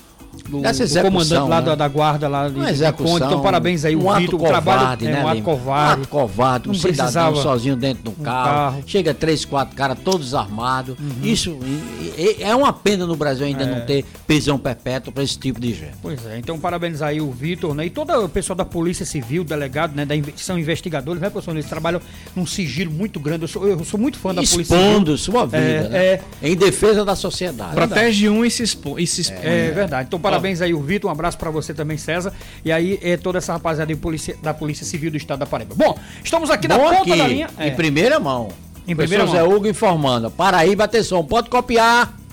do- 0.43 0.62
do 0.62 0.67
execução, 0.67 1.04
comandante 1.04 1.50
lá 1.50 1.60
né? 1.62 1.65
da, 1.65 1.76
da 1.76 1.88
guarda 1.88 2.28
lá 2.28 2.48
de, 2.50 2.54
de. 2.56 2.93
Conde. 2.93 3.26
Então 3.26 3.41
parabéns 3.41 3.86
aí 3.86 3.95
o 3.95 4.04
um 4.04 4.10
ato 4.12 4.21
Vitor, 4.21 4.36
o 4.39 4.43
covarde, 4.43 4.58
trabalho 4.60 5.04
né, 5.06 5.19
é 5.21 5.24
um 5.24 5.28
ato 5.28 5.41
covarde. 5.41 6.00
Um 6.00 6.04
ato 6.04 6.08
covarde, 6.10 6.69
um 6.69 6.71
Não 6.71 6.80
cidadão 6.80 6.95
precisava 6.98 7.36
sozinho 7.41 7.76
dentro 7.76 8.04
de 8.04 8.10
um 8.10 8.24
carro. 8.24 8.45
carro. 8.45 8.76
Uhum. 8.78 8.84
Chega 8.88 9.13
três, 9.13 9.45
quatro 9.45 9.76
caras 9.76 9.98
todos 10.04 10.34
armados. 10.34 10.95
Isso 11.24 11.58
e- 11.63 12.38
e- 12.39 12.43
é 12.43 12.56
uma 12.56 12.71
pena 12.74 13.06
no 13.06 13.15
Brasil 13.15 13.45
ainda 13.45 13.63
É. 13.63 13.65
não 13.65 13.86
ter 13.86 14.06
prisão 14.28 14.58
perpétua 14.58 15.12
para 15.12 15.24
esse 15.24 15.38
tipo 15.38 15.60
de 15.60 15.74
gente. 15.74 15.95
Pois 16.02 16.26
é, 16.26 16.38
então 16.38 16.60
parabéns 16.60 17.02
aí 17.02 17.19
o 17.21 17.32
Vitor, 17.32 17.74
né? 17.74 17.86
E 17.86 17.89
todo 17.89 18.12
o 18.26 18.30
pessoal 18.30 18.56
da 18.56 18.65
Polícia 18.65 19.06
Civil, 19.06 19.43
delegado, 19.43 19.95
né? 19.95 20.06
Da, 20.06 20.15
são 20.36 20.58
investigadores, 20.58 21.21
né, 21.21 21.30
professor? 21.30 21.52
Eles 21.56 21.65
trabalham 21.65 22.02
num 22.36 22.45
sigilo 22.45 22.91
muito 22.91 23.19
grande. 23.19 23.43
Eu 23.43 23.48
sou, 23.48 23.67
eu 23.67 23.84
sou 23.84 24.00
muito 24.00 24.17
fã 24.17 24.30
da 24.30 24.36
Polícia 24.41 24.62
Expondo 24.62 25.17
Civil. 25.17 25.34
sua 25.34 25.45
vida, 25.45 25.58
É, 25.58 25.89
né? 25.89 25.98
é. 25.98 26.21
Em 26.41 26.56
defesa 26.56 27.04
da 27.06 27.15
sociedade. 27.15 27.74
Protege 27.76 28.30
um 28.30 28.43
e 28.45 28.50
se 28.52 28.63
expõe. 28.63 29.02
E 29.04 29.08
se 29.08 29.21
expõe. 29.21 29.39
É 29.43 29.71
verdade. 29.71 30.08
Então, 30.08 30.19
parabéns 30.29 30.61
aí, 30.61 30.73
o 30.73 30.81
Vitor. 30.81 31.09
Um 31.09 31.11
abraço 31.11 31.38
pra 31.38 31.49
você 31.49 31.73
também, 31.73 31.97
César. 31.97 32.33
E 32.63 32.71
aí, 32.71 32.99
é 33.01 33.17
toda 33.17 33.38
essa 33.38 33.53
rapaziada 33.53 33.93
de 33.93 33.99
polícia, 33.99 34.35
da 34.41 34.53
Polícia 34.53 34.85
Civil 34.85 35.11
do 35.11 35.17
Estado 35.17 35.39
da 35.39 35.45
Paraíba. 35.45 35.75
Bom, 35.75 35.97
estamos 36.23 36.49
aqui 36.49 36.67
na 36.67 36.77
Bom 36.77 36.89
ponta 36.89 37.01
aqui, 37.01 37.17
da 37.17 37.27
linha. 37.27 37.49
É. 37.57 37.67
em 37.67 37.75
primeira 37.75 38.19
mão. 38.19 38.49
Em 38.88 38.95
primeira 38.95 39.25
Zé 39.27 39.41
mão. 39.41 39.55
Hugo 39.55 39.67
informando. 39.67 40.29
Paraíba, 40.29 40.83
atenção, 40.83 41.23
pode 41.23 41.49
copiar. 41.49 42.24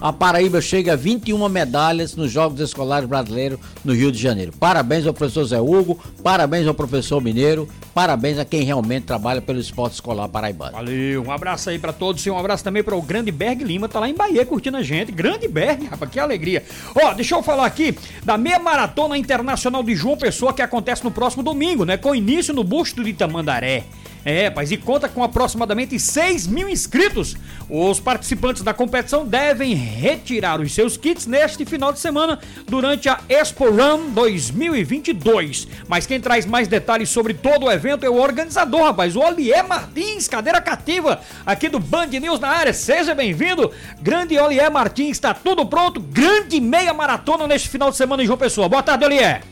A 0.00 0.14
Paraíba 0.14 0.62
chega 0.62 0.94
a 0.94 0.96
21 0.96 1.46
medalhas 1.50 2.16
nos 2.16 2.32
Jogos 2.32 2.58
Escolares 2.58 3.06
Brasileiros 3.06 3.60
no 3.84 3.92
Rio 3.92 4.10
de 4.10 4.16
Janeiro. 4.16 4.50
Parabéns 4.58 5.06
ao 5.06 5.12
professor 5.12 5.44
Zé 5.44 5.60
Hugo, 5.60 6.00
parabéns 6.22 6.66
ao 6.66 6.72
professor 6.72 7.20
Mineiro, 7.20 7.68
parabéns 7.92 8.38
a 8.38 8.44
quem 8.46 8.62
realmente 8.62 9.04
trabalha 9.04 9.42
pelo 9.42 9.60
esporte 9.60 9.92
escolar 9.92 10.26
paraibano. 10.26 10.72
Valeu, 10.72 11.22
um 11.22 11.30
abraço 11.30 11.68
aí 11.68 11.78
pra 11.78 11.92
todos 11.92 12.24
e 12.24 12.30
um 12.30 12.38
abraço 12.38 12.64
também 12.64 12.82
para 12.82 12.96
o 12.96 13.02
Grande 13.02 13.30
Berg 13.30 13.62
Lima, 13.62 13.90
tá 13.90 14.00
lá 14.00 14.08
em 14.08 14.14
Bahia 14.14 14.46
curtindo 14.46 14.78
a 14.78 14.82
gente. 14.82 15.12
Grande 15.12 15.46
Berg, 15.46 15.84
rapaz, 15.84 16.10
que 16.10 16.18
alegria. 16.18 16.64
Ó, 16.94 17.12
deixa 17.12 17.34
eu 17.34 17.42
falar 17.42 17.66
aqui 17.66 17.94
da 18.24 18.38
meia 18.38 18.58
maratona 18.58 19.18
internacional 19.18 19.82
de 19.82 19.94
João 19.94 20.16
Pessoa 20.16 20.54
que 20.54 20.62
acontece 20.62 21.04
no 21.04 21.10
próximo 21.10 21.42
domingo, 21.42 21.84
né? 21.84 21.98
Com 21.98 22.14
início 22.14 22.54
no 22.54 22.64
busto 22.64 23.04
de 23.04 23.12
Tamandaré. 23.12 23.84
É, 24.24 24.48
rapaz, 24.48 24.70
e 24.70 24.76
conta 24.76 25.08
com 25.08 25.24
aproximadamente 25.24 25.98
6 25.98 26.46
mil 26.46 26.68
inscritos. 26.68 27.36
Os 27.68 27.98
participantes 27.98 28.62
da 28.62 28.74
competição 28.74 29.24
devem 29.24 29.74
retirar 29.74 30.60
os 30.60 30.74
seus 30.74 30.96
kits 30.96 31.26
neste 31.26 31.64
final 31.64 31.92
de 31.92 32.00
semana 32.00 32.38
durante 32.66 33.08
a 33.08 33.20
Expo 33.28 33.70
Run 33.70 34.10
2022. 34.10 35.68
Mas 35.88 36.06
quem 36.06 36.20
traz 36.20 36.44
mais 36.44 36.68
detalhes 36.68 37.08
sobre 37.08 37.32
todo 37.32 37.66
o 37.66 37.72
evento 37.72 38.04
é 38.04 38.10
o 38.10 38.20
organizador, 38.20 38.82
rapaz, 38.82 39.16
o 39.16 39.20
Olier 39.20 39.66
Martins, 39.66 40.28
cadeira 40.28 40.60
cativa, 40.60 41.20
aqui 41.46 41.68
do 41.68 41.80
Band 41.80 42.08
News 42.08 42.40
na 42.40 42.48
área. 42.48 42.74
Seja 42.74 43.14
bem-vindo. 43.14 43.70
Grande 44.02 44.38
Olier 44.38 44.70
Martins, 44.70 45.12
está 45.12 45.32
tudo 45.32 45.64
pronto. 45.64 45.98
Grande 46.00 46.60
meia 46.60 46.92
maratona 46.92 47.46
neste 47.46 47.68
final 47.68 47.90
de 47.90 47.96
semana 47.96 48.22
em 48.22 48.26
João 48.26 48.38
Pessoa. 48.38 48.68
Boa 48.68 48.82
tarde, 48.82 49.04
Olier. 49.04 49.42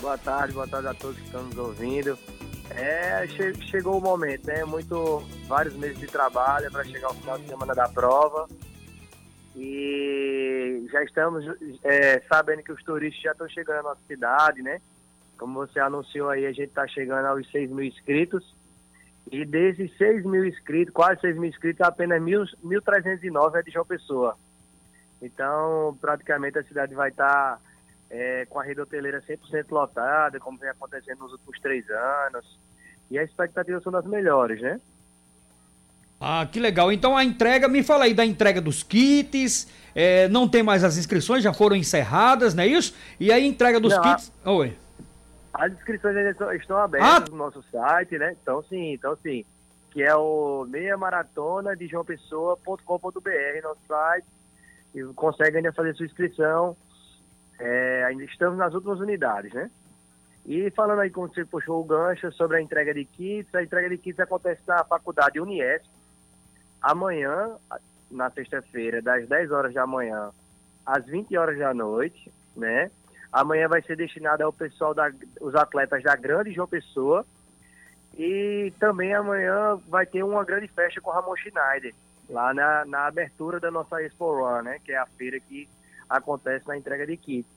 Boa 0.00 0.16
tarde, 0.16 0.52
boa 0.52 0.68
tarde 0.68 0.88
a 0.88 0.94
todos 0.94 1.16
que 1.16 1.24
estão 1.24 1.42
nos 1.42 1.58
ouvindo. 1.58 2.16
É, 2.76 3.26
che- 3.28 3.54
chegou 3.62 3.98
o 3.98 4.00
momento, 4.00 4.46
né? 4.46 4.64
Muito, 4.64 5.20
vários 5.46 5.74
meses 5.74 5.98
de 5.98 6.06
trabalho 6.06 6.70
para 6.70 6.84
chegar 6.84 7.08
ao 7.08 7.14
final 7.14 7.38
de 7.38 7.46
semana 7.48 7.74
da 7.74 7.88
prova. 7.88 8.46
E 9.54 10.86
já 10.92 11.02
estamos 11.02 11.44
é, 11.82 12.20
sabendo 12.28 12.62
que 12.62 12.72
os 12.72 12.82
turistas 12.82 13.22
já 13.22 13.32
estão 13.32 13.48
chegando 13.48 13.76
na 13.76 13.82
nossa 13.84 14.00
cidade, 14.06 14.62
né? 14.62 14.80
Como 15.38 15.54
você 15.54 15.80
anunciou 15.80 16.28
aí, 16.28 16.44
a 16.44 16.50
gente 16.52 16.68
está 16.68 16.86
chegando 16.86 17.24
aos 17.26 17.50
6 17.50 17.70
mil 17.70 17.84
inscritos. 17.84 18.54
E 19.32 19.44
desses 19.44 19.96
6 19.96 20.24
mil 20.24 20.44
inscritos, 20.44 20.92
quase 20.92 21.20
6 21.22 21.36
mil 21.36 21.48
inscritos, 21.48 21.80
apenas 21.80 22.20
1.000 22.22 22.46
1.309 22.62 23.58
é 23.58 23.62
de 23.62 23.70
João 23.70 23.84
Pessoa. 23.86 24.36
Então, 25.20 25.96
praticamente 26.00 26.58
a 26.58 26.62
cidade 26.64 26.94
vai 26.94 27.08
estar 27.08 27.58
é, 28.10 28.46
com 28.46 28.58
a 28.60 28.64
rede 28.64 28.80
hoteleira 28.80 29.22
100% 29.22 29.66
lotada, 29.70 30.38
como 30.40 30.58
vem 30.58 30.68
acontecendo 30.70 31.20
nos 31.20 31.32
últimos 31.32 31.58
três 31.60 31.88
anos. 31.90 32.58
E 33.10 33.18
as 33.18 33.28
expectativas 33.28 33.82
são 33.82 33.92
das 33.92 34.04
melhores, 34.04 34.60
né? 34.60 34.80
Ah, 36.20 36.46
que 36.50 36.58
legal. 36.58 36.90
Então 36.90 37.16
a 37.16 37.22
entrega, 37.22 37.68
me 37.68 37.82
fala 37.82 38.04
aí 38.04 38.14
da 38.14 38.24
entrega 38.24 38.60
dos 38.60 38.82
kits. 38.82 39.68
é, 39.94 40.28
não 40.28 40.46
tem 40.48 40.62
mais 40.62 40.84
as 40.84 40.96
inscrições, 40.98 41.42
já 41.42 41.52
foram 41.54 41.74
encerradas, 41.76 42.54
não 42.54 42.62
é 42.64 42.66
isso? 42.66 42.94
E 43.18 43.32
aí, 43.32 43.46
entrega 43.46 43.80
dos 43.80 43.94
Não, 43.94 44.02
kits. 44.02 44.30
Oi. 44.44 44.76
As 45.54 45.72
inscrições 45.72 46.14
ainda 46.16 46.30
estão- 46.58 46.76
abertas 46.78 47.10
Ah! 47.10 47.30
no 47.30 47.36
nosso 47.36 47.62
site, 47.72 48.18
né? 48.18 48.36
Então 48.42 48.62
sim, 48.68 48.92
então 48.92 49.16
sim. 49.22 49.42
Que 49.90 50.02
é 50.02 50.14
o 50.14 50.66
meia 50.68 50.98
maratona 50.98 51.74
de 51.74 51.86
João 51.86 52.04
Pessoa.com.br, 52.04 53.62
nosso 53.62 53.80
site. 53.88 54.26
E 54.94 55.02
consegue 55.14 55.56
ainda 55.58 55.72
fazer 55.72 55.94
sua 55.94 56.04
inscrição. 56.06 56.76
É, 57.58 58.04
ainda 58.04 58.24
estamos 58.24 58.58
nas 58.58 58.74
últimas 58.74 59.00
unidades, 59.00 59.52
né? 59.52 59.70
E 60.44 60.70
falando 60.70 61.00
aí, 61.00 61.10
como 61.10 61.28
você 61.28 61.44
puxou 61.44 61.80
o 61.80 61.84
gancho 61.84 62.30
sobre 62.32 62.58
a 62.58 62.60
entrega 62.60 62.94
de 62.94 63.04
kits, 63.04 63.52
a 63.54 63.62
entrega 63.62 63.88
de 63.88 63.98
kits 63.98 64.20
acontece 64.20 64.60
na 64.66 64.84
faculdade 64.84 65.40
Uniesp, 65.40 65.86
amanhã, 66.80 67.56
na 68.10 68.30
sexta-feira, 68.30 69.02
das 69.02 69.28
10 69.28 69.50
horas 69.50 69.74
da 69.74 69.86
manhã 69.86 70.30
às 70.86 71.04
20 71.04 71.36
horas 71.36 71.58
da 71.58 71.74
noite, 71.74 72.32
né? 72.56 72.90
Amanhã 73.32 73.68
vai 73.68 73.82
ser 73.82 73.96
destinada 73.96 74.44
ao 74.44 74.52
pessoal 74.52 74.94
da 74.94 75.10
os 75.40 75.54
atletas 75.56 76.02
da 76.02 76.14
Grande 76.14 76.52
João 76.52 76.68
Pessoa. 76.68 77.26
E 78.16 78.72
também 78.78 79.12
amanhã 79.12 79.76
vai 79.88 80.06
ter 80.06 80.22
uma 80.22 80.44
grande 80.44 80.68
festa 80.68 81.00
com 81.00 81.10
o 81.10 81.12
Ramon 81.12 81.36
Schneider, 81.36 81.92
lá 82.30 82.54
na, 82.54 82.84
na 82.86 83.06
abertura 83.06 83.60
da 83.60 83.70
nossa 83.70 84.00
Expo 84.02 84.32
Run, 84.32 84.62
né? 84.62 84.78
Que 84.82 84.92
é 84.92 84.96
a 84.96 85.06
feira 85.06 85.38
que 85.40 85.68
acontece 86.08 86.66
na 86.66 86.76
entrega 86.76 87.06
de 87.06 87.16
kits. 87.16 87.50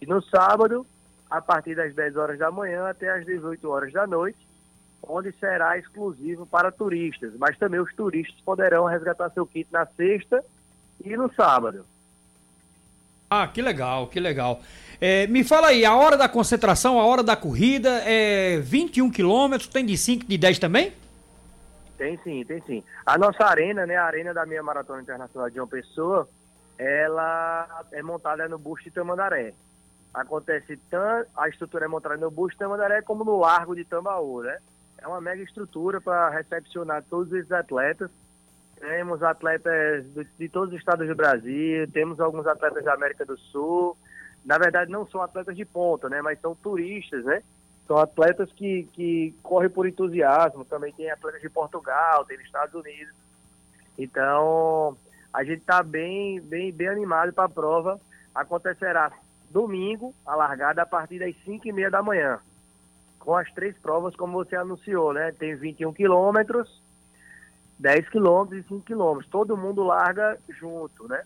E 0.00 0.06
no 0.06 0.22
sábado, 0.22 0.86
a 1.30 1.40
partir 1.40 1.74
das 1.74 1.94
10 1.94 2.16
horas 2.16 2.38
da 2.38 2.50
manhã 2.50 2.88
até 2.88 3.10
as 3.10 3.24
18 3.26 3.68
horas 3.68 3.92
da 3.92 4.06
noite, 4.06 4.38
onde 5.02 5.32
será 5.32 5.78
exclusivo 5.78 6.46
para 6.46 6.72
turistas. 6.72 7.32
Mas 7.36 7.58
também 7.58 7.80
os 7.80 7.94
turistas 7.94 8.40
poderão 8.44 8.84
resgatar 8.86 9.30
seu 9.30 9.46
kit 9.46 9.68
na 9.72 9.86
sexta 9.86 10.44
e 11.04 11.16
no 11.16 11.32
sábado. 11.34 11.84
Ah, 13.30 13.46
que 13.46 13.60
legal, 13.60 14.06
que 14.06 14.18
legal. 14.18 14.62
É, 15.00 15.26
me 15.26 15.44
fala 15.44 15.68
aí, 15.68 15.84
a 15.84 15.94
hora 15.94 16.16
da 16.16 16.28
concentração, 16.28 16.98
a 16.98 17.04
hora 17.04 17.22
da 17.22 17.36
corrida 17.36 18.02
é 18.04 18.58
21 18.58 19.10
quilômetros, 19.10 19.68
tem 19.68 19.84
de 19.84 19.96
5 19.96 20.26
de 20.26 20.38
10 20.38 20.58
também? 20.58 20.92
Tem 21.96 22.18
sim, 22.24 22.44
tem 22.44 22.62
sim. 22.62 22.82
A 23.04 23.18
nossa 23.18 23.44
arena, 23.44 23.84
né, 23.84 23.96
a 23.96 24.04
arena 24.04 24.32
da 24.32 24.46
minha 24.46 24.62
maratona 24.62 25.02
internacional 25.02 25.48
de 25.50 25.56
João 25.56 25.68
Pessoa, 25.68 26.28
ela 26.78 27.84
é 27.90 28.00
montada 28.02 28.48
no 28.48 28.58
busto 28.58 28.84
de 28.84 28.94
Tamandaré. 28.94 29.52
Acontece 30.14 30.76
tanto, 30.88 31.28
a 31.36 31.48
estrutura 31.48 31.84
é 31.84 31.88
montada 31.88 32.16
no 32.16 32.30
busto 32.30 32.52
de 32.52 32.58
Tamandaré 32.58 33.02
como 33.02 33.24
no 33.24 33.38
Largo 33.38 33.74
de 33.74 33.84
Tambaú, 33.84 34.42
né? 34.42 34.58
É 34.98 35.06
uma 35.06 35.20
mega 35.20 35.42
estrutura 35.42 36.00
para 36.00 36.30
recepcionar 36.30 37.04
todos 37.08 37.32
esses 37.32 37.52
atletas. 37.52 38.10
Temos 38.78 39.22
atletas 39.22 40.06
de 40.38 40.48
todos 40.48 40.72
os 40.72 40.78
estados 40.78 41.06
do 41.06 41.14
Brasil, 41.14 41.90
temos 41.92 42.20
alguns 42.20 42.46
atletas 42.46 42.84
da 42.84 42.94
América 42.94 43.24
do 43.26 43.36
Sul. 43.36 43.96
Na 44.44 44.56
verdade, 44.56 44.90
não 44.90 45.06
são 45.06 45.20
atletas 45.20 45.56
de 45.56 45.64
ponta, 45.64 46.08
né? 46.08 46.22
Mas 46.22 46.40
são 46.40 46.54
turistas, 46.54 47.24
né? 47.24 47.42
São 47.88 47.98
atletas 47.98 48.52
que, 48.52 48.84
que 48.92 49.34
correm 49.42 49.70
por 49.70 49.86
entusiasmo. 49.86 50.64
Também 50.64 50.92
tem 50.92 51.10
atletas 51.10 51.40
de 51.40 51.50
Portugal, 51.50 52.24
tem 52.24 52.36
dos 52.36 52.46
Estados 52.46 52.74
Unidos. 52.74 53.14
Então, 53.98 54.96
a 55.32 55.44
gente 55.44 55.60
está 55.60 55.82
bem, 55.82 56.40
bem, 56.40 56.72
bem 56.72 56.88
animado 56.88 57.32
para 57.32 57.44
a 57.44 57.48
prova. 57.48 58.00
Acontecerá 58.34 59.12
domingo, 59.50 60.14
a 60.26 60.34
largada, 60.34 60.82
a 60.82 60.86
partir 60.86 61.18
das 61.18 61.34
5 61.44 61.66
e 61.68 61.72
meia 61.72 61.90
da 61.90 62.02
manhã. 62.02 62.38
Com 63.18 63.36
as 63.36 63.50
três 63.52 63.76
provas, 63.78 64.16
como 64.16 64.32
você 64.32 64.56
anunciou, 64.56 65.12
né? 65.12 65.32
Tem 65.32 65.54
21 65.54 65.92
quilômetros, 65.92 66.82
10 67.78 68.08
quilômetros 68.08 68.64
e 68.64 68.68
5 68.68 68.84
quilômetros. 68.84 69.30
Todo 69.30 69.56
mundo 69.56 69.82
larga 69.82 70.38
junto, 70.48 71.06
né? 71.08 71.22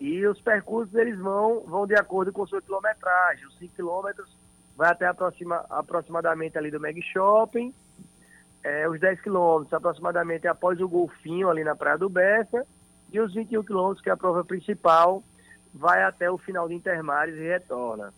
E 0.00 0.26
os 0.26 0.40
percursos, 0.40 0.94
eles 0.94 1.18
vão, 1.18 1.60
vão 1.60 1.86
de 1.86 1.94
acordo 1.94 2.32
com 2.32 2.46
sua 2.46 2.62
quilometragem. 2.62 3.46
Os 3.46 3.58
5 3.58 3.74
quilômetros 3.74 4.28
vai 4.76 4.90
até 4.90 5.06
aproxima, 5.06 5.64
aproximadamente 5.68 6.56
ali 6.56 6.70
do 6.70 6.80
Meg 6.80 7.02
Shopping. 7.02 7.74
é, 8.62 8.88
os 8.88 8.98
10 9.00 9.20
quilômetros 9.20 9.72
aproximadamente 9.72 10.46
após 10.46 10.80
o 10.80 10.88
Golfinho, 10.88 11.48
ali 11.50 11.64
na 11.64 11.74
Praia 11.74 11.98
do 11.98 12.08
Bessa, 12.08 12.66
e 13.12 13.20
os 13.20 13.34
21 13.34 13.62
quilômetros, 13.62 14.02
que 14.02 14.10
é 14.10 14.12
a 14.12 14.16
prova 14.16 14.44
principal, 14.44 15.22
vai 15.74 16.02
até 16.02 16.30
o 16.30 16.38
final 16.38 16.68
de 16.68 16.74
Intermares 16.74 17.34
e 17.36 17.48
retorna. 17.48 18.12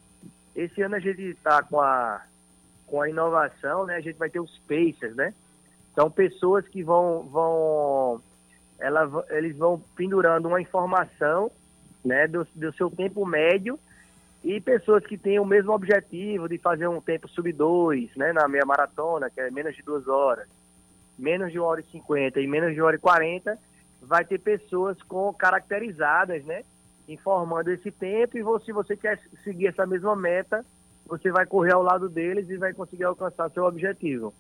Esse 0.55 0.83
ano 0.83 0.97
a 0.97 1.01
gente 1.01 1.23
está 1.23 1.63
com 1.63 1.81
a, 1.81 2.23
com 2.87 3.01
a 3.01 3.09
inovação, 3.09 3.87
né? 3.87 3.97
A 3.97 4.01
gente 4.01 4.19
vai 4.19 4.29
ter 4.29 4.41
os 4.41 4.59
Pacers, 4.69 5.15
né? 5.15 5.33
São 5.95 6.11
pessoas 6.11 6.67
que 6.67 6.83
vão, 6.83 7.23
vão 7.23 8.23
ela, 8.79 9.09
eles 9.31 9.57
vão 9.57 9.83
pendurando 9.97 10.49
uma 10.49 10.61
informação 10.61 11.51
né, 12.05 12.27
do, 12.27 12.47
do 12.55 12.73
seu 12.73 12.91
tempo 12.91 13.25
médio 13.25 13.79
e 14.43 14.61
pessoas 14.61 15.07
que 15.07 15.17
têm 15.17 15.39
o 15.39 15.45
mesmo 15.45 15.73
objetivo 15.73 16.49
de 16.49 16.59
fazer 16.59 16.89
um 16.89 17.01
tempo 17.01 17.29
sub 17.29 17.51
2, 17.53 18.17
né, 18.17 18.33
na 18.33 18.49
meia 18.49 18.67
maratona, 18.67 19.31
que 19.31 19.41
é 19.41 19.51
menos 19.51 19.77
de 19.77 19.83
duas 19.83 20.09
horas, 20.09 20.49
menos 21.17 21.53
de 21.53 21.61
1 21.61 21.63
hora 21.63 21.81
e 21.81 21.85
50 21.85 22.41
e 22.41 22.47
menos 22.49 22.75
de 22.75 22.83
1 22.83 22.85
hora 22.85 22.97
e 22.97 22.99
40, 22.99 23.59
vai 24.03 24.25
ter 24.25 24.39
pessoas 24.39 25.01
com 25.03 25.33
caracterizadas, 25.33 26.45
né, 26.45 26.63
informando 27.09 27.71
esse 27.71 27.91
tempo 27.91 28.37
e 28.37 28.65
se 28.65 28.73
você 28.73 28.97
quer 28.97 29.19
seguir 29.45 29.69
essa 29.69 29.87
mesma 29.87 30.15
meta, 30.17 30.65
você 31.07 31.31
vai 31.31 31.47
correr 31.47 31.73
ao 31.73 31.83
lado 31.83 32.09
deles 32.09 32.49
e 32.49 32.57
vai 32.57 32.73
conseguir 32.73 33.05
alcançar 33.05 33.51
seu 33.51 33.65
objetivo. 33.65 34.33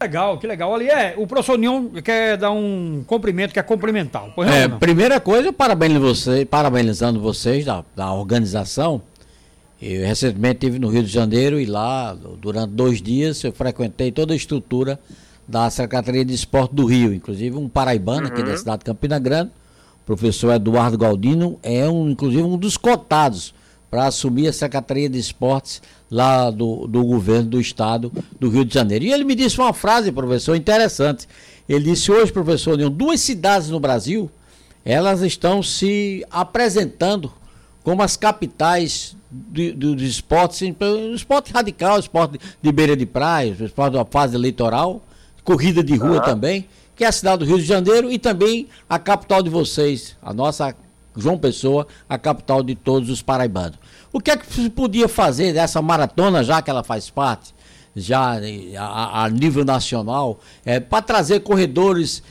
Legal, 0.00 0.38
que 0.38 0.46
legal. 0.46 0.74
Ali 0.74 0.88
é, 0.88 1.14
o 1.18 1.26
professor 1.26 1.54
União 1.54 1.90
quer 2.02 2.38
dar 2.38 2.50
um 2.50 3.04
cumprimento, 3.06 3.52
quer 3.52 3.62
cumprimentar. 3.62 4.32
É, 4.38 4.66
primeira 4.66 5.20
coisa, 5.20 5.52
parabéns 5.52 5.98
você, 5.98 6.46
parabenizando 6.46 7.20
vocês 7.20 7.66
da, 7.66 7.84
da 7.94 8.12
organização. 8.12 9.02
Eu 9.80 10.06
recentemente 10.06 10.66
estive 10.66 10.78
no 10.78 10.88
Rio 10.88 11.02
de 11.02 11.08
Janeiro 11.08 11.60
e 11.60 11.66
lá, 11.66 12.14
durante 12.14 12.70
dois 12.72 13.00
dias, 13.02 13.44
eu 13.44 13.52
frequentei 13.52 14.10
toda 14.10 14.32
a 14.32 14.36
estrutura 14.36 14.98
da 15.50 15.68
Secretaria 15.68 16.24
de 16.24 16.32
Esporte 16.32 16.74
do 16.74 16.86
Rio, 16.86 17.12
inclusive 17.12 17.56
um 17.56 17.68
paraibano 17.68 18.28
uhum. 18.28 18.32
aqui 18.32 18.42
da 18.42 18.56
cidade 18.56 18.78
de 18.78 18.84
Campina 18.84 19.18
Grande, 19.18 19.50
o 20.02 20.06
professor 20.06 20.52
Eduardo 20.52 20.96
Galdino, 20.96 21.58
é 21.62 21.88
um, 21.88 22.08
inclusive 22.08 22.42
um 22.42 22.56
dos 22.56 22.76
cotados 22.76 23.52
para 23.90 24.06
assumir 24.06 24.46
a 24.46 24.52
Secretaria 24.52 25.08
de 25.08 25.18
Esportes 25.18 25.82
lá 26.08 26.50
do, 26.50 26.86
do 26.86 27.04
governo 27.04 27.50
do 27.50 27.60
estado 27.60 28.12
do 28.38 28.48
Rio 28.48 28.64
de 28.64 28.72
Janeiro. 28.72 29.04
E 29.04 29.12
ele 29.12 29.24
me 29.24 29.34
disse 29.34 29.58
uma 29.58 29.72
frase, 29.72 30.12
professor, 30.12 30.54
interessante. 30.54 31.26
Ele 31.68 31.84
disse 31.84 32.12
hoje, 32.12 32.32
professor, 32.32 32.76
duas 32.88 33.20
cidades 33.20 33.68
no 33.68 33.80
Brasil, 33.80 34.30
elas 34.84 35.20
estão 35.22 35.62
se 35.62 36.24
apresentando 36.30 37.32
como 37.82 38.02
as 38.02 38.16
capitais 38.16 39.16
dos 39.30 40.02
esportes, 40.02 40.62
esporte 41.14 41.52
radical, 41.52 41.98
esporte 41.98 42.38
de 42.62 42.72
beira 42.72 42.96
de 42.96 43.06
praia, 43.06 43.56
esporte 43.60 43.94
da 43.94 44.04
fase 44.04 44.36
eleitoral, 44.36 45.02
corrida 45.50 45.82
de 45.82 45.96
rua 45.96 46.18
uhum. 46.18 46.22
também, 46.22 46.68
que 46.94 47.02
é 47.02 47.08
a 47.08 47.12
cidade 47.12 47.38
do 47.38 47.44
Rio 47.44 47.58
de 47.58 47.64
Janeiro 47.64 48.08
e 48.08 48.20
também 48.20 48.68
a 48.88 49.00
capital 49.00 49.42
de 49.42 49.50
vocês, 49.50 50.16
a 50.22 50.32
nossa 50.32 50.72
João 51.16 51.36
Pessoa, 51.36 51.88
a 52.08 52.16
capital 52.16 52.62
de 52.62 52.76
todos 52.76 53.10
os 53.10 53.20
paraibanos. 53.20 53.76
O 54.12 54.20
que 54.20 54.30
é 54.30 54.36
que 54.36 54.46
se 54.46 54.70
podia 54.70 55.08
fazer 55.08 55.52
dessa 55.52 55.82
maratona, 55.82 56.44
já 56.44 56.62
que 56.62 56.70
ela 56.70 56.84
faz 56.84 57.10
parte, 57.10 57.52
já 57.96 58.38
a, 58.78 59.24
a 59.24 59.28
nível 59.28 59.64
nacional, 59.64 60.38
é, 60.64 60.78
para 60.78 61.02
trazer 61.02 61.40
corredores 61.40 62.22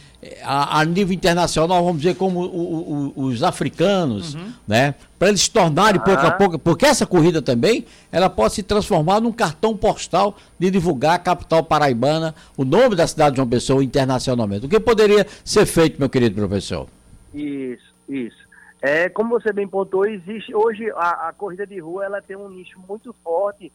a, 0.43 0.80
a, 0.80 0.86
nível 0.86 1.13
internacional, 1.13 1.84
vamos 1.84 2.01
dizer, 2.01 2.15
como 2.15 2.41
o, 2.41 3.13
o, 3.15 3.24
os 3.24 3.41
africanos, 3.41 4.36
uhum. 4.36 4.51
né? 4.67 4.95
Para 5.17 5.30
eles 5.30 5.41
se 5.41 5.51
tornarem 5.51 5.99
pouco 6.01 6.26
a 6.26 6.32
pouco, 6.32 6.59
porque 6.59 6.86
essa 6.86 7.05
corrida 7.05 7.41
também, 7.41 7.86
ela 8.11 8.30
pode 8.30 8.53
se 8.53 8.63
transformar 8.63 9.22
num 9.22 9.32
cartão 9.32 9.76
postal 9.76 10.36
de 10.57 10.70
divulgar 10.70 11.15
a 11.15 11.20
capital 11.20 11.63
paraibana, 11.63 12.36
o 12.57 12.65
nome 12.65 12.95
da 12.95 13.07
cidade 13.07 13.32
de 13.32 13.38
João 13.38 13.47
Pessoa 13.47 13.84
internacionalmente. 13.84 14.65
O 14.65 14.70
que 14.70 14.80
poderia 14.80 15.26
ser 15.43 15.65
feito, 15.65 15.99
meu 15.99 16.09
querido 16.09 16.36
professor? 16.36 16.88
Isso, 17.34 17.93
isso. 18.07 18.49
É, 18.82 19.09
como 19.09 19.30
você 19.39 19.51
bem 19.51 19.67
pontuou, 19.67 20.05
existe 20.05 20.53
hoje 20.53 20.89
a, 20.91 21.30
a 21.30 21.34
corrida 21.34 21.67
de 21.67 21.80
rua 21.80 22.05
ela 22.05 22.22
tem 22.22 22.36
um 22.36 22.49
nicho 22.49 22.80
muito 22.88 23.13
forte 23.24 23.72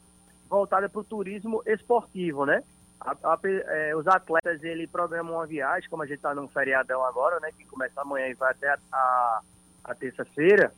voltada 0.49 0.89
para 0.89 1.01
o 1.01 1.05
turismo 1.05 1.63
esportivo, 1.67 2.47
né? 2.47 2.63
A, 3.01 3.13
a, 3.13 3.39
é, 3.45 3.95
os 3.97 4.07
atletas 4.07 4.63
ele 4.63 4.87
programam 4.87 5.35
uma 5.35 5.47
viagem, 5.47 5.89
como 5.89 6.03
a 6.03 6.07
gente 6.07 6.17
está 6.17 6.35
num 6.35 6.49
feriadão 6.49 7.05
agora, 7.05 7.39
né? 7.41 7.51
Que 7.57 7.65
começa 7.67 8.01
amanhã 8.01 8.29
e 8.29 8.35
vai 8.35 8.51
até 8.51 8.69
a, 8.69 8.79
a, 8.93 9.41
a 9.85 9.95
terça-feira. 9.95 10.73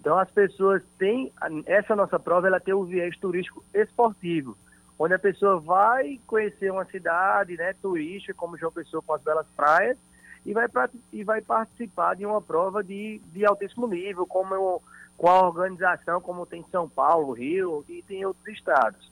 Então 0.00 0.18
as 0.18 0.30
pessoas 0.30 0.82
têm 0.98 1.32
essa 1.66 1.94
nossa 1.94 2.18
prova, 2.18 2.46
ela 2.46 2.60
tem 2.60 2.74
o 2.74 2.84
viés 2.84 3.16
turístico 3.18 3.64
esportivo, 3.74 4.56
onde 4.98 5.14
a 5.14 5.18
pessoa 5.18 5.60
vai 5.60 6.18
conhecer 6.26 6.70
uma 6.70 6.84
cidade, 6.84 7.56
né? 7.56 7.74
Turística, 7.80 8.34
como 8.34 8.56
João 8.56 8.72
Pessoa 8.72 9.02
com 9.02 9.14
as 9.14 9.22
belas 9.22 9.46
praias 9.56 9.98
e 10.44 10.52
vai, 10.52 10.66
e 11.12 11.24
vai 11.24 11.42
participar 11.42 12.16
de 12.16 12.24
uma 12.24 12.40
prova 12.40 12.82
de, 12.82 13.20
de 13.32 13.44
altíssimo 13.44 13.86
nível, 13.86 14.26
como 14.26 14.82
com 15.16 15.28
a 15.28 15.46
organização 15.46 16.20
como 16.20 16.46
tem 16.46 16.64
São 16.70 16.88
Paulo, 16.88 17.32
Rio 17.32 17.84
e 17.88 18.02
tem 18.02 18.24
outros 18.24 18.46
estados. 18.46 19.10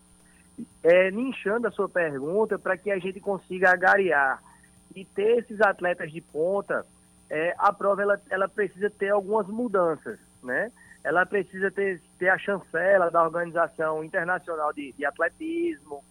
É, 0.82 1.10
ninchando 1.10 1.68
a 1.68 1.70
sua 1.70 1.88
pergunta 1.88 2.58
para 2.58 2.76
que 2.76 2.90
a 2.90 2.98
gente 2.98 3.20
consiga 3.20 3.70
agariar 3.70 4.42
e 4.94 5.04
ter 5.04 5.38
esses 5.38 5.60
atletas 5.60 6.10
de 6.10 6.20
ponta, 6.20 6.86
é, 7.28 7.54
a 7.58 7.72
prova 7.72 8.02
ela, 8.02 8.20
ela 8.30 8.48
precisa 8.48 8.88
ter 8.88 9.10
algumas 9.10 9.46
mudanças, 9.48 10.18
né? 10.42 10.70
Ela 11.04 11.26
precisa 11.26 11.70
ter, 11.70 12.00
ter 12.18 12.28
a 12.28 12.38
chancela 12.38 13.10
da 13.10 13.22
Organização 13.22 14.02
Internacional 14.02 14.72
de, 14.72 14.92
de 14.92 15.04
Atletismo, 15.04 16.02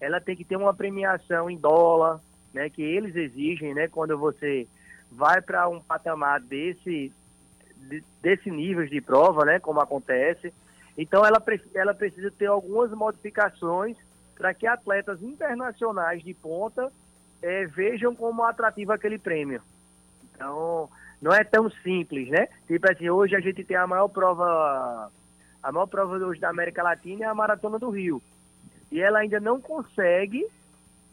ela 0.00 0.20
tem 0.20 0.36
que 0.36 0.44
ter 0.44 0.56
uma 0.56 0.74
premiação 0.74 1.50
em 1.50 1.56
dólar, 1.56 2.20
né, 2.52 2.68
que 2.68 2.82
eles 2.82 3.16
exigem, 3.16 3.74
né, 3.74 3.88
quando 3.88 4.16
você 4.18 4.68
vai 5.10 5.40
para 5.40 5.68
um 5.68 5.80
patamar 5.80 6.40
desse 6.40 7.12
de, 7.76 8.02
desse 8.20 8.50
nível 8.50 8.86
de 8.86 9.00
prova, 9.00 9.44
né, 9.44 9.58
como 9.58 9.80
acontece. 9.80 10.52
Então 10.96 11.24
ela, 11.24 11.42
ela 11.74 11.94
precisa 11.94 12.30
ter 12.30 12.46
algumas 12.46 12.90
modificações 12.92 13.96
para 14.36 14.54
que 14.54 14.66
atletas 14.66 15.22
internacionais 15.22 16.22
de 16.22 16.34
ponta 16.34 16.92
é, 17.42 17.66
vejam 17.66 18.14
como 18.14 18.44
atrativo 18.44 18.92
aquele 18.92 19.18
prêmio. 19.18 19.60
Então 20.24 20.88
não 21.20 21.32
é 21.32 21.42
tão 21.42 21.70
simples, 21.70 22.28
né? 22.28 22.48
Tipo 22.66 22.90
assim, 22.90 23.10
hoje 23.10 23.34
a 23.34 23.40
gente 23.40 23.64
tem 23.64 23.76
a 23.76 23.86
maior 23.86 24.08
prova 24.08 25.10
a 25.62 25.72
maior 25.72 25.86
prova 25.86 26.16
hoje 26.16 26.40
da 26.40 26.50
América 26.50 26.82
Latina 26.82 27.24
é 27.24 27.28
a 27.28 27.34
Maratona 27.34 27.78
do 27.78 27.90
Rio. 27.90 28.22
E 28.92 29.00
ela 29.00 29.20
ainda 29.20 29.40
não 29.40 29.60
consegue 29.60 30.46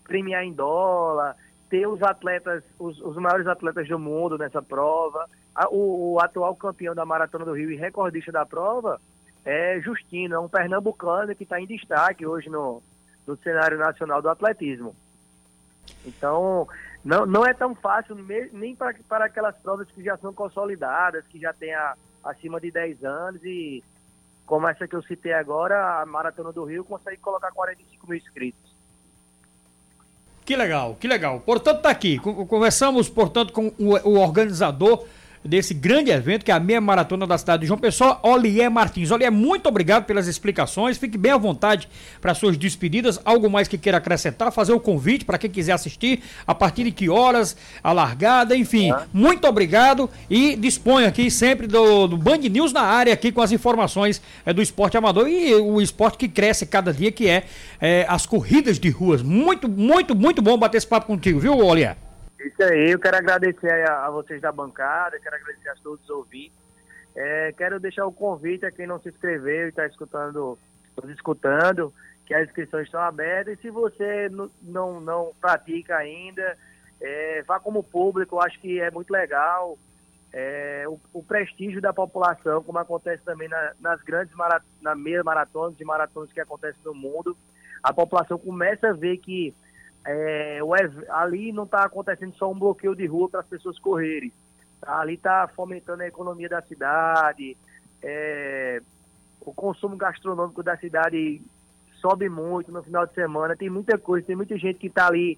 premiar 0.04 0.44
em 0.44 0.52
dólar, 0.52 1.38
ter 1.70 1.88
os 1.88 2.04
atletas, 2.04 2.62
os, 2.78 3.00
os 3.00 3.16
maiores 3.16 3.48
atletas 3.48 3.88
do 3.88 3.98
mundo 3.98 4.38
nessa 4.38 4.62
prova. 4.62 5.26
o, 5.72 6.14
o, 6.14 6.20
atual 6.20 6.54
campeão 6.56 6.94
da 6.94 7.06
Maratona 7.06 7.46
do 7.46 7.54
Rio 7.54 7.72
e 7.72 7.78
recordista 7.78 8.32
da 8.32 8.46
prova 8.46 9.00
é 9.46 9.80
Justino, 9.80 10.36
é 10.36 10.40
um 10.40 10.50
pernambucano 10.50 11.36
que 11.36 11.44
está 11.44 11.60
em 11.60 11.66
destaque 11.66 12.26
hoje 12.26 12.50
no, 12.50 12.82
no 13.26 13.36
cenário 13.38 13.78
nacional 13.78 14.22
do 14.22 14.30
atletismo. 14.30 14.96
Então, 16.06 16.68
não, 17.04 17.26
não 17.26 17.46
é 17.46 17.54
tão 17.54 17.74
fácil 17.74 18.16
nem 18.54 18.76
para, 18.76 18.96
para 19.08 19.26
aquelas 19.26 19.56
provas 19.58 19.90
que 19.90 20.04
já 20.04 20.18
são 20.18 20.34
consolidadas, 20.34 21.26
que 21.28 21.40
já 21.40 21.54
tem 21.54 21.74
a, 21.74 21.96
acima 22.24 22.60
de 22.60 22.72
10 22.72 23.04
anos 23.04 23.44
e 23.44 23.84
como 24.46 24.68
essa 24.68 24.88
que 24.88 24.96
eu 24.96 25.02
citei 25.04 25.34
agora, 25.34 26.02
a 26.02 26.06
Maratona 26.06 26.52
do 26.52 26.66
Rio 26.66 26.84
consegue 26.84 27.18
colocar 27.18 27.52
45 27.52 28.08
mil 28.08 28.18
inscritos. 28.18 28.72
Que 30.46 30.56
legal, 30.56 30.96
que 30.96 31.08
legal. 31.08 31.40
Portanto, 31.40 31.82
tá 31.82 31.90
aqui. 31.90 32.20
Conversamos, 32.20 33.08
portanto, 33.08 33.54
com 33.54 33.74
o, 33.80 34.20
organizador 34.20 35.06
desse 35.44 35.74
grande 35.74 36.12
evento, 36.12 36.46
que 36.46 36.52
é 36.52 36.54
a 36.54 36.60
meia 36.60 36.80
maratona 36.80 37.26
da 37.26 37.38
cidade 37.38 37.62
de 37.62 37.68
João 37.68 37.80
Pessoa, 37.80 38.20
Olier 38.22 38.70
Martins. 38.70 39.10
Olier, 39.12 39.32
muito 39.32 39.68
obrigado 39.68 40.06
pelas 40.06 40.28
explicações. 40.28 40.98
Fique 40.98 41.18
bem 41.18 41.32
à 41.32 41.38
vontade 41.38 41.90
para 42.22 42.34
suas 42.34 42.58
despedidas. 42.58 43.20
Algo 43.26 43.50
mais 43.50 43.68
que 43.68 43.78
queira 43.78 43.98
acrescentar, 43.98 44.52
fazer 44.52 44.74
o 44.74 44.80
convite 44.80 45.26
para 45.26 45.38
quem 45.38 45.50
quiser 45.50 45.74
assistir, 45.74 46.22
a 46.46 46.54
partir 46.54 46.84
de 46.84 46.92
que 46.92 47.10
horas, 47.10 47.58
a 47.84 47.92
largada, 47.92 48.56
enfim. 48.56 48.92
É. 48.92 49.02
Muito 49.12 49.48
obrigado 49.48 50.10
e 50.30 50.56
disponha 50.56 51.08
aqui 51.08 51.32
sempre 51.32 51.68
do, 51.68 52.08
do 52.08 52.18
Band 52.18 52.38
News 52.38 52.72
na 52.72 52.82
área, 52.82 53.14
aqui 53.14 53.32
com 53.32 53.42
as 53.42 53.52
informações 53.52 54.22
é, 54.46 54.54
do 54.54 54.62
esporte 54.62 54.98
amador 54.98 55.28
e 55.28 55.56
o 55.56 55.82
esporte 55.82 56.18
que 56.18 56.28
cresce 56.28 56.66
cada 56.66 56.94
dia, 56.94 57.12
que 57.12 57.28
é, 57.28 57.44
é 57.80 58.06
as 58.08 58.26
corridas 58.26 58.80
de 58.80 58.90
ruas. 58.90 59.22
Muito, 59.22 59.68
muito, 59.68 60.16
muito 60.16 60.42
bom 60.42 60.58
bater 60.58 60.78
esse 60.78 60.88
papo 60.88 61.08
contigo, 61.08 61.40
viu, 61.40 61.58
Olier? 61.58 61.98
Isso 62.46 62.64
aí, 62.64 62.92
eu 62.92 63.00
quero 63.00 63.18
agradecer 63.18 63.88
a, 63.88 64.08
a 64.08 64.10
vocês 64.10 64.42
da 64.42 64.52
bancada, 64.52 65.20
quero 65.20 65.36
agradecer 65.36 65.70
a 65.70 65.76
todos 65.76 66.04
os 66.04 66.10
ouvintes. 66.10 66.58
É, 67.16 67.52
quero 67.52 67.80
deixar 67.80 68.06
o 68.06 68.12
convite 68.12 68.66
a 68.66 68.72
quem 68.72 68.88
não 68.88 69.00
se 69.00 69.10
inscreveu 69.10 69.66
e 69.66 69.70
está 69.70 69.86
escutando, 69.86 70.58
escutando, 71.10 71.94
que 72.26 72.34
as 72.34 72.48
inscrições 72.48 72.86
estão 72.86 73.02
abertas. 73.02 73.60
E 73.60 73.62
se 73.62 73.70
você 73.70 74.30
não, 74.30 74.50
não, 74.62 75.02
não 75.02 75.32
pratica 75.40 75.98
ainda, 75.98 76.58
é, 77.00 77.44
vá 77.44 77.60
como 77.60 77.84
público, 77.84 78.36
eu 78.36 78.42
acho 78.42 78.60
que 78.60 78.80
é 78.80 78.90
muito 78.90 79.12
legal. 79.12 79.78
É, 80.34 80.86
o, 80.88 81.00
o, 81.14 81.22
prestígio 81.22 81.82
da 81.82 81.92
população, 81.92 82.64
como 82.64 82.80
acontece 82.80 83.22
também 83.24 83.50
na, 83.50 83.74
nas 83.82 84.02
grandes 84.02 84.34
marat 84.34 84.64
na 84.82 84.96
meia 84.96 85.22
maratonas 85.24 85.78
e 85.78 85.84
maratonas 85.84 86.32
que 86.32 86.40
acontecem 86.40 86.82
no 86.86 86.94
mundo, 86.94 87.36
a 87.84 87.92
população 87.92 88.38
começa 88.38 88.90
a 88.90 88.94
ver 88.94 89.18
que 89.18 89.54
é, 90.06 90.60
ali 91.10 91.52
não 91.52 91.64
está 91.64 91.84
acontecendo 91.84 92.36
só 92.36 92.52
um 92.52 92.58
bloqueio 92.58 92.96
de 92.96 93.06
rua 93.06 93.30
para 93.30 93.42
as 93.42 93.48
pessoas 93.48 93.78
correrem. 93.80 94.32
Tá? 94.80 95.00
Ali 95.00 95.14
está 95.14 95.48
fomentando 95.48 96.04
a 96.04 96.08
economia 96.08 96.50
da 96.50 96.62
cidade, 96.62 97.56
é, 98.02 98.82
o 99.42 99.54
consumo 99.54 99.96
gastronômico 99.96 100.64
da 100.64 100.76
cidade 100.78 101.42
sobe 102.00 102.30
muito 102.30 102.72
no 102.72 102.84
final 102.84 103.06
de 103.06 103.14
semana. 103.14 103.56
Tem 103.56 103.70
muita 103.70 103.98
coisa, 103.98 104.26
tem 104.26 104.36
muita 104.36 104.58
gente 104.58 104.80
que 104.80 104.88
está 104.88 105.08
ali 105.08 105.38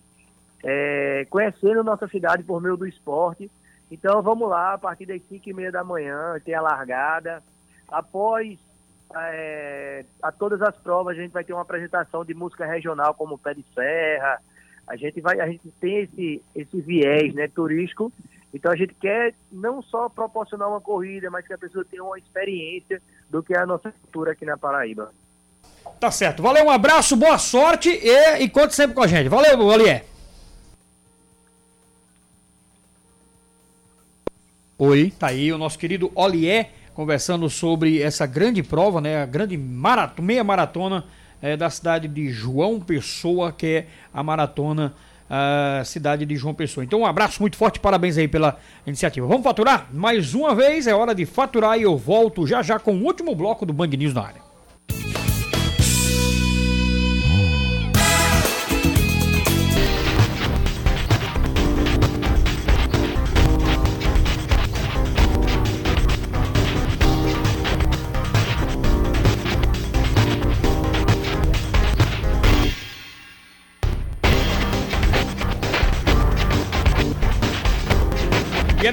é, 0.63 1.27
conhecendo 1.29 1.83
nossa 1.83 2.07
cidade 2.07 2.43
por 2.43 2.61
meio 2.61 2.77
do 2.77 2.87
esporte. 2.87 3.51
Então 3.91 4.21
vamos 4.21 4.49
lá, 4.49 4.73
a 4.73 4.77
partir 4.77 5.05
das 5.05 5.21
5 5.23 5.49
e 5.49 5.53
meia 5.53 5.71
da 5.71 5.83
manhã, 5.83 6.39
tem 6.43 6.55
a 6.55 6.61
largada. 6.61 7.43
Após 7.87 8.57
é, 9.15 10.05
a 10.21 10.31
todas 10.31 10.61
as 10.61 10.75
provas, 10.77 11.17
a 11.17 11.21
gente 11.21 11.31
vai 11.31 11.43
ter 11.43 11.53
uma 11.53 11.61
apresentação 11.61 12.25
de 12.25 12.33
música 12.33 12.65
regional 12.65 13.13
como 13.13 13.37
Pé 13.37 13.53
de 13.53 13.63
Serra. 13.73 14.41
A 14.87 14.95
gente 14.95 15.21
vai, 15.21 15.39
a 15.39 15.47
gente 15.47 15.69
tem 15.79 15.99
esse, 15.99 16.41
esse 16.55 16.81
viés 16.81 17.33
né, 17.33 17.47
turístico. 17.47 18.11
Então 18.53 18.71
a 18.71 18.75
gente 18.75 18.93
quer 18.93 19.33
não 19.51 19.81
só 19.81 20.07
proporcionar 20.09 20.69
uma 20.69 20.81
corrida, 20.81 21.29
mas 21.31 21.47
que 21.47 21.53
a 21.53 21.57
pessoa 21.57 21.85
tenha 21.85 22.03
uma 22.03 22.17
experiência 22.17 23.01
do 23.29 23.41
que 23.41 23.53
é 23.53 23.59
a 23.59 23.65
nossa 23.65 23.91
cultura 23.91 24.33
aqui 24.33 24.45
na 24.45 24.57
Paraíba. 24.57 25.11
Tá 25.99 26.11
certo. 26.11 26.43
Valeu, 26.43 26.65
um 26.65 26.69
abraço, 26.69 27.15
boa 27.15 27.37
sorte 27.37 27.89
e, 27.89 28.43
e 28.43 28.49
conte 28.49 28.75
sempre 28.75 28.95
com 28.95 29.01
a 29.01 29.07
gente. 29.07 29.27
Valeu, 29.27 29.59
Olié. 29.59 30.05
Oi. 34.77 35.13
Tá 35.17 35.27
aí 35.27 35.51
o 35.51 35.57
nosso 35.57 35.79
querido 35.79 36.11
Olié 36.13 36.71
conversando 36.93 37.49
sobre 37.49 38.01
essa 38.01 38.25
grande 38.25 38.61
prova, 38.61 39.01
né? 39.01 39.23
A 39.23 39.25
grande 39.25 39.57
maratona, 39.57 40.27
meia 40.27 40.43
maratona 40.43 41.05
eh, 41.43 41.55
da 41.55 41.69
cidade 41.69 42.07
de 42.07 42.29
João 42.29 42.79
Pessoa, 42.79 43.51
que 43.51 43.67
é 43.67 43.87
a 44.11 44.23
maratona 44.23 44.93
ah, 45.29 45.81
cidade 45.83 46.25
de 46.25 46.35
João 46.35 46.53
Pessoa. 46.53 46.83
Então 46.83 46.99
um 46.99 47.05
abraço 47.05 47.41
muito 47.41 47.57
forte, 47.57 47.79
parabéns 47.79 48.17
aí 48.17 48.27
pela 48.27 48.57
iniciativa. 48.85 49.25
Vamos 49.27 49.43
faturar? 49.43 49.87
Mais 49.91 50.33
uma 50.33 50.53
vez, 50.53 50.85
é 50.87 50.93
hora 50.93 51.15
de 51.15 51.25
faturar 51.25 51.77
e 51.77 51.81
eu 51.81 51.97
volto 51.97 52.45
já 52.45 52.61
já 52.61 52.79
com 52.79 52.95
o 52.95 53.03
último 53.03 53.35
bloco 53.35 53.65
do 53.65 53.73
Band 53.73 53.87
News 53.87 54.13
na 54.13 54.21
área. 54.21 54.52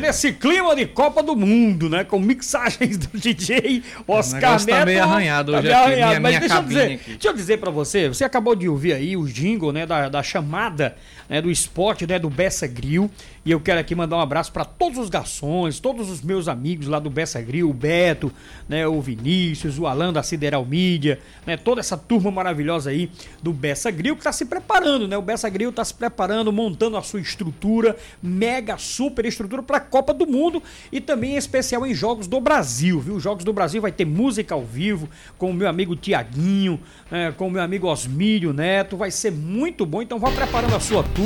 Nesse 0.01 0.33
clima 0.33 0.75
de 0.75 0.87
Copa 0.87 1.23
do 1.23 1.37
Mundo, 1.37 1.89
né? 1.89 2.03
Com 2.05 2.19
mixagens 2.19 2.97
do 2.99 3.19
DJ 3.19 3.83
Oscar 4.09 4.41
negócio 4.41 4.67
tá 4.69 4.75
Neto. 4.77 4.87
meio 4.87 5.03
arranhado 5.03 5.53
hoje 5.53 5.63
meio 5.63 5.75
aqui, 5.77 5.85
arranhado. 5.85 6.09
minha- 6.09 6.21
Mas 6.21 6.31
minha 6.31 6.41
deixa 6.41 6.55
eu, 6.57 6.63
dizer, 6.63 6.93
aqui. 6.93 7.11
deixa 7.11 7.29
eu 7.29 7.33
dizer 7.35 7.59
pra 7.59 7.71
você, 7.71 8.09
você 8.09 8.25
acabou 8.25 8.55
de 8.57 8.69
ouvir 8.69 8.93
aí 8.95 9.17
o 9.17 9.27
jingle, 9.27 9.73
né? 9.73 9.87
Da, 9.87 10.09
da 10.09 10.23
chamada 10.23 10.97
né, 11.31 11.41
do 11.41 11.49
esporte, 11.49 12.05
né? 12.09 12.19
Do 12.19 12.29
Bessa 12.29 12.67
Grill. 12.67 13.09
E 13.43 13.53
eu 13.53 13.61
quero 13.61 13.81
aqui 13.81 13.95
mandar 13.95 14.17
um 14.17 14.21
abraço 14.21 14.53
pra 14.53 14.65
todos 14.67 14.99
os 14.99 15.09
garçons, 15.09 15.79
todos 15.81 16.11
os 16.11 16.21
meus 16.21 16.47
amigos 16.49 16.89
lá 16.89 16.99
do 16.99 17.09
Bessa 17.09 17.41
Grill, 17.41 17.71
o 17.71 17.73
Beto, 17.73 18.31
né? 18.69 18.87
O 18.87 19.01
Vinícius, 19.01 19.79
o 19.79 19.87
Alan 19.87 20.13
da 20.13 20.23
Sideral 20.23 20.67
Mídia, 20.67 21.21
né? 21.47 21.57
Toda 21.57 21.81
essa 21.81 21.97
turma 21.97 22.31
maravilhosa 22.31 22.91
aí 22.91 23.09
do 23.43 23.53
Bessa 23.53 23.91
Grill 23.91 24.17
que 24.17 24.25
tá 24.25 24.33
se 24.33 24.45
preparando, 24.45 25.07
né? 25.07 25.17
O 25.17 25.23
Bessa 25.23 25.49
Grill 25.49 25.73
tá 25.73 25.85
se 25.85 25.95
preparando, 25.95 26.53
montando 26.53 26.97
a 26.97 27.03
sua 27.03 27.21
estrutura, 27.21 27.97
mega 28.21 28.77
super 28.77 29.25
estrutura 29.25 29.63
pra 29.63 29.79
Copa 29.79 30.13
do 30.13 30.27
Mundo 30.27 30.61
e 30.91 31.01
também 31.01 31.35
em 31.35 31.37
especial 31.37 31.87
em 31.87 31.95
Jogos 31.95 32.27
do 32.27 32.41
Brasil, 32.41 33.01
viu? 33.01 33.21
Jogos 33.21 33.45
do 33.45 33.53
Brasil 33.53 33.81
vai 33.81 33.93
ter 33.93 34.05
música 34.05 34.55
ao 34.55 34.65
vivo 34.65 35.09
com 35.39 35.51
o 35.51 35.55
meu 35.55 35.69
amigo 35.69 35.95
Tiaguinho, 35.95 36.81
né? 37.11 37.33
com 37.37 37.47
o 37.47 37.51
meu 37.51 37.63
amigo 37.63 37.87
Osmílio 37.87 38.53
Neto, 38.53 38.97
vai 38.97 39.11
ser 39.11 39.31
muito 39.31 39.87
bom, 39.87 40.03
então 40.03 40.19
vá 40.19 40.31
preparando 40.31 40.75
a 40.75 40.81
sua 40.81 41.03
turma, 41.03 41.20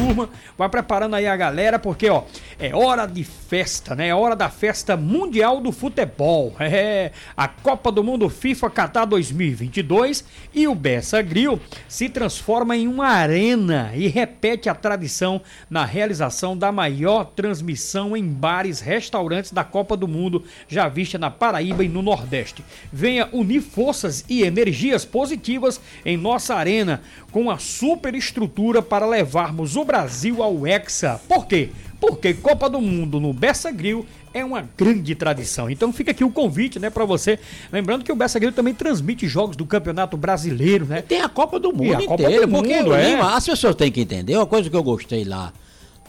vai 0.56 0.68
preparando 0.68 1.14
aí 1.14 1.26
a 1.26 1.36
galera, 1.36 1.78
porque 1.78 2.08
ó, 2.08 2.24
é 2.58 2.74
hora 2.74 3.06
de 3.06 3.24
festa, 3.24 3.94
né? 3.94 4.08
É 4.08 4.14
hora 4.14 4.34
da 4.36 4.48
festa 4.48 4.96
mundial 4.96 5.60
do 5.60 5.72
futebol. 5.72 6.54
É, 6.74 7.12
a 7.36 7.46
Copa 7.46 7.92
do 7.92 8.02
Mundo 8.02 8.28
FIFA 8.28 8.68
Qatar 8.68 9.06
2022 9.06 10.24
e 10.52 10.66
o 10.66 10.74
Bessa 10.74 11.22
Grill 11.22 11.60
se 11.86 12.08
transforma 12.08 12.76
em 12.76 12.88
uma 12.88 13.06
arena 13.06 13.92
e 13.94 14.08
repete 14.08 14.68
a 14.68 14.74
tradição 14.74 15.40
na 15.70 15.84
realização 15.84 16.56
da 16.56 16.72
maior 16.72 17.26
transmissão 17.26 18.16
em 18.16 18.26
bares, 18.26 18.80
restaurantes 18.80 19.52
da 19.52 19.62
Copa 19.62 19.96
do 19.96 20.08
Mundo 20.08 20.44
já 20.66 20.88
vista 20.88 21.16
na 21.16 21.30
Paraíba 21.30 21.84
e 21.84 21.88
no 21.88 22.02
Nordeste. 22.02 22.64
Venha 22.92 23.28
unir 23.32 23.60
forças 23.60 24.24
e 24.28 24.42
energias 24.42 25.04
positivas 25.04 25.80
em 26.04 26.16
nossa 26.16 26.54
arena 26.54 27.02
com 27.30 27.50
a 27.50 27.58
super 27.58 28.14
estrutura 28.14 28.82
para 28.82 29.06
levarmos 29.06 29.76
o 29.76 29.83
Brasil 29.84 30.42
ao 30.42 30.66
Hexa. 30.66 31.20
Por 31.28 31.46
quê? 31.46 31.70
Porque 32.00 32.34
Copa 32.34 32.68
do 32.68 32.80
Mundo 32.80 33.20
no 33.20 33.32
Bessa 33.32 33.70
Grill 33.70 34.04
é 34.32 34.44
uma 34.44 34.68
grande 34.76 35.14
tradição. 35.14 35.70
Então 35.70 35.92
fica 35.92 36.10
aqui 36.10 36.24
o 36.24 36.30
convite, 36.30 36.78
né, 36.78 36.90
para 36.90 37.04
você. 37.04 37.38
Lembrando 37.72 38.04
que 38.04 38.10
o 38.10 38.16
Bessa 38.16 38.38
Grill 38.38 38.52
também 38.52 38.74
transmite 38.74 39.28
jogos 39.28 39.56
do 39.56 39.64
Campeonato 39.64 40.16
Brasileiro, 40.16 40.84
né? 40.84 41.00
Tem 41.00 41.20
a 41.20 41.28
Copa 41.28 41.58
do 41.60 41.72
Mundo 41.72 41.84
E 41.84 41.94
a 41.94 42.02
Copa 42.02 42.22
inteira, 42.22 42.46
do 42.46 42.52
porque 42.52 42.76
Mundo, 42.76 42.94
é. 42.94 43.14
As 43.14 43.46
pessoas 43.46 43.76
têm 43.76 43.92
que 43.92 44.00
entender, 44.00 44.36
uma 44.36 44.46
coisa 44.46 44.68
que 44.68 44.76
eu 44.76 44.82
gostei 44.82 45.24
lá 45.24 45.52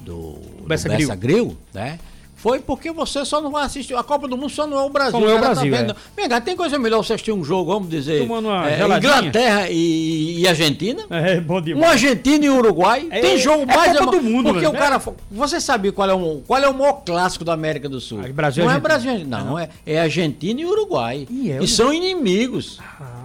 do, 0.01 0.33
do 0.57 0.65
Bessa 0.65 0.89
Bessa, 0.89 1.15
Grill. 1.15 1.45
Grill, 1.45 1.57
né? 1.73 1.99
Foi 2.45 2.59
porque 2.59 2.91
você 2.91 3.25
só 3.25 3.41
não 3.41 3.49
vai 3.49 3.65
assistir. 3.65 3.95
A 3.95 4.03
Copa 4.03 4.27
do 4.27 4.37
Mundo 4.37 4.51
só 4.51 4.67
não 4.67 4.77
é 4.77 4.83
o 4.83 4.89
Brasil. 4.91 5.19
Não 5.19 5.27
é 5.27 5.31
o 5.33 5.39
cara 5.39 5.55
Brasil, 5.55 5.71
vendo. 5.71 5.93
é. 5.93 5.95
Vem 6.15 6.29
cá, 6.29 6.39
tem 6.39 6.55
coisa 6.55 6.77
melhor 6.77 7.03
você 7.03 7.13
assistir 7.13 7.31
um 7.31 7.43
jogo, 7.43 7.73
vamos 7.73 7.89
dizer. 7.89 8.19
Tomando 8.19 8.49
uma 8.49 8.69
é. 8.69 8.83
Inglaterra 8.85 9.67
e, 9.71 10.41
e 10.41 10.47
Argentina? 10.47 11.07
É 11.09 11.39
bom 11.41 11.57
Um 11.57 11.61
demais. 11.61 11.93
Argentina 11.93 12.45
e 12.45 12.49
Uruguai. 12.51 13.07
É- 13.09 13.19
tem 13.19 13.39
jogo 13.39 13.63
é 13.63 13.75
mais 13.75 13.97
Copa 13.97 14.11
do 14.11 14.21
Mundo, 14.21 14.49
Porque 14.49 14.61
né? 14.61 14.69
o 14.69 14.73
cara. 14.73 15.01
Você 15.31 15.59
sabia 15.59 15.91
qual 15.91 16.07
é, 16.07 16.13
o, 16.13 16.43
qual 16.45 16.61
é 16.61 16.69
o 16.69 16.73
maior 16.75 17.01
clássico 17.03 17.43
da 17.43 17.53
América 17.53 17.89
do 17.89 17.99
Sul? 17.99 18.21
Ah, 18.23 18.31
Brasil 18.31 18.63
não 18.63 18.71
é. 18.71 18.79
Brasil 18.79 19.09
Argentina, 19.09 19.43
não. 19.43 19.57
É, 19.57 19.67
é 19.83 19.99
Argentina 20.01 20.61
e 20.61 20.65
Uruguai. 20.67 21.25
E 21.27 21.51
é, 21.51 21.63
e 21.63 21.67
são 21.67 21.91
inimigos. 21.91 22.77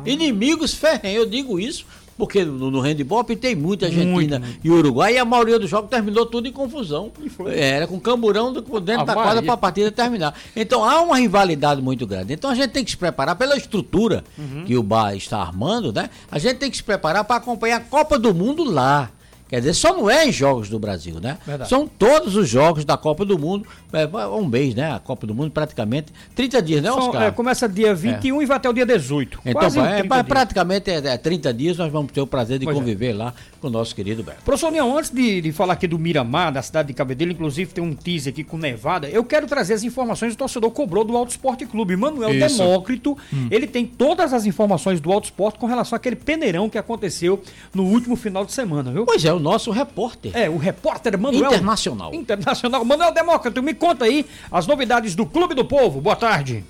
Inimigos 0.07 0.73
ferrenhos. 0.73 1.25
Eu 1.25 1.27
digo 1.27 1.61
isso 1.61 1.85
porque 2.21 2.45
no, 2.45 2.71
no 2.71 2.81
handball 2.81 3.25
tem 3.25 3.57
muita 3.57 3.87
Argentina 3.87 4.13
Muito, 4.13 4.39
muito. 4.39 4.59
e 4.63 4.71
Uruguai 4.71 5.15
e 5.15 5.19
a 5.19 5.25
maioria 5.25 5.59
dos 5.59 5.69
jogos 5.69 5.91
terminou 5.91 6.27
tudo 6.27 6.47
em 6.47 6.53
confusão. 6.53 7.11
foi. 7.31 7.59
Era 7.59 7.87
com 7.87 7.99
camburão 7.99 8.53
dentro 8.53 8.77
Ah, 8.77 9.05
da 9.05 9.15
Maria. 9.15 9.15
quadra 9.15 9.43
para 9.43 9.55
a 9.55 9.57
partida 9.57 9.91
terminar. 9.91 10.35
Então 10.55 10.85
há 10.85 11.01
uma 11.01 11.17
rivalidade 11.19 11.81
muito 11.83 12.07
grande. 12.07 12.33
Então 12.35 12.51
a 12.51 12.55
gente 12.55 12.71
tem 12.71 12.85
que 12.85 12.91
se 12.91 12.97
preparar 12.97 13.35
pela 13.37 13.57
estrutura 13.57 14.23
Uhum. 14.39 14.65
que 14.67 14.77
o 14.77 14.83
Bar 14.83 15.15
está 15.17 15.39
armando, 15.41 15.93
né? 15.93 16.11
A 16.31 16.39
gente 16.39 16.57
tem 16.59 16.71
que 16.71 16.77
se 16.77 16.83
preparar 16.85 17.25
para 17.25 17.37
acompanhar 17.37 17.77
a 17.77 17.81
Copa 17.81 18.19
do 18.19 18.35
Mundo 18.35 18.63
lá. 18.65 19.11
Quer 19.51 19.59
dizer, 19.59 19.75
só 19.75 19.93
não 19.97 20.09
é 20.09 20.29
em 20.29 20.33
jogos 20.33 20.69
do 20.69 20.79
Brasil, 20.79 21.19
né? 21.21 21.37
Verdade. 21.45 21.69
São 21.69 21.85
todos 21.85 22.37
os 22.37 22.49
jogos 22.49 22.85
da 22.85 22.97
Copa 22.97 23.25
do 23.25 23.37
Mundo. 23.37 23.67
É, 23.93 24.07
um 24.29 24.47
mês, 24.47 24.77
né? 24.77 24.93
A 24.93 25.01
Copa 25.01 25.27
do 25.27 25.35
Mundo 25.35 25.51
praticamente 25.51 26.13
30 26.37 26.63
dias, 26.63 26.81
né, 26.83 26.89
São- 26.89 27.09
Oscar? 27.09 27.23
é, 27.25 27.31
começa 27.33 27.69
dia 27.69 27.93
21 27.93 28.41
e 28.41 28.47
vai 28.47 28.59
até 28.59 28.71
o 28.71 28.73
dia 28.73 28.87
18. 28.87 29.41
Então, 29.45 29.61
Quase 29.61 29.81
é, 29.81 29.99
30 30.03 30.17
é, 30.17 30.23
praticamente 30.23 30.89
é, 30.89 30.99
é 30.99 31.19
30 31.19 31.53
dias 31.53 31.77
nós 31.77 31.91
vamos 31.91 32.13
ter 32.13 32.21
o 32.21 32.29
prazer 32.29 32.61
de 32.61 32.65
Pois 32.65 32.77
é. 32.77 32.79
conviver 32.79 33.13
lá 33.13 33.35
com 33.61 33.67
o 33.67 33.71
nosso 33.71 33.93
querido 33.93 34.23
Beto. 34.23 34.41
Professor 34.45 34.69
União, 34.69 34.97
antes 34.97 35.11
de, 35.11 35.41
de 35.41 35.51
falar 35.51 35.73
aqui 35.73 35.89
do 35.89 35.99
Miramar, 35.99 36.53
da 36.53 36.63
cidade 36.63 36.87
de 36.87 36.95
Cabedelo, 36.95 37.33
inclusive 37.33 37.73
tem 37.75 37.83
um 37.83 37.93
teaser 37.93 38.33
aqui 38.33 38.45
com 38.45 38.57
Nevada, 38.57 39.09
eu 39.09 39.25
quero 39.25 39.49
trazer 39.49 39.75
as 39.75 39.83
informações 39.83 40.31
que 40.31 40.35
o 40.37 40.39
torcedor 40.39 40.71
cobrou 40.71 41.03
do 41.03 41.17
Auto 41.17 41.31
Esporte 41.31 41.67
Clube. 41.67 41.97
Manuel 41.97 42.33
Isso. 42.33 42.59
Demócrito, 42.59 43.19
ele 43.51 43.67
tem 43.67 43.85
todas 43.85 44.33
as 44.33 44.47
informações 44.47 45.01
do 45.01 45.11
Auto 45.11 45.25
Esporte 45.25 45.59
com 45.59 45.67
relação 45.67 45.97
àquele 45.97 46.15
peneirão 46.15 46.71
que 46.71 46.79
aconteceu 46.79 47.43
no 47.75 47.83
último 47.83 48.15
final 48.15 48.45
de 48.45 48.53
semana, 48.53 48.93
viu? 48.93 49.05
Pois 49.05 49.25
é, 49.25 49.40
o 49.41 49.43
nosso 49.43 49.71
repórter. 49.71 50.37
É, 50.37 50.49
o 50.49 50.57
repórter 50.59 51.19
Manuel... 51.19 51.47
Internacional. 51.53 52.15
Internacional. 52.15 52.85
Manuel 52.85 53.13
Demócrito, 53.13 53.63
me 53.63 53.75
conta 53.75 54.05
aí 54.05 54.27
as 54.53 54.67
novidades 54.67 55.15
do 55.15 55.25
Clube 55.27 55.55
do 55.55 55.65
Povo. 55.65 56.01
Boa 56.01 56.15
tarde. 56.17 56.63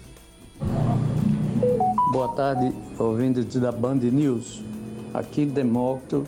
Boa 2.13 2.29
tarde, 2.29 2.73
ouvintes 2.99 3.45
da 3.57 3.71
Band 3.73 3.97
News. 3.97 4.63
Aqui 5.13 5.45
Demócrito 5.45 6.27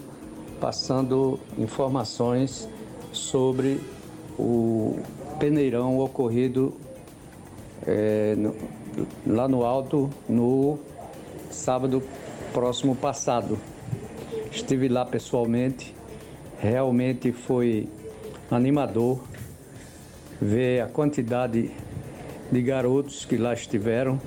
passando 0.61 1.39
informações 1.59 2.69
sobre 3.13 3.81
o 4.39 4.99
peneirão 5.39 5.99
ocorrido 5.99 6.75
eh, 7.87 8.35
no- 8.37 8.55
lá 9.27 9.49
no 9.49 9.65
alto 9.65 10.09
no 10.29 10.79
sábado 11.51 12.03
próximo 12.53 12.95
passado. 12.95 13.59
Estive 14.53 14.89
lá 14.89 15.05
pessoalmente, 15.05 15.95
realmente 16.63 17.33
foi 17.33 17.89
animador 18.49 19.21
ver 20.41 20.81
a 20.81 20.87
quantidade 20.87 21.73
de 22.53 22.63
garotos 22.63 23.25
que 23.25 23.37
lá 23.37 23.53
estiveram 23.53 24.21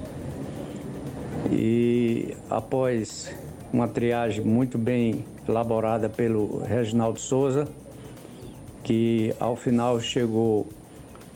e 1.49 2.35
após 2.49 3.33
uma 3.71 3.87
triagem 3.87 4.43
muito 4.43 4.77
bem 4.77 5.23
elaborada 5.47 6.09
pelo 6.09 6.59
Reginaldo 6.59 7.19
Souza, 7.19 7.69
que 8.83 9.33
ao 9.39 9.55
final 9.55 10.01
chegou 10.01 10.67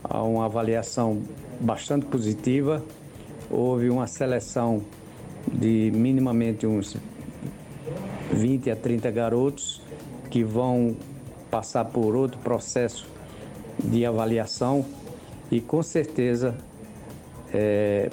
a 0.04 0.22
uma 0.22 0.46
avaliação 0.46 1.22
bastante 1.62 2.08
positiva. 2.08 2.84
Houve 3.50 3.90
uma 3.90 4.08
seleção 4.08 4.84
de 5.48 5.92
minimamente 5.94 6.68
uns 6.68 6.98
20 8.34 8.72
a 8.72 8.76
30 8.76 9.12
garotos 9.12 9.82
que 10.30 10.44
vão 10.44 10.96
passar 11.50 11.86
por 11.86 12.16
outro 12.16 12.40
processo 12.40 13.08
de 13.84 14.06
avaliação 14.06 14.86
e 15.52 15.60
com 15.60 15.82
certeza 15.82 16.56
é, 17.54 18.10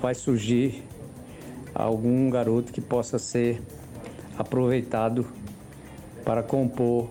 vai 0.00 0.14
surgir 0.14 0.82
algum 1.74 2.28
garoto 2.30 2.72
que 2.72 2.80
possa 2.80 3.18
ser 3.18 3.60
aproveitado 4.38 5.26
para 6.24 6.42
compor 6.42 7.10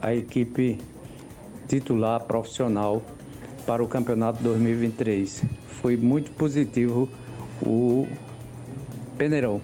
a 0.00 0.14
equipe 0.14 0.78
titular 1.68 2.20
profissional 2.24 3.02
para 3.66 3.82
o 3.82 3.88
campeonato 3.88 4.42
2023. 4.42 5.44
Foi 5.80 5.96
muito 5.96 6.30
positivo 6.32 7.08
o 7.62 8.06
Peneirão. 9.16 9.60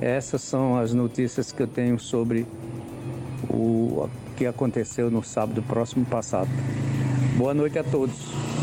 Essas 0.00 0.42
são 0.42 0.76
as 0.76 0.92
notícias 0.92 1.52
que 1.52 1.62
eu 1.62 1.66
tenho 1.66 1.98
sobre 1.98 2.46
o 3.50 4.08
que 4.36 4.46
aconteceu 4.46 5.10
no 5.10 5.22
sábado 5.22 5.62
próximo 5.62 6.04
passado. 6.04 6.48
Boa 7.36 7.54
noite 7.54 7.78
a 7.78 7.84
todos. 7.84 8.53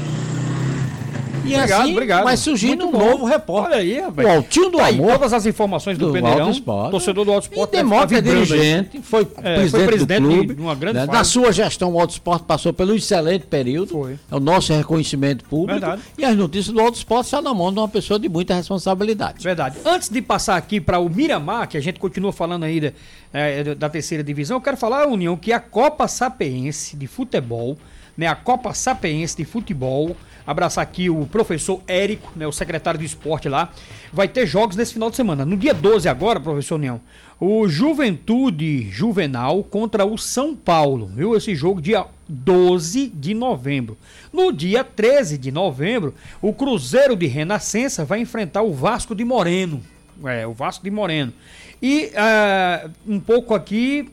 E 1.43 1.55
Obrigado, 1.55 1.81
assim 1.81 1.91
obrigado. 1.93 2.23
vai 2.23 2.37
surgindo 2.37 2.85
um 2.87 2.91
bom. 2.91 2.99
novo 2.99 3.25
repórter. 3.25 3.71
Olha 3.73 3.81
aí, 3.81 3.99
rapaz. 3.99 4.27
O 4.27 4.31
Altinho 4.31 4.69
do 4.69 4.77
Tá 4.77 4.85
aí 4.85 4.95
Amor. 4.95 5.11
todas 5.13 5.33
as 5.33 5.45
informações 5.45 5.97
do, 5.97 6.07
do 6.07 6.13
Peneirão. 6.13 6.51
Torcedor 6.91 7.25
do 7.25 7.31
Alto 7.31 7.45
E 7.45 7.49
Esporte. 7.49 7.71
deve 7.71 7.83
Demócrito 7.83 8.13
é 8.13 8.17
ficar 8.17 8.31
vibrando 8.31 8.53
aí. 8.53 8.59
dirigente, 8.59 9.01
foi, 9.01 9.21
É, 9.21 9.25
presidente, 9.55 9.69
foi 9.71 9.85
presidente 9.87 10.21
do 10.21 10.27
clube. 10.29 10.53
de 10.55 10.61
uma 10.61 10.75
grande 10.75 10.99
né? 10.99 11.05
Na 11.07 11.23
sua 11.23 11.51
gestão, 11.51 11.93
o 11.93 11.99
Alto 11.99 12.11
Esporte 12.11 12.43
passou 12.45 12.71
pelo 12.71 12.93
excelente 12.95 13.45
período. 13.47 13.89
Foi. 13.89 14.19
É 14.29 14.35
o 14.35 14.39
nosso 14.39 14.71
reconhecimento 14.73 15.43
público. 15.45 15.79
Verdade. 15.79 16.01
E 16.17 16.23
as 16.23 16.35
notícias 16.37 16.73
do 16.73 16.79
Alto 16.79 16.95
Esporte 16.95 17.25
estão 17.25 17.41
na 17.41 17.53
mão 17.53 17.71
de 17.73 17.79
uma 17.79 17.87
pessoa 17.87 18.19
de 18.19 18.29
muita 18.29 18.53
responsabilidade. 18.53 19.43
Verdade. 19.43 19.77
Antes 19.85 20.09
de 20.09 20.21
passar 20.21 20.55
aqui 20.57 20.79
para 20.79 20.99
o 20.99 21.09
Miramar, 21.09 21.67
que 21.67 21.77
a 21.77 21.81
gente 21.81 21.99
continua 21.99 22.31
falando 22.31 22.63
ainda 22.63 22.93
é, 23.33 23.75
da 23.75 23.89
terceira 23.89 24.23
divisão, 24.23 24.57
eu 24.57 24.61
quero 24.61 24.77
falar, 24.77 25.07
União, 25.07 25.35
que 25.35 25.51
a 25.51 25.59
Copa 25.59 26.07
Sapeense 26.07 26.95
de 26.95 27.07
Futebol, 27.07 27.77
né, 28.17 28.27
a 28.27 28.35
Copa 28.35 28.73
Sapeense 28.73 29.37
de 29.37 29.45
Futebol, 29.45 30.15
abraçar 30.45 30.83
aqui 30.83 31.09
o 31.09 31.25
professor 31.25 31.81
Érico, 31.87 32.31
né, 32.35 32.47
o 32.47 32.51
secretário 32.51 32.99
de 32.99 33.05
esporte 33.05 33.47
lá, 33.47 33.71
vai 34.11 34.27
ter 34.27 34.45
jogos 34.45 34.75
nesse 34.75 34.93
final 34.93 35.09
de 35.09 35.15
semana. 35.15 35.45
No 35.45 35.55
dia 35.55 35.73
12 35.73 36.07
agora, 36.09 36.39
professor 36.39 36.75
União, 36.75 36.99
o 37.39 37.67
Juventude 37.67 38.89
Juvenal 38.91 39.63
contra 39.63 40.05
o 40.05 40.17
São 40.17 40.55
Paulo, 40.55 41.11
viu? 41.15 41.35
Esse 41.35 41.55
jogo 41.55 41.81
dia 41.81 42.05
12 42.29 43.07
de 43.07 43.33
novembro. 43.33 43.97
No 44.31 44.51
dia 44.51 44.83
13 44.83 45.39
de 45.39 45.51
novembro, 45.51 46.13
o 46.41 46.53
Cruzeiro 46.53 47.15
de 47.15 47.25
Renascença 47.25 48.05
vai 48.05 48.19
enfrentar 48.19 48.61
o 48.61 48.73
Vasco 48.73 49.15
de 49.15 49.25
Moreno. 49.25 49.81
É, 50.23 50.45
o 50.45 50.53
Vasco 50.53 50.83
de 50.83 50.91
Moreno. 50.91 51.33
E 51.81 52.11
ah, 52.15 52.87
um 53.07 53.19
pouco 53.19 53.55
aqui 53.55 54.07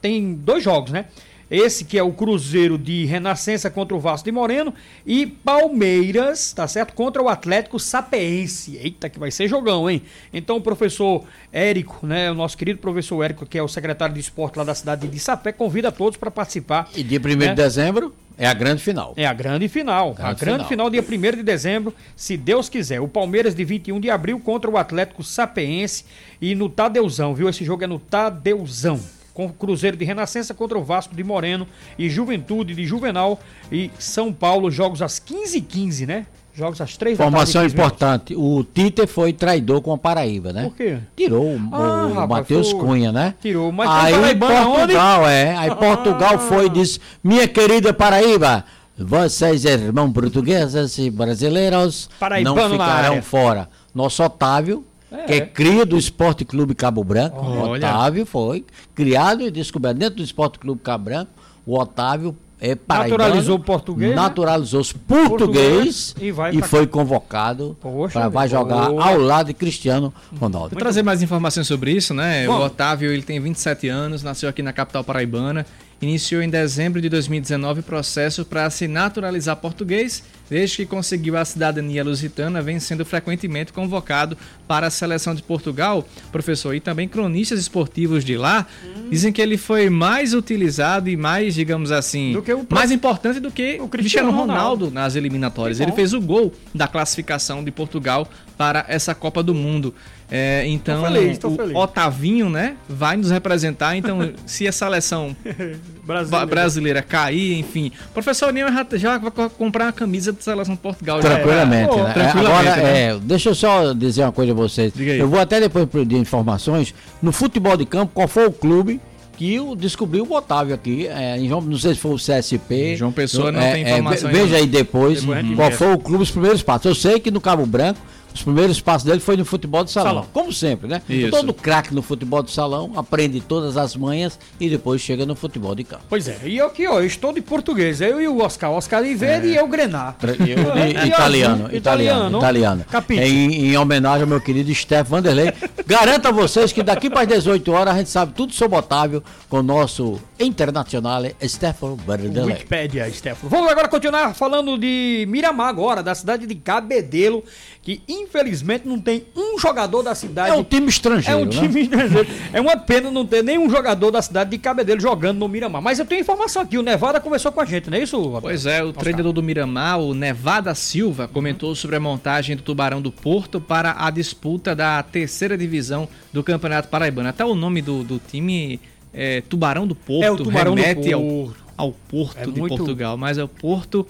tem 0.00 0.34
dois 0.34 0.64
jogos, 0.64 0.90
né? 0.90 1.06
Esse 1.52 1.84
que 1.84 1.98
é 1.98 2.02
o 2.02 2.14
Cruzeiro 2.14 2.78
de 2.78 3.04
Renascença 3.04 3.68
contra 3.68 3.94
o 3.94 4.00
Vasco 4.00 4.24
de 4.24 4.32
Moreno 4.32 4.72
e 5.04 5.26
Palmeiras, 5.26 6.50
tá 6.54 6.66
certo? 6.66 6.94
Contra 6.94 7.22
o 7.22 7.28
Atlético 7.28 7.78
Sapeense. 7.78 8.78
Eita, 8.82 9.10
que 9.10 9.18
vai 9.18 9.30
ser 9.30 9.48
jogão, 9.48 9.90
hein? 9.90 10.00
Então 10.32 10.56
o 10.56 10.62
professor 10.62 11.24
Érico, 11.52 12.06
né? 12.06 12.30
O 12.30 12.34
nosso 12.34 12.56
querido 12.56 12.78
professor 12.78 13.22
Érico, 13.22 13.44
que 13.44 13.58
é 13.58 13.62
o 13.62 13.68
secretário 13.68 14.14
de 14.14 14.20
esporte 14.20 14.56
lá 14.56 14.64
da 14.64 14.74
cidade 14.74 15.06
de 15.06 15.18
Sapé, 15.18 15.52
convida 15.52 15.92
todos 15.92 16.16
para 16.16 16.30
participar. 16.30 16.88
E 16.96 17.02
dia 17.02 17.20
1 17.20 17.36
né? 17.36 17.48
de 17.48 17.54
dezembro 17.54 18.14
é 18.38 18.46
a 18.46 18.54
grande 18.54 18.82
final. 18.82 19.12
É 19.14 19.26
a 19.26 19.34
grande 19.34 19.68
final. 19.68 20.12
a 20.12 20.14
Grande 20.14 20.40
grande 20.40 20.64
final. 20.64 20.88
final, 20.88 20.90
dia 20.90 21.02
1 21.02 21.36
de 21.36 21.42
dezembro, 21.42 21.94
se 22.16 22.34
Deus 22.34 22.70
quiser. 22.70 22.98
O 23.00 23.06
Palmeiras 23.08 23.54
de 23.54 23.62
21 23.62 24.00
de 24.00 24.08
abril 24.08 24.40
contra 24.40 24.70
o 24.70 24.78
Atlético 24.78 25.22
Sapeense 25.22 26.06
e 26.40 26.54
no 26.54 26.70
Tadeuzão, 26.70 27.34
viu? 27.34 27.46
Esse 27.46 27.62
jogo 27.62 27.84
é 27.84 27.86
no 27.86 27.98
Tadeuzão. 27.98 28.98
Com 29.34 29.48
Cruzeiro 29.50 29.96
de 29.96 30.04
Renascença 30.04 30.52
contra 30.52 30.78
o 30.78 30.84
Vasco 30.84 31.14
de 31.14 31.24
Moreno 31.24 31.66
e 31.98 32.08
Juventude 32.10 32.74
de 32.74 32.84
Juvenal 32.84 33.40
e 33.70 33.90
São 33.98 34.32
Paulo, 34.32 34.70
jogos 34.70 35.00
às 35.02 35.18
15h15, 35.18 36.06
né? 36.06 36.26
Jogos 36.54 36.82
às 36.82 36.98
3 36.98 37.16
da 37.16 37.24
tarde. 37.24 37.34
Informação 37.34 37.62
15 37.62 37.74
minutos. 37.74 37.96
importante: 37.96 38.34
o 38.36 38.62
Tite 38.62 39.06
foi 39.06 39.32
traidor 39.32 39.80
com 39.80 39.90
a 39.94 39.96
Paraíba, 39.96 40.52
né? 40.52 40.64
Por 40.64 40.76
quê? 40.76 40.98
Tirou 41.16 41.54
o, 41.54 41.60
Ah, 41.72 42.24
o 42.24 42.28
Matheus 42.28 42.74
Cunha, 42.74 43.10
né? 43.10 43.34
Tirou, 43.40 43.72
mas 43.72 43.88
aí 43.88 44.34
Portugal, 44.36 45.26
é. 45.26 45.56
Aí 45.56 45.74
Portugal 45.74 46.34
Ah. 46.34 46.38
foi 46.38 46.66
e 46.66 46.68
disse: 46.68 47.00
Minha 47.24 47.48
querida 47.48 47.94
Paraíba, 47.94 48.66
vocês, 48.98 49.64
irmãos 49.64 50.12
portugueses 50.12 50.98
e 50.98 51.10
brasileiros, 51.10 52.10
Paraibano 52.20 52.54
não 52.56 52.70
ficarão 52.70 53.22
fora. 53.22 53.66
Nosso 53.94 54.22
Otávio, 54.22 54.84
É. 55.12 55.24
que 55.24 55.32
é 55.34 55.40
cria 55.40 55.84
do 55.84 55.98
Esporte 55.98 56.44
Clube 56.44 56.74
Cabo 56.74 57.04
Branco, 57.04 57.40
o 57.40 57.58
Olha. 57.58 57.88
Otávio 57.88 58.24
foi 58.24 58.64
criado 58.94 59.42
e 59.42 59.50
descoberto 59.50 59.98
dentro 59.98 60.16
do 60.16 60.22
Esporte 60.22 60.58
Clube 60.58 60.80
Cabo 60.82 61.04
Branco. 61.04 61.30
O 61.66 61.78
Otávio 61.78 62.36
é 62.62 62.76
paraibano, 62.76 63.18
Naturalizou 63.18 63.58
português, 63.58 64.10
né? 64.10 64.16
Naturalizou-se 64.16 64.94
Português 64.94 66.12
português, 66.12 66.14
e 66.20 66.30
vai 66.30 66.54
e 66.54 66.62
foi 66.62 66.86
convocado 66.86 67.76
para 68.12 68.28
vai 68.28 68.48
jogar 68.48 68.88
Boa. 68.88 69.04
ao 69.04 69.18
lado 69.18 69.48
de 69.48 69.54
Cristiano 69.54 70.14
Ronaldo. 70.40 70.70
Vou 70.70 70.78
trazer 70.78 71.02
mais 71.02 71.22
informações 71.22 71.66
sobre 71.66 71.90
isso, 71.90 72.14
né? 72.14 72.46
Vamos. 72.46 72.62
O 72.62 72.66
Otávio, 72.66 73.10
ele 73.10 73.22
tem 73.22 73.40
27 73.40 73.88
anos, 73.88 74.22
nasceu 74.22 74.48
aqui 74.48 74.62
na 74.62 74.72
capital 74.72 75.02
paraibana, 75.02 75.66
iniciou 76.02 76.42
em 76.42 76.50
dezembro 76.50 77.00
de 77.00 77.08
2019 77.08 77.80
o 77.80 77.82
processo 77.82 78.44
para 78.44 78.68
se 78.70 78.88
naturalizar 78.88 79.56
português, 79.56 80.24
desde 80.50 80.78
que 80.78 80.86
conseguiu 80.86 81.36
a 81.36 81.44
cidadania 81.44 82.04
lusitana, 82.04 82.60
vem 82.60 82.78
sendo 82.80 83.04
frequentemente 83.04 83.72
convocado 83.72 84.36
para 84.66 84.88
a 84.88 84.90
seleção 84.90 85.34
de 85.34 85.42
Portugal, 85.42 86.06
professor, 86.30 86.74
e 86.74 86.80
também 86.80 87.08
cronistas 87.08 87.60
esportivos 87.60 88.24
de 88.24 88.36
lá 88.36 88.66
dizem 89.10 89.32
que 89.32 89.40
ele 89.40 89.56
foi 89.56 89.88
mais 89.88 90.34
utilizado 90.34 91.08
e 91.08 91.16
mais, 91.16 91.54
digamos 91.54 91.92
assim, 91.92 92.32
Do 92.32 92.42
que 92.42 92.52
o 92.52 92.66
mais 92.68 92.90
importante 92.90 93.38
do 93.38 93.50
que 93.50 93.78
o 93.80 93.88
Cristiano 93.88 94.02
Cristiano 94.02 94.30
Ronaldo. 94.30 94.52
Ronaldo 94.52 94.90
nas 94.90 95.14
eliminatórias. 95.14 95.80
Ele 95.80 95.92
fez 95.92 96.12
o 96.12 96.20
gol 96.20 96.52
da 96.74 96.88
classificação 96.88 97.62
de 97.62 97.70
Portugal 97.70 98.28
para 98.62 98.84
essa 98.86 99.12
Copa 99.12 99.42
do 99.42 99.52
Mundo. 99.52 99.92
É, 100.30 100.64
então, 100.68 101.02
feliz, 101.04 101.38
o 101.44 101.50
feliz. 101.56 101.74
Otavinho, 101.76 102.48
né, 102.48 102.76
vai 102.88 103.16
nos 103.16 103.30
representar. 103.32 103.96
Então, 103.96 104.32
se 104.46 104.68
a 104.68 104.72
seleção 104.72 105.36
ba- 106.30 106.46
brasileira 106.46 107.02
cair, 107.02 107.58
enfim. 107.58 107.90
Professor 108.14 108.52
Nil 108.52 108.68
já, 108.72 108.86
já 108.96 109.18
vai 109.18 109.30
co- 109.32 109.50
comprar 109.50 109.86
uma 109.86 109.92
camisa 109.92 110.32
da 110.32 110.40
seleção 110.40 110.74
de 110.74 110.80
Portugal. 110.80 111.20
já. 111.20 111.28
Tranquilamente, 111.28 111.92
É, 111.92 112.02
né? 112.04 112.12
tranquilamente, 112.12 112.68
Agora, 112.68 112.76
né? 112.82 113.00
é, 113.08 113.18
deixa 113.20 113.48
eu 113.50 113.54
só 113.54 113.92
dizer 113.92 114.22
uma 114.22 114.32
coisa 114.32 114.52
a 114.52 114.54
vocês. 114.54 114.92
Eu 114.96 115.28
vou 115.28 115.40
até 115.40 115.58
depois 115.60 115.86
pedir 115.86 116.16
informações. 116.16 116.94
No 117.20 117.32
futebol 117.32 117.76
de 117.76 117.84
campo, 117.84 118.12
qual 118.14 118.28
foi 118.28 118.46
o 118.46 118.52
clube 118.52 119.00
que 119.36 119.58
o 119.60 119.74
descobriu 119.74 120.24
o 120.24 120.32
Otávio 120.34 120.74
aqui? 120.74 121.08
É, 121.08 121.36
João- 121.46 121.60
não 121.60 121.76
sei 121.78 121.94
se 121.94 122.00
foi 122.00 122.12
o 122.12 122.16
CSP. 122.16 122.96
João 122.96 123.12
Pessoa 123.12 123.50
não 123.52 123.60
É, 123.60 123.72
tem 123.72 123.84
é, 123.84 123.90
informação 123.90 124.28
ainda. 124.30 124.42
veja 124.44 124.56
aí 124.56 124.66
depois 124.66 125.20
Depois 125.24 125.56
qual 125.56 125.70
foi 125.72 125.92
o 125.92 125.98
clube, 125.98 126.22
os 126.22 126.30
primeiros 126.30 126.62
passos. 126.62 126.86
Eu 126.86 126.94
sei 126.94 127.20
que 127.20 127.30
no 127.30 127.40
Cabo 127.40 127.66
Branco, 127.66 128.00
os 128.34 128.42
primeiros 128.42 128.80
passos 128.80 129.04
dele 129.06 129.20
foi 129.20 129.36
no 129.36 129.44
futebol 129.44 129.84
de 129.84 129.90
salão. 129.90 130.12
Salão. 130.12 130.26
Como 130.32 130.52
sempre, 130.52 130.88
né? 130.88 131.02
Isso. 131.08 131.30
Todo 131.30 131.52
craque 131.52 131.94
no 131.94 132.02
futebol 132.02 132.42
de 132.42 132.50
salão 132.50 132.92
aprende 132.96 133.40
todas 133.40 133.76
as 133.76 133.94
manhas 133.96 134.38
e 134.58 134.68
depois 134.68 135.00
chega 135.00 135.24
no 135.26 135.34
futebol 135.34 135.74
de 135.74 135.84
campo. 135.84 136.04
Pois 136.08 136.28
é, 136.28 136.38
e 136.44 136.56
eu 136.58 136.66
aqui, 136.66 136.86
ó, 136.86 137.00
eu 137.00 137.06
estou 137.06 137.32
de 137.32 137.40
português. 137.40 138.00
Eu 138.00 138.20
e 138.20 138.28
o 138.28 138.40
Oscar. 138.42 138.70
Oscar 138.70 139.02
de 139.02 139.14
verde 139.14 139.48
e 139.48 139.56
eu 139.56 139.66
Grenar. 139.66 140.16
Eu 140.22 140.36
de- 140.36 140.52
italiano, 141.08 141.64
azul, 141.66 141.76
italiano, 141.76 142.38
italiano. 142.38 142.84
Capite. 142.90 143.22
Em, 143.22 143.70
em 143.72 143.76
homenagem 143.76 144.22
ao 144.22 144.28
meu 144.28 144.40
querido 144.40 144.74
Steph 144.74 145.08
Vanderlei. 145.08 145.52
Garanto 145.86 146.26
a 146.26 146.30
vocês 146.30 146.72
que 146.72 146.82
daqui 146.82 147.08
para 147.10 147.22
as 147.22 147.28
18 147.28 147.70
horas 147.72 147.94
a 147.94 147.98
gente 147.98 148.10
sabe 148.10 148.32
tudo 148.34 148.52
sobre 148.52 148.78
Otávio 148.78 149.22
com 149.48 149.58
o 149.58 149.62
nosso 149.62 150.18
internacional 150.38 151.22
Stefano 151.46 151.96
Vanderlei. 151.96 152.54
Wikipédia, 152.54 153.10
Stefano. 153.12 153.48
Vamos 153.50 153.70
agora 153.70 153.88
continuar 153.88 154.34
falando 154.34 154.78
de 154.78 155.26
Miramar 155.28 155.68
agora, 155.68 156.02
da 156.02 156.14
cidade 156.14 156.46
de 156.46 156.54
Cabedelo, 156.54 157.44
que 157.82 158.00
infelizmente 158.08 158.86
não 158.86 158.98
tem 159.00 159.24
um 159.36 159.58
jogador 159.58 160.02
da 160.04 160.14
cidade. 160.14 160.50
É 160.50 160.54
um 160.54 160.62
time 160.62 160.86
É 160.86 160.88
estrangeiro, 160.88 161.40
um 161.40 161.44
né? 161.46 161.50
time 161.50 161.80
estrangeiro. 161.82 162.28
É 162.52 162.60
uma 162.60 162.76
pena 162.76 163.10
não 163.10 163.26
ter 163.26 163.42
nenhum 163.42 163.68
jogador 163.68 164.10
da 164.12 164.22
cidade 164.22 164.50
de 164.50 164.58
Cabedelo 164.58 165.00
jogando 165.00 165.38
no 165.38 165.48
Miramar. 165.48 165.82
Mas 165.82 165.98
eu 165.98 166.06
tenho 166.06 166.20
informação 166.20 166.62
aqui, 166.62 166.78
o 166.78 166.82
Nevada 166.82 167.20
conversou 167.20 167.50
com 167.50 167.60
a 167.60 167.64
gente, 167.64 167.90
não 167.90 167.98
é 167.98 168.02
isso? 168.02 168.16
Roberto? 168.20 168.42
Pois 168.42 168.66
é, 168.66 168.84
o 168.84 168.92
treinador 168.92 169.32
do 169.32 169.42
Miramar, 169.42 169.98
o 170.00 170.14
Nevada 170.14 170.72
Silva, 170.76 171.26
comentou 171.26 171.74
sobre 171.74 171.96
a 171.96 172.00
montagem 172.00 172.54
do 172.56 172.62
Tubarão 172.62 173.02
do 173.02 173.10
Porto 173.10 173.60
para 173.60 173.96
a 173.98 174.10
disputa 174.10 174.76
da 174.76 175.02
terceira 175.02 175.58
divisão 175.58 176.08
do 176.32 176.42
Campeonato 176.44 176.86
Paraibano. 176.88 177.28
Até 177.28 177.44
o 177.44 177.54
nome 177.56 177.82
do, 177.82 178.04
do 178.04 178.18
time 178.20 178.78
é 179.12 179.40
Tubarão 179.48 179.86
do 179.88 179.96
Porto, 179.96 180.22
É 180.24 180.30
o 180.30 180.36
Tubarão 180.36 180.74
do 180.76 180.80
remete 180.80 181.12
ao- 181.12 181.20
Porto. 181.20 181.56
Ao, 181.76 181.90
Porto 181.92 182.36
É 182.38 182.46
de 182.46 182.60
muito- 182.60 182.76
Portugal, 182.76 183.16
mas 183.16 183.38
é 183.38 183.42
o 183.42 183.48
Porto 183.48 184.06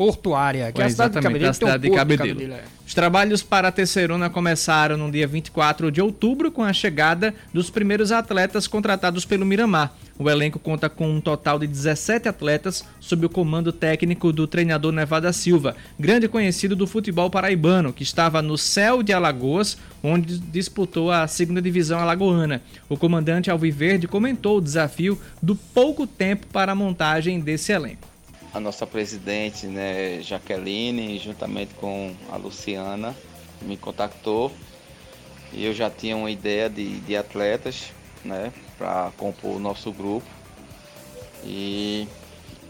Portuária, 0.00 0.72
que 0.72 0.80
é, 0.80 0.84
É, 0.84 0.86
a 0.86 0.90
cidade 0.90 1.12
de 1.12 1.20
Cabedelo. 1.20 1.36
a 1.36 1.40
tem 1.40 1.50
um 1.50 1.52
cidade 1.52 1.82
de 1.82 1.88
porto 1.90 1.98
Cabedelo. 1.98 2.54
é. 2.54 2.64
Os 2.86 2.94
trabalhos 2.94 3.42
para 3.42 3.68
a 3.68 3.70
Terceirona 3.70 4.30
começaram 4.30 4.96
no 4.96 5.12
dia 5.12 5.26
24 5.26 5.92
de 5.92 6.00
outubro 6.00 6.50
com 6.50 6.64
a 6.64 6.72
chegada 6.72 7.34
dos 7.52 7.68
primeiros 7.68 8.10
atletas 8.10 8.66
contratados 8.66 9.26
pelo 9.26 9.44
Miramar. 9.44 9.92
O 10.18 10.30
elenco 10.30 10.58
conta 10.58 10.88
com 10.88 11.06
um 11.06 11.20
total 11.20 11.58
de 11.58 11.66
17 11.66 12.30
atletas 12.30 12.82
sob 12.98 13.26
o 13.26 13.28
comando 13.28 13.74
técnico 13.74 14.32
do 14.32 14.46
treinador 14.46 14.90
Nevada 14.90 15.30
Silva, 15.34 15.76
grande 15.98 16.28
conhecido 16.28 16.74
do 16.74 16.86
futebol 16.86 17.28
paraibano, 17.28 17.92
que 17.92 18.02
estava 18.02 18.40
no 18.40 18.56
Céu 18.56 19.02
de 19.02 19.12
Alagoas, 19.12 19.76
onde 20.02 20.38
disputou 20.38 21.12
a 21.12 21.26
segunda 21.26 21.60
divisão 21.60 22.00
alagoana. 22.00 22.62
O 22.88 22.96
comandante 22.96 23.50
Alviverde 23.50 24.08
comentou 24.08 24.56
o 24.56 24.62
desafio 24.62 25.20
do 25.42 25.54
pouco 25.54 26.06
tempo 26.06 26.46
para 26.46 26.72
a 26.72 26.74
montagem 26.74 27.38
desse 27.38 27.70
elenco. 27.70 28.09
A 28.52 28.58
nossa 28.58 28.86
presidente, 28.86 29.66
né, 29.66 30.20
Jaqueline, 30.22 31.18
juntamente 31.18 31.74
com 31.74 32.14
a 32.30 32.36
Luciana, 32.36 33.16
me 33.62 33.76
contactou. 33.76 34.52
E 35.52 35.64
eu 35.64 35.72
já 35.72 35.88
tinha 35.88 36.16
uma 36.16 36.30
ideia 36.30 36.68
de, 36.68 37.00
de 37.00 37.16
atletas, 37.16 37.92
né, 38.24 38.52
para 38.76 39.12
compor 39.16 39.56
o 39.56 39.60
nosso 39.60 39.92
grupo. 39.92 40.26
E 41.44 42.08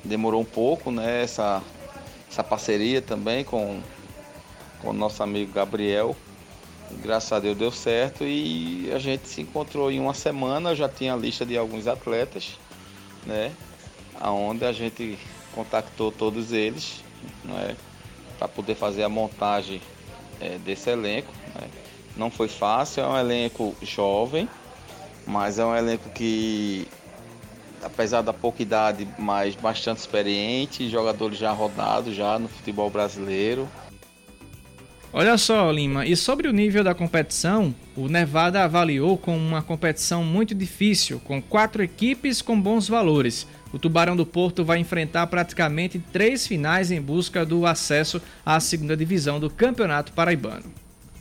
demorou 0.04 0.40
um 0.40 0.44
pouco, 0.44 0.90
né, 0.90 1.22
essa, 1.22 1.62
essa 2.30 2.44
parceria 2.44 3.00
também 3.00 3.42
com, 3.42 3.80
com 4.80 4.90
o 4.90 4.92
nosso 4.92 5.22
amigo 5.22 5.52
Gabriel. 5.52 6.14
Graças 7.02 7.32
a 7.32 7.38
Deus 7.38 7.56
deu 7.56 7.70
certo 7.70 8.24
e 8.24 8.90
a 8.92 8.98
gente 8.98 9.28
se 9.28 9.40
encontrou 9.40 9.92
em 9.92 10.00
uma 10.00 10.12
semana, 10.12 10.70
eu 10.70 10.76
já 10.76 10.88
tinha 10.88 11.14
a 11.14 11.16
lista 11.16 11.46
de 11.46 11.56
alguns 11.56 11.86
atletas, 11.86 12.58
né, 13.24 13.52
aonde 14.20 14.64
a 14.64 14.72
gente 14.72 15.16
contactou 15.60 16.10
todos 16.10 16.52
eles 16.52 17.04
né, 17.44 17.76
para 18.38 18.48
poder 18.48 18.74
fazer 18.74 19.02
a 19.02 19.08
montagem 19.08 19.80
eh, 20.40 20.58
desse 20.64 20.88
elenco. 20.88 21.30
né. 21.54 21.68
Não 22.16 22.30
foi 22.30 22.48
fácil, 22.48 23.02
é 23.02 23.06
um 23.06 23.16
elenco 23.16 23.74
jovem, 23.82 24.48
mas 25.26 25.58
é 25.58 25.64
um 25.64 25.76
elenco 25.76 26.08
que, 26.10 26.88
apesar 27.82 28.22
da 28.22 28.32
pouca 28.32 28.62
idade, 28.62 29.06
mas 29.18 29.54
bastante 29.54 29.98
experiente, 29.98 30.88
jogadores 30.88 31.38
já 31.38 31.52
rodados 31.52 32.14
já 32.14 32.38
no 32.38 32.48
futebol 32.48 32.90
brasileiro. 32.90 33.68
Olha 35.12 35.36
só, 35.36 35.70
Lima, 35.70 36.06
e 36.06 36.16
sobre 36.16 36.48
o 36.48 36.52
nível 36.52 36.84
da 36.84 36.94
competição, 36.94 37.74
o 37.96 38.08
Nevada 38.08 38.62
avaliou 38.62 39.18
como 39.18 39.36
uma 39.36 39.60
competição 39.60 40.24
muito 40.24 40.54
difícil, 40.54 41.20
com 41.24 41.42
quatro 41.42 41.82
equipes 41.82 42.40
com 42.40 42.60
bons 42.60 42.88
valores. 42.88 43.46
O 43.72 43.78
Tubarão 43.78 44.16
do 44.16 44.26
Porto 44.26 44.64
vai 44.64 44.78
enfrentar 44.78 45.26
praticamente 45.28 45.98
três 46.12 46.46
finais 46.46 46.90
em 46.90 47.00
busca 47.00 47.46
do 47.46 47.66
acesso 47.66 48.20
à 48.44 48.58
segunda 48.58 48.96
divisão 48.96 49.38
do 49.38 49.48
Campeonato 49.48 50.12
Paraibano. 50.12 50.72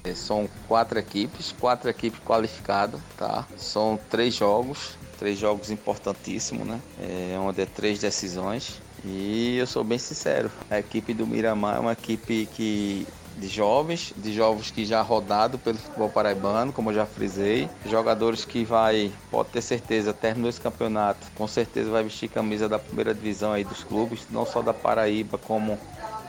Eh, 0.04 0.16
São 0.16 0.50
quatro 0.68 0.98
equipes, 0.98 1.54
quatro 1.60 1.90
equipes 1.90 2.20
qualificadas, 2.26 3.00
tá? 3.18 3.46
São 3.58 4.00
três 4.10 4.34
jogos, 4.34 4.98
três 5.20 5.38
jogos 5.38 5.70
importantíssimos, 5.70 6.66
né? 6.66 6.80
É, 7.00 7.38
onde 7.40 7.62
é 7.62 7.66
três 7.66 8.00
decisões. 8.00 8.82
E 9.06 9.58
eu 9.58 9.68
sou 9.68 9.84
bem 9.84 9.98
sincero, 9.98 10.52
a 10.70 10.80
equipe 10.80 11.14
do 11.14 11.26
Miramar 11.26 11.78
é 11.78 11.80
uma 11.80 11.94
equipe 11.94 12.50
que 12.54 13.08
de 13.40 13.48
jovens, 13.48 14.14
de 14.18 14.34
jovens 14.34 14.70
que 14.70 14.86
já 14.86 15.02
rodado 15.02 15.58
pelo 15.58 15.78
futebol 15.78 16.10
paraibano, 16.10 16.74
como 16.74 16.92
eu 16.92 16.96
já 16.96 17.06
frisei, 17.06 17.70
jogadores 17.86 18.44
que 18.44 18.66
vai, 18.66 19.12
pode 19.32 19.50
ter 19.50 19.62
certeza, 19.62 20.14
terminou 20.14 20.50
esse 20.50 20.60
campeonato, 20.60 21.26
com 21.36 21.48
certeza 21.48 21.90
vai 21.90 22.04
vestir 22.04 22.30
camisa 22.30 22.68
da 22.68 22.78
primeira 22.78 23.14
divisão 23.14 23.54
aí 23.54 23.64
dos 23.64 23.84
clubes, 23.84 24.28
não 24.30 24.46
só 24.46 24.62
da 24.62 24.74
Paraíba 24.74 25.38
como 25.38 25.80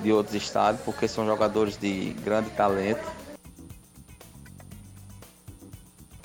de 0.00 0.12
outros 0.12 0.34
estados, 0.34 0.80
porque 0.82 1.08
são 1.08 1.26
jogadores 1.26 1.76
de 1.76 2.14
grande 2.24 2.50
talento. 2.50 3.20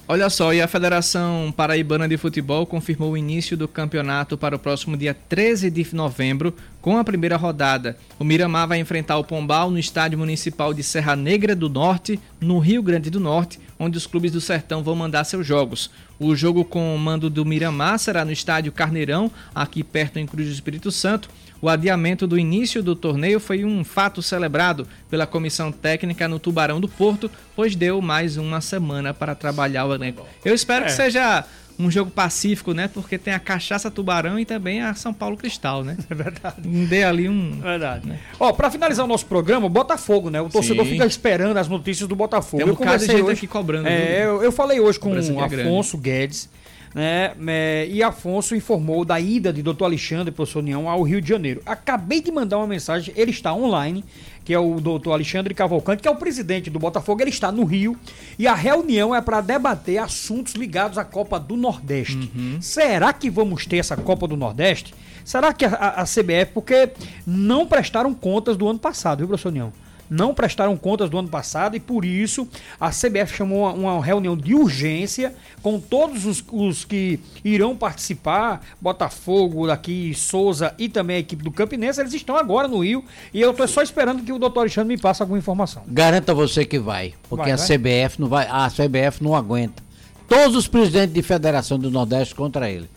Olha 0.07 0.29
só, 0.29 0.53
e 0.53 0.61
a 0.61 0.67
Federação 0.67 1.51
Paraibana 1.57 2.07
de 2.07 2.15
Futebol 2.15 2.63
confirmou 2.67 3.13
o 3.13 3.17
início 3.17 3.57
do 3.57 3.67
campeonato 3.67 4.37
para 4.37 4.55
o 4.55 4.59
próximo 4.59 4.95
dia 4.95 5.15
13 5.15 5.71
de 5.71 5.95
novembro, 5.95 6.53
com 6.85 6.99
a 6.99 7.03
primeira 7.03 7.35
rodada. 7.35 7.97
O 8.19 8.23
Miramar 8.23 8.67
vai 8.67 8.77
enfrentar 8.77 9.17
o 9.17 9.23
Pombal 9.23 9.71
no 9.71 9.79
Estádio 9.79 10.19
Municipal 10.19 10.71
de 10.71 10.83
Serra 10.83 11.15
Negra 11.15 11.55
do 11.55 11.67
Norte, 11.67 12.19
no 12.39 12.59
Rio 12.59 12.83
Grande 12.83 13.09
do 13.09 13.19
Norte, 13.19 13.59
onde 13.79 13.97
os 13.97 14.05
clubes 14.05 14.31
do 14.31 14.39
Sertão 14.39 14.83
vão 14.83 14.95
mandar 14.95 15.23
seus 15.23 15.47
jogos. 15.47 15.89
O 16.19 16.35
jogo 16.35 16.63
com 16.63 16.95
o 16.95 16.99
mando 16.99 17.27
do 17.27 17.43
Miramar 17.43 17.97
será 17.97 18.23
no 18.23 18.31
Estádio 18.31 18.71
Carneirão, 18.71 19.31
aqui 19.55 19.83
perto 19.83 20.19
em 20.19 20.27
Cruz 20.27 20.47
do 20.47 20.53
Espírito 20.53 20.91
Santo. 20.91 21.27
O 21.59 21.67
adiamento 21.67 22.27
do 22.27 22.37
início 22.37 22.83
do 22.83 22.95
torneio 22.95 23.39
foi 23.39 23.65
um 23.65 23.83
fato 23.83 24.21
celebrado 24.21 24.87
pela 25.09 25.25
comissão 25.25 25.71
técnica 25.71 26.27
no 26.27 26.37
Tubarão 26.37 26.79
do 26.79 26.87
Porto, 26.87 27.31
pois 27.55 27.75
deu 27.75 27.99
mais 27.99 28.37
uma 28.37 28.61
semana 28.61 29.11
para 29.11 29.33
trabalhar 29.33 29.85
o 29.85 29.95
elenco. 29.95 30.23
Eu 30.45 30.53
espero 30.53 30.85
que 30.85 30.91
seja 30.91 31.43
um 31.77 31.91
jogo 31.91 32.09
pacífico, 32.09 32.73
né? 32.73 32.87
Porque 32.87 33.17
tem 33.17 33.33
a 33.33 33.39
Cachaça 33.39 33.91
Tubarão 33.91 34.39
e 34.39 34.45
também 34.45 34.81
a 34.81 34.93
São 34.95 35.13
Paulo 35.13 35.35
Cristal, 35.35 35.83
né? 35.83 35.97
É 36.09 36.15
verdade. 36.15 36.55
Dê 36.87 37.03
ali 37.03 37.27
um. 37.27 37.59
Verdade. 37.59 38.11
Ó, 38.39 38.51
pra 38.53 38.71
finalizar 38.71 39.03
o 39.05 39.07
nosso 39.07 39.25
programa, 39.25 39.67
Botafogo, 39.67 40.29
né? 40.29 40.39
O 40.41 40.49
torcedor 40.49 40.85
Sim. 40.85 40.91
fica 40.91 41.05
esperando 41.05 41.57
as 41.57 41.67
notícias 41.67 42.07
do 42.07 42.15
Botafogo. 42.15 42.57
Tem 42.57 42.65
um 42.65 42.69
Eu 42.69 42.75
conversei 42.77 43.21
hoje- 43.21 43.33
aqui 43.33 43.47
cobrando, 43.47 43.87
É, 43.87 44.21
viu? 44.21 44.25
eu, 44.35 44.43
eu 44.43 44.51
falei 44.51 44.79
hoje 44.79 44.99
com 44.99 45.09
o 45.11 45.17
é 45.17 45.47
grande. 45.49 45.61
Afonso 45.67 45.97
Guedes, 45.97 46.49
né? 46.93 47.33
é, 47.47 47.87
e 47.89 48.01
Afonso 48.01 48.55
informou 48.55 49.03
da 49.03 49.19
ida 49.19 49.51
de 49.51 49.61
Dr. 49.61 49.83
Alexandre, 49.83 50.31
professor 50.31 50.59
União, 50.59 50.89
ao 50.89 51.01
Rio 51.03 51.19
de 51.21 51.27
Janeiro. 51.27 51.61
Acabei 51.65 52.21
de 52.21 52.31
mandar 52.31 52.57
uma 52.57 52.67
mensagem, 52.67 53.13
ele 53.17 53.31
está 53.31 53.53
online, 53.53 54.03
que 54.45 54.53
é 54.53 54.59
o 54.59 54.79
doutor 54.79 55.11
Alexandre 55.13 55.53
Cavalcante, 55.53 56.01
que 56.03 56.07
é 56.07 56.11
o 56.11 56.15
presidente 56.15 56.69
do 56.69 56.77
Botafogo, 56.79 57.21
ele 57.21 57.31
está 57.31 57.51
no 57.51 57.63
Rio, 57.65 57.97
e 58.39 58.47
a 58.47 58.53
reunião 58.53 59.13
é 59.13 59.19
para 59.19 59.41
debater 59.41 59.97
assuntos 59.97 60.53
ligados 60.53 60.97
à 60.97 61.03
Copa 61.03 61.39
do 61.39 61.57
Nordeste. 61.57 62.31
Uhum. 62.35 62.57
Será 62.61 63.11
que 63.11 63.29
vamos 63.29 63.65
ter 63.65 63.77
essa 63.77 63.97
Copa 63.97 64.27
do 64.27 64.37
Nordeste? 64.37 64.93
Será 65.25 65.51
que 65.51 65.65
a, 65.65 65.69
a- 65.73 66.01
a 66.01 66.05
CBF, 66.05 66.51
porque 66.53 66.91
não 67.25 67.65
prestaram 67.65 68.13
contas 68.13 68.55
do 68.55 68.69
ano 68.69 68.77
passado, 68.77 69.17
viu, 69.17 69.27
professor 69.27 69.49
União? 69.49 69.73
Não 70.09 70.33
prestaram 70.33 70.75
contas 70.77 71.09
do 71.09 71.17
ano 71.17 71.27
passado 71.27 71.75
e 71.75 71.79
por 71.79 72.05
isso 72.05 72.47
a 72.79 72.89
CBF 72.89 73.35
chamou 73.35 73.61
uma, 73.61 73.93
uma 73.93 74.03
reunião 74.05 74.37
de 74.37 74.53
urgência 74.53 75.33
com 75.61 75.79
todos 75.79 76.25
os, 76.25 76.43
os 76.51 76.85
que 76.85 77.19
irão 77.43 77.75
participar, 77.75 78.61
Botafogo 78.79 79.67
daqui, 79.67 80.13
Souza 80.13 80.73
e 80.77 80.87
também 80.87 81.17
a 81.17 81.19
equipe 81.19 81.43
do 81.43 81.51
Campinense, 81.51 81.99
eles 81.99 82.13
estão 82.13 82.37
agora 82.37 82.67
no 82.67 82.83
Rio 82.83 83.03
e 83.33 83.41
eu 83.41 83.51
estou 83.51 83.67
só 83.67 83.81
esperando 83.81 84.23
que 84.23 84.31
o 84.31 84.39
doutor 84.39 84.61
Alexandre 84.61 84.95
me 84.95 85.01
passe 85.01 85.21
alguma 85.21 85.39
informação. 85.39 85.83
Garanta 85.87 86.33
você 86.33 86.65
que 86.65 86.79
vai, 86.79 87.13
porque 87.29 87.43
Vai, 87.43 87.51
a 87.51 87.55
vai? 87.55 87.67
CBF 87.67 88.21
não 88.21 88.27
vai, 88.27 88.47
a 88.47 88.69
CBF 88.69 89.23
não 89.23 89.35
aguenta. 89.35 89.83
Todos 90.27 90.55
os 90.55 90.67
presidentes 90.67 91.13
de 91.13 91.21
federação 91.21 91.77
do 91.77 91.91
Nordeste 91.91 92.33
contra 92.33 92.69
ele, 92.69 92.89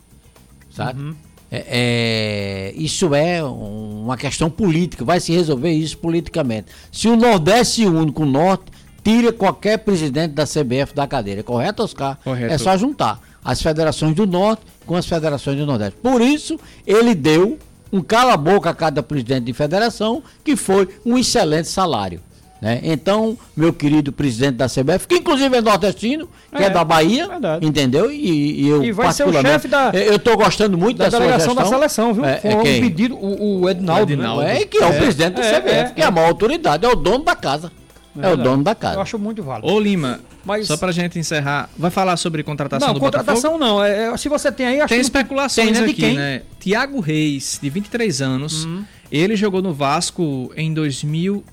sabe? 0.70 1.00
Uhum. 1.00 1.14
É, 1.50 2.72
é, 2.72 2.74
isso 2.76 3.14
é 3.14 3.42
um- 3.42 4.02
uma 4.04 4.16
questão 4.16 4.50
política, 4.50 5.04
vai 5.04 5.18
se 5.20 5.32
resolver 5.32 5.70
isso 5.72 5.96
politicamente. 5.98 6.66
Se 6.92 7.08
o 7.08 7.16
Nordeste 7.16 7.74
se 7.76 7.86
une 7.86 8.12
com 8.12 8.22
o 8.24 8.26
Norte, 8.26 8.64
tira 9.02 9.32
qualquer 9.32 9.78
presidente 9.78 10.32
da 10.32 10.44
CBF 10.46 10.94
da 10.94 11.06
cadeira, 11.06 11.42
correto, 11.42 11.82
Oscar? 11.82 12.18
Correto. 12.22 12.52
É 12.52 12.58
só 12.58 12.76
juntar 12.76 13.20
as 13.44 13.62
federações 13.62 14.14
do 14.14 14.26
Norte 14.26 14.62
com 14.84 14.94
as 14.96 15.06
federações 15.06 15.56
do 15.56 15.64
Nordeste. 15.64 15.98
Por 16.02 16.20
isso, 16.20 16.58
ele 16.86 17.14
deu 17.14 17.58
um 17.90 18.02
cala-boca 18.02 18.68
a 18.68 18.74
cada 18.74 19.02
presidente 19.02 19.44
de 19.44 19.52
federação, 19.54 20.22
que 20.44 20.54
foi 20.56 20.86
um 21.06 21.16
excelente 21.16 21.68
salário. 21.68 22.20
Né? 22.60 22.80
Então, 22.82 23.38
meu 23.56 23.72
querido 23.72 24.10
presidente 24.10 24.56
da 24.56 24.66
CBF, 24.68 25.06
que 25.06 25.14
inclusive 25.16 25.56
é 25.56 25.60
nordestino, 25.60 26.28
que 26.54 26.60
é, 26.62 26.66
É, 26.66 26.70
da 26.70 26.82
Bahia, 26.82 27.28
verdade. 27.28 27.64
entendeu? 27.64 28.10
E, 28.10 28.62
e 28.62 28.68
eu 28.68 28.82
E 28.82 28.90
vai 28.90 29.12
ser 29.12 29.28
o 29.28 29.32
chefe 29.32 29.68
da- 29.68 29.92
eu 29.94 30.16
estou 30.16 30.36
gostando 30.36 30.76
muito 30.76 30.96
Da 30.98 31.04
da, 31.04 31.10
sua 31.12 31.20
delegação 31.20 31.54
da 31.54 31.60
gestão. 31.62 31.78
seleção, 31.78 32.14
viu? 32.14 32.24
É, 32.24 32.38
Foi 32.38 32.50
é 32.50 32.56
um 32.56 32.62
quem? 32.62 32.80
pedido, 32.80 33.14
o, 33.16 33.60
o 33.62 33.70
Ednaldo, 33.70 34.00
O 34.00 34.12
Edinaldo. 34.12 34.42
né? 34.42 34.62
É, 34.62 34.64
que 34.66 34.78
é, 34.78 34.86
o 34.86 34.92
presidente 34.92 35.34
da 35.34 35.44
é, 35.44 35.60
CBF, 35.60 35.70
é, 35.70 35.84
que 35.94 36.02
é 36.02 36.04
a 36.04 36.10
maior 36.10 36.28
autoridade, 36.28 36.84
é 36.84 36.88
o 36.88 36.96
dono 36.96 37.22
da 37.24 37.36
casa. 37.36 37.70
É, 38.16 38.18
o 38.18 38.22
verdade. 38.22 38.42
dono 38.42 38.64
da 38.64 38.74
casa. 38.74 38.96
Eu 38.96 39.02
acho 39.02 39.16
muito 39.20 39.40
válido. 39.44 39.72
Ô 39.72 39.78
Lima, 39.78 40.18
Mas- 40.44 40.66
só 40.66 40.76
pra 40.76 40.90
gente 40.90 41.16
encerrar, 41.16 41.70
vai 41.78 41.90
falar 41.92 42.16
sobre 42.16 42.42
contratação 42.42 42.88
Não, 42.88 42.94
do 42.94 42.98
contratação 42.98 43.52
Botafogo? 43.52 43.78
não. 43.78 43.84
É, 43.84 44.12
é, 44.12 44.16
se 44.16 44.28
você 44.28 44.50
tem 44.50 44.66
aí, 44.66 44.80
acho 44.80 44.88
Tem 44.88 44.98
que- 44.98 45.04
especulações 45.04 45.68
tem, 45.70 45.74
né? 45.80 45.84
De 45.86 45.92
aqui, 45.92 46.00
quem? 46.02 46.16
né? 46.16 46.42
Tiago 46.58 46.98
Reis, 46.98 47.60
de 47.62 47.70
23 47.70 48.20
anos, 48.20 48.64
Uhum. 48.64 48.82
Ele 49.10 49.36
jogou 49.36 49.60
no 49.62 49.72
Vasco 49.72 50.52
em 50.56 50.72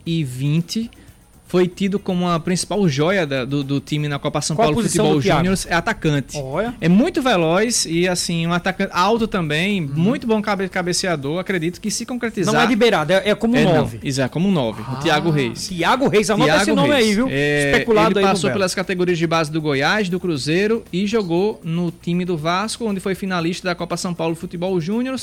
2020. 0.06 0.90
Foi 1.48 1.68
tido 1.68 2.00
como 2.00 2.28
a 2.28 2.40
principal 2.40 2.90
joia 2.90 3.26
da- 3.26 3.46
do, 3.46 3.64
do 3.64 3.80
time 3.80 4.08
na 4.08 4.18
Copa 4.18 4.42
São 4.42 4.56
Qual 4.56 4.68
Paulo 4.70 4.82
Futebol 4.84 5.22
Thiago? 5.22 5.40
Júnior. 5.46 5.58
É 5.70 5.76
atacante. 5.76 6.38
Olha. 6.38 6.74
É 6.82 6.90
muito 6.90 7.22
veloz 7.22 7.86
e, 7.86 8.08
assim, 8.08 8.48
um 8.48 8.52
atacante 8.52 8.92
alto 8.92 9.28
também. 9.28 9.82
Uhum. 9.84 9.92
Muito 9.94 10.26
bom 10.26 10.42
cabe, 10.42 10.68
cabeceador. 10.68 11.40
Acredito 11.40 11.80
que 11.80 11.92
se 11.92 12.04
concretizar. 12.04 12.52
Não 12.52 12.60
é 12.62 12.66
de 12.66 12.76
beirada, 12.76 13.14
é, 13.24 13.30
é 13.30 13.36
como 13.36 13.56
É, 13.56 13.64
não. 13.64 13.76
nove. 13.76 14.00
Isso 14.04 14.22
é 14.24 14.28
como 14.28 14.50
um 14.50 14.52
9. 14.52 14.82
o 14.82 14.96
Thiago 15.04 15.30
Reis. 15.30 15.68
Tiago 15.68 16.08
Reis, 16.08 16.30
anota 16.32 16.46
Thiago 16.50 16.62
esse 16.64 16.74
nome 16.74 16.90
Reis. 16.90 17.06
aí, 17.10 17.14
viu? 17.16 17.28
É, 17.30 17.72
Especulado 17.74 18.20
ele 18.20 18.26
aí 18.26 18.32
passou 18.34 18.50
pelas 18.52 18.74
categorias 18.74 19.18
de 19.18 19.28
base 19.28 19.52
do 19.52 19.62
Goiás, 19.62 20.10
do 20.10 20.20
Cruzeiro 20.20 20.84
e 20.92 21.06
jogou 21.06 21.62
no 21.64 21.92
time 21.92 22.26
do 22.26 22.36
Vasco, 22.36 22.86
onde 22.86 23.00
foi 23.00 23.14
finalista 23.14 23.68
da 23.68 23.76
Copa 23.76 23.96
São 23.96 24.16
Paulo 24.16 24.36
Futebol 24.36 24.82
Júnior. 24.82 25.16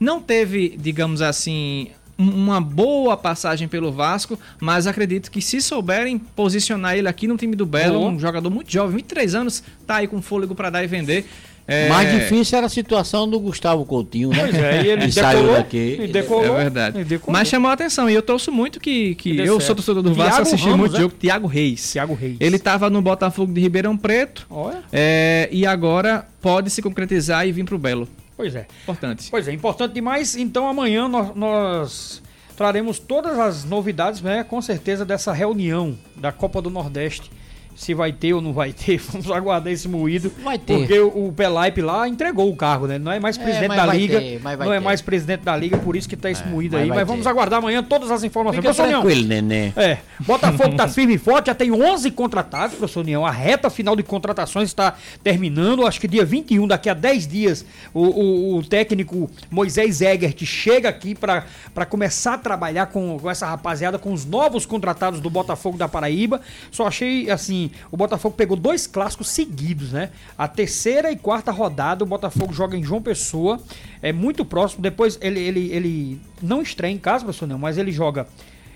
Não 0.00 0.20
teve, 0.20 0.76
digamos 0.78 1.20
assim, 1.20 1.88
uma 2.18 2.60
boa 2.60 3.16
passagem 3.16 3.68
pelo 3.68 3.92
Vasco, 3.92 4.38
mas 4.58 4.86
acredito 4.86 5.30
que 5.30 5.40
se 5.42 5.60
souberem 5.60 6.18
posicionar 6.18 6.96
ele 6.96 7.06
aqui 7.08 7.26
no 7.28 7.36
time 7.36 7.54
do 7.54 7.66
Belo, 7.66 8.00
Oh. 8.00 8.08
um 8.08 8.18
jogador 8.18 8.48
muito 8.50 8.72
jovem, 8.72 8.96
23 8.96 9.34
anos, 9.34 9.62
tá 9.86 9.96
aí 9.96 10.06
com 10.08 10.20
fôlego 10.22 10.54
para 10.54 10.70
dar 10.70 10.82
e 10.82 10.86
vender. 10.86 11.26
É, 11.68 11.88
Mais 11.88 12.10
difícil 12.10 12.58
era 12.58 12.66
a 12.66 12.70
situação 12.70 13.28
do 13.30 13.38
Gustavo 13.38 13.84
Coutinho, 13.84 14.30
né? 14.30 14.38
Pois 14.40 14.54
é, 14.56 14.82
e 14.82 14.88
ele 14.88 15.12
saiu 15.12 15.38
decolou, 15.38 15.56
daqui. 15.56 15.98
e 16.02 16.08
decolou, 16.08 16.56
É 16.56 16.62
verdade. 16.62 17.00
e 17.00 17.04
decolou. 17.04 17.38
Mas 17.38 17.46
chamou 17.46 17.70
a 17.70 17.74
atenção 17.74 18.10
e 18.10 18.14
eu 18.14 18.22
torço 18.22 18.50
muito 18.50 18.80
que, 18.80 19.14
que 19.14 19.38
eu 19.38 19.54
certo. 19.54 19.62
sou 19.66 19.74
torcedor 19.76 20.02
do 20.02 20.10
Thiago 20.12 20.30
Vasco, 20.30 20.42
assisti 20.42 20.64
Ramos, 20.66 20.80
muito 20.80 20.92
né? 20.94 21.00
jogo. 21.00 21.14
Thiago 21.16 21.46
Reis. 21.46 21.92
Thiago 21.92 22.14
Reis. 22.14 22.36
Ele 22.40 22.56
estava 22.56 22.90
no 22.90 23.00
Botafogo 23.00 23.52
de 23.52 23.60
Ribeirão 23.60 23.96
Preto 23.96 24.46
Olha, 24.50 24.82
é, 24.92 25.48
e 25.52 25.64
agora 25.64 26.26
pode 26.42 26.70
se 26.70 26.82
concretizar 26.82 27.46
e 27.46 27.52
vir 27.52 27.64
pro 27.64 27.78
Belo. 27.78 28.08
Pois 28.40 28.54
é. 28.54 28.66
Importante. 28.82 29.30
Pois 29.30 29.48
é, 29.48 29.52
importante 29.52 29.92
demais. 29.92 30.34
Então 30.34 30.66
amanhã 30.66 31.06
nós, 31.06 31.34
nós 31.36 32.22
traremos 32.56 32.98
todas 32.98 33.38
as 33.38 33.64
novidades, 33.64 34.22
né? 34.22 34.42
Com 34.42 34.62
certeza, 34.62 35.04
dessa 35.04 35.30
reunião 35.30 35.98
da 36.16 36.32
Copa 36.32 36.62
do 36.62 36.70
Nordeste. 36.70 37.30
Se 37.76 37.94
vai 37.94 38.12
ter 38.12 38.34
ou 38.34 38.42
não 38.42 38.52
vai 38.52 38.72
ter, 38.74 38.98
vamos 39.10 39.30
aguardar 39.30 39.72
esse 39.72 39.88
moído. 39.88 40.30
Vai 40.44 40.58
ter. 40.58 40.76
Porque 40.78 40.98
o, 40.98 41.28
o 41.28 41.32
Pelaipe 41.32 41.80
lá 41.80 42.06
entregou 42.06 42.50
o 42.50 42.54
cargo, 42.56 42.86
né? 42.86 42.98
Não 42.98 43.10
é 43.10 43.18
mais 43.18 43.38
É, 43.38 43.42
presidente 43.42 43.68
mas 43.68 43.76
da 43.78 43.86
Liga. 43.94 44.20
ter, 44.20 44.40
não 44.42 44.72
é 44.72 44.78
ter. 44.78 44.84
mais 44.84 45.00
presidente 45.00 45.40
da 45.42 45.56
Liga, 45.56 45.78
por 45.78 45.96
isso 45.96 46.08
que 46.08 46.16
tá 46.16 46.30
esse 46.30 46.42
É, 46.42 46.46
moído 46.46 46.74
mas 46.76 46.82
aí. 46.82 46.88
Mas 46.90 47.06
vamos 47.06 47.22
ter. 47.24 47.28
aguardar 47.30 47.58
amanhã 47.58 47.82
todas 47.82 48.10
as 48.10 48.22
informações. 48.22 48.60
Fica 48.66 48.74
tranquilo, 48.88 49.26
neném. 49.26 49.72
É, 49.76 49.98
Botafogo 50.20 50.76
tá 50.76 50.86
firme 50.88 51.14
e 51.14 51.18
forte, 51.18 51.46
já 51.46 51.54
tem 51.54 51.72
11 51.72 52.10
contratados, 52.10 52.76
professor 52.76 53.00
União. 53.00 53.24
A 53.24 53.30
reta 53.30 53.70
final 53.70 53.96
de 53.96 54.02
contratações 54.02 54.68
está 54.68 54.94
terminando, 55.22 55.86
acho 55.86 56.00
que 56.00 56.08
dia 56.08 56.24
21, 56.24 56.66
daqui 56.66 56.88
a 56.88 56.94
10 56.94 57.26
dias, 57.26 57.64
o, 57.94 58.00
o- 58.02 58.56
o 58.58 58.62
técnico 58.62 59.30
Moisés 59.50 60.00
Egert 60.00 60.44
chega 60.44 60.88
aqui 60.88 61.14
para 61.14 61.44
começar 61.88 62.34
a 62.34 62.38
trabalhar 62.38 62.86
com, 62.86 63.18
com 63.18 63.30
essa 63.30 63.46
rapaziada, 63.46 63.98
com 63.98 64.12
os 64.12 64.24
novos 64.24 64.66
contratados 64.66 65.20
do 65.20 65.30
Botafogo 65.30 65.76
da 65.78 65.88
Paraíba. 65.88 66.40
Só 66.70 66.86
achei, 66.86 67.30
assim, 67.30 67.59
o 67.90 67.96
Botafogo 67.96 68.34
pegou 68.36 68.56
dois 68.56 68.86
clássicos 68.86 69.28
seguidos, 69.28 69.92
né? 69.92 70.10
A 70.38 70.46
terceira 70.46 71.10
e 71.10 71.16
quarta 71.16 71.50
rodada, 71.50 72.04
o 72.04 72.06
Botafogo 72.06 72.52
joga 72.52 72.76
em 72.76 72.82
João 72.82 73.02
Pessoa, 73.02 73.60
é 74.00 74.12
muito 74.12 74.44
próximo. 74.44 74.82
Depois 74.82 75.18
ele, 75.20 75.40
ele, 75.40 75.72
ele 75.72 76.20
não 76.40 76.62
estreia 76.62 76.92
em 76.92 76.98
casa, 76.98 77.24
professor 77.24 77.44
União, 77.44 77.58
mas 77.58 77.76
ele 77.76 77.90
joga 77.92 78.26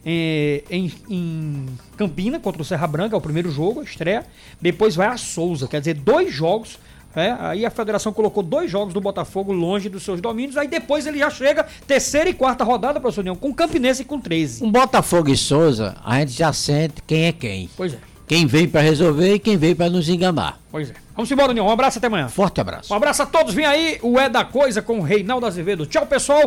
é, 0.04 0.62
em, 0.70 0.92
em 1.08 1.66
Campina 1.96 2.38
contra 2.38 2.60
o 2.60 2.64
Serra 2.64 2.86
Branca, 2.86 3.16
é 3.16 3.18
o 3.18 3.20
primeiro 3.20 3.50
jogo, 3.50 3.80
a 3.80 3.84
estreia. 3.84 4.26
Depois 4.60 4.94
vai 4.94 5.08
a 5.08 5.16
Souza, 5.16 5.66
quer 5.66 5.80
dizer, 5.80 5.94
dois 5.94 6.32
jogos. 6.32 6.78
é, 7.16 7.34
aí 7.38 7.64
a 7.64 7.70
federação 7.70 8.12
colocou 8.12 8.42
dois 8.42 8.70
jogos 8.70 8.92
do 8.92 9.00
Botafogo 9.00 9.52
longe 9.52 9.88
dos 9.88 10.02
seus 10.02 10.20
domínios. 10.20 10.56
Aí 10.56 10.68
depois 10.68 11.06
ele 11.06 11.18
já 11.18 11.30
chega, 11.30 11.66
terceira 11.86 12.28
e 12.28 12.34
quarta 12.34 12.64
rodada, 12.64 13.00
professor 13.00 13.22
União, 13.22 13.36
com 13.36 13.54
Campinense 13.54 14.02
e 14.02 14.04
com 14.04 14.20
13. 14.20 14.62
Um 14.62 14.70
Botafogo 14.70 15.30
e 15.30 15.36
Souza, 15.36 15.96
a 16.04 16.20
gente 16.20 16.32
já 16.32 16.52
sente 16.52 17.02
quem 17.06 17.24
é 17.26 17.32
quem. 17.32 17.70
Pois 17.76 17.94
é, 17.94 17.98
Quem 18.26 18.46
veio 18.46 18.68
pra 18.68 18.80
resolver 18.80 19.34
e 19.34 19.38
quem 19.38 19.56
veio 19.56 19.76
pra 19.76 19.90
nos 19.90 20.08
enganar. 20.08 20.58
pois 20.70 20.90
é. 20.90 20.94
Vamos 21.14 21.30
embora, 21.30 21.52
União. 21.52 21.66
Um 21.66 21.70
abraço 21.70 21.98
até 21.98 22.08
amanhã. 22.08 22.28
Forte 22.28 22.60
abraço. 22.60 22.92
Um 22.92 22.96
abraço 22.96 23.22
a 23.22 23.26
todos. 23.26 23.54
Vem 23.54 23.64
aí 23.64 23.98
o 24.02 24.18
É 24.18 24.28
da 24.28 24.44
Coisa 24.44 24.82
com 24.82 24.98
o 24.98 25.02
Reinaldo 25.02 25.46
Azevedo. 25.46 25.86
Tchau, 25.86 26.04
pessoal. 26.06 26.42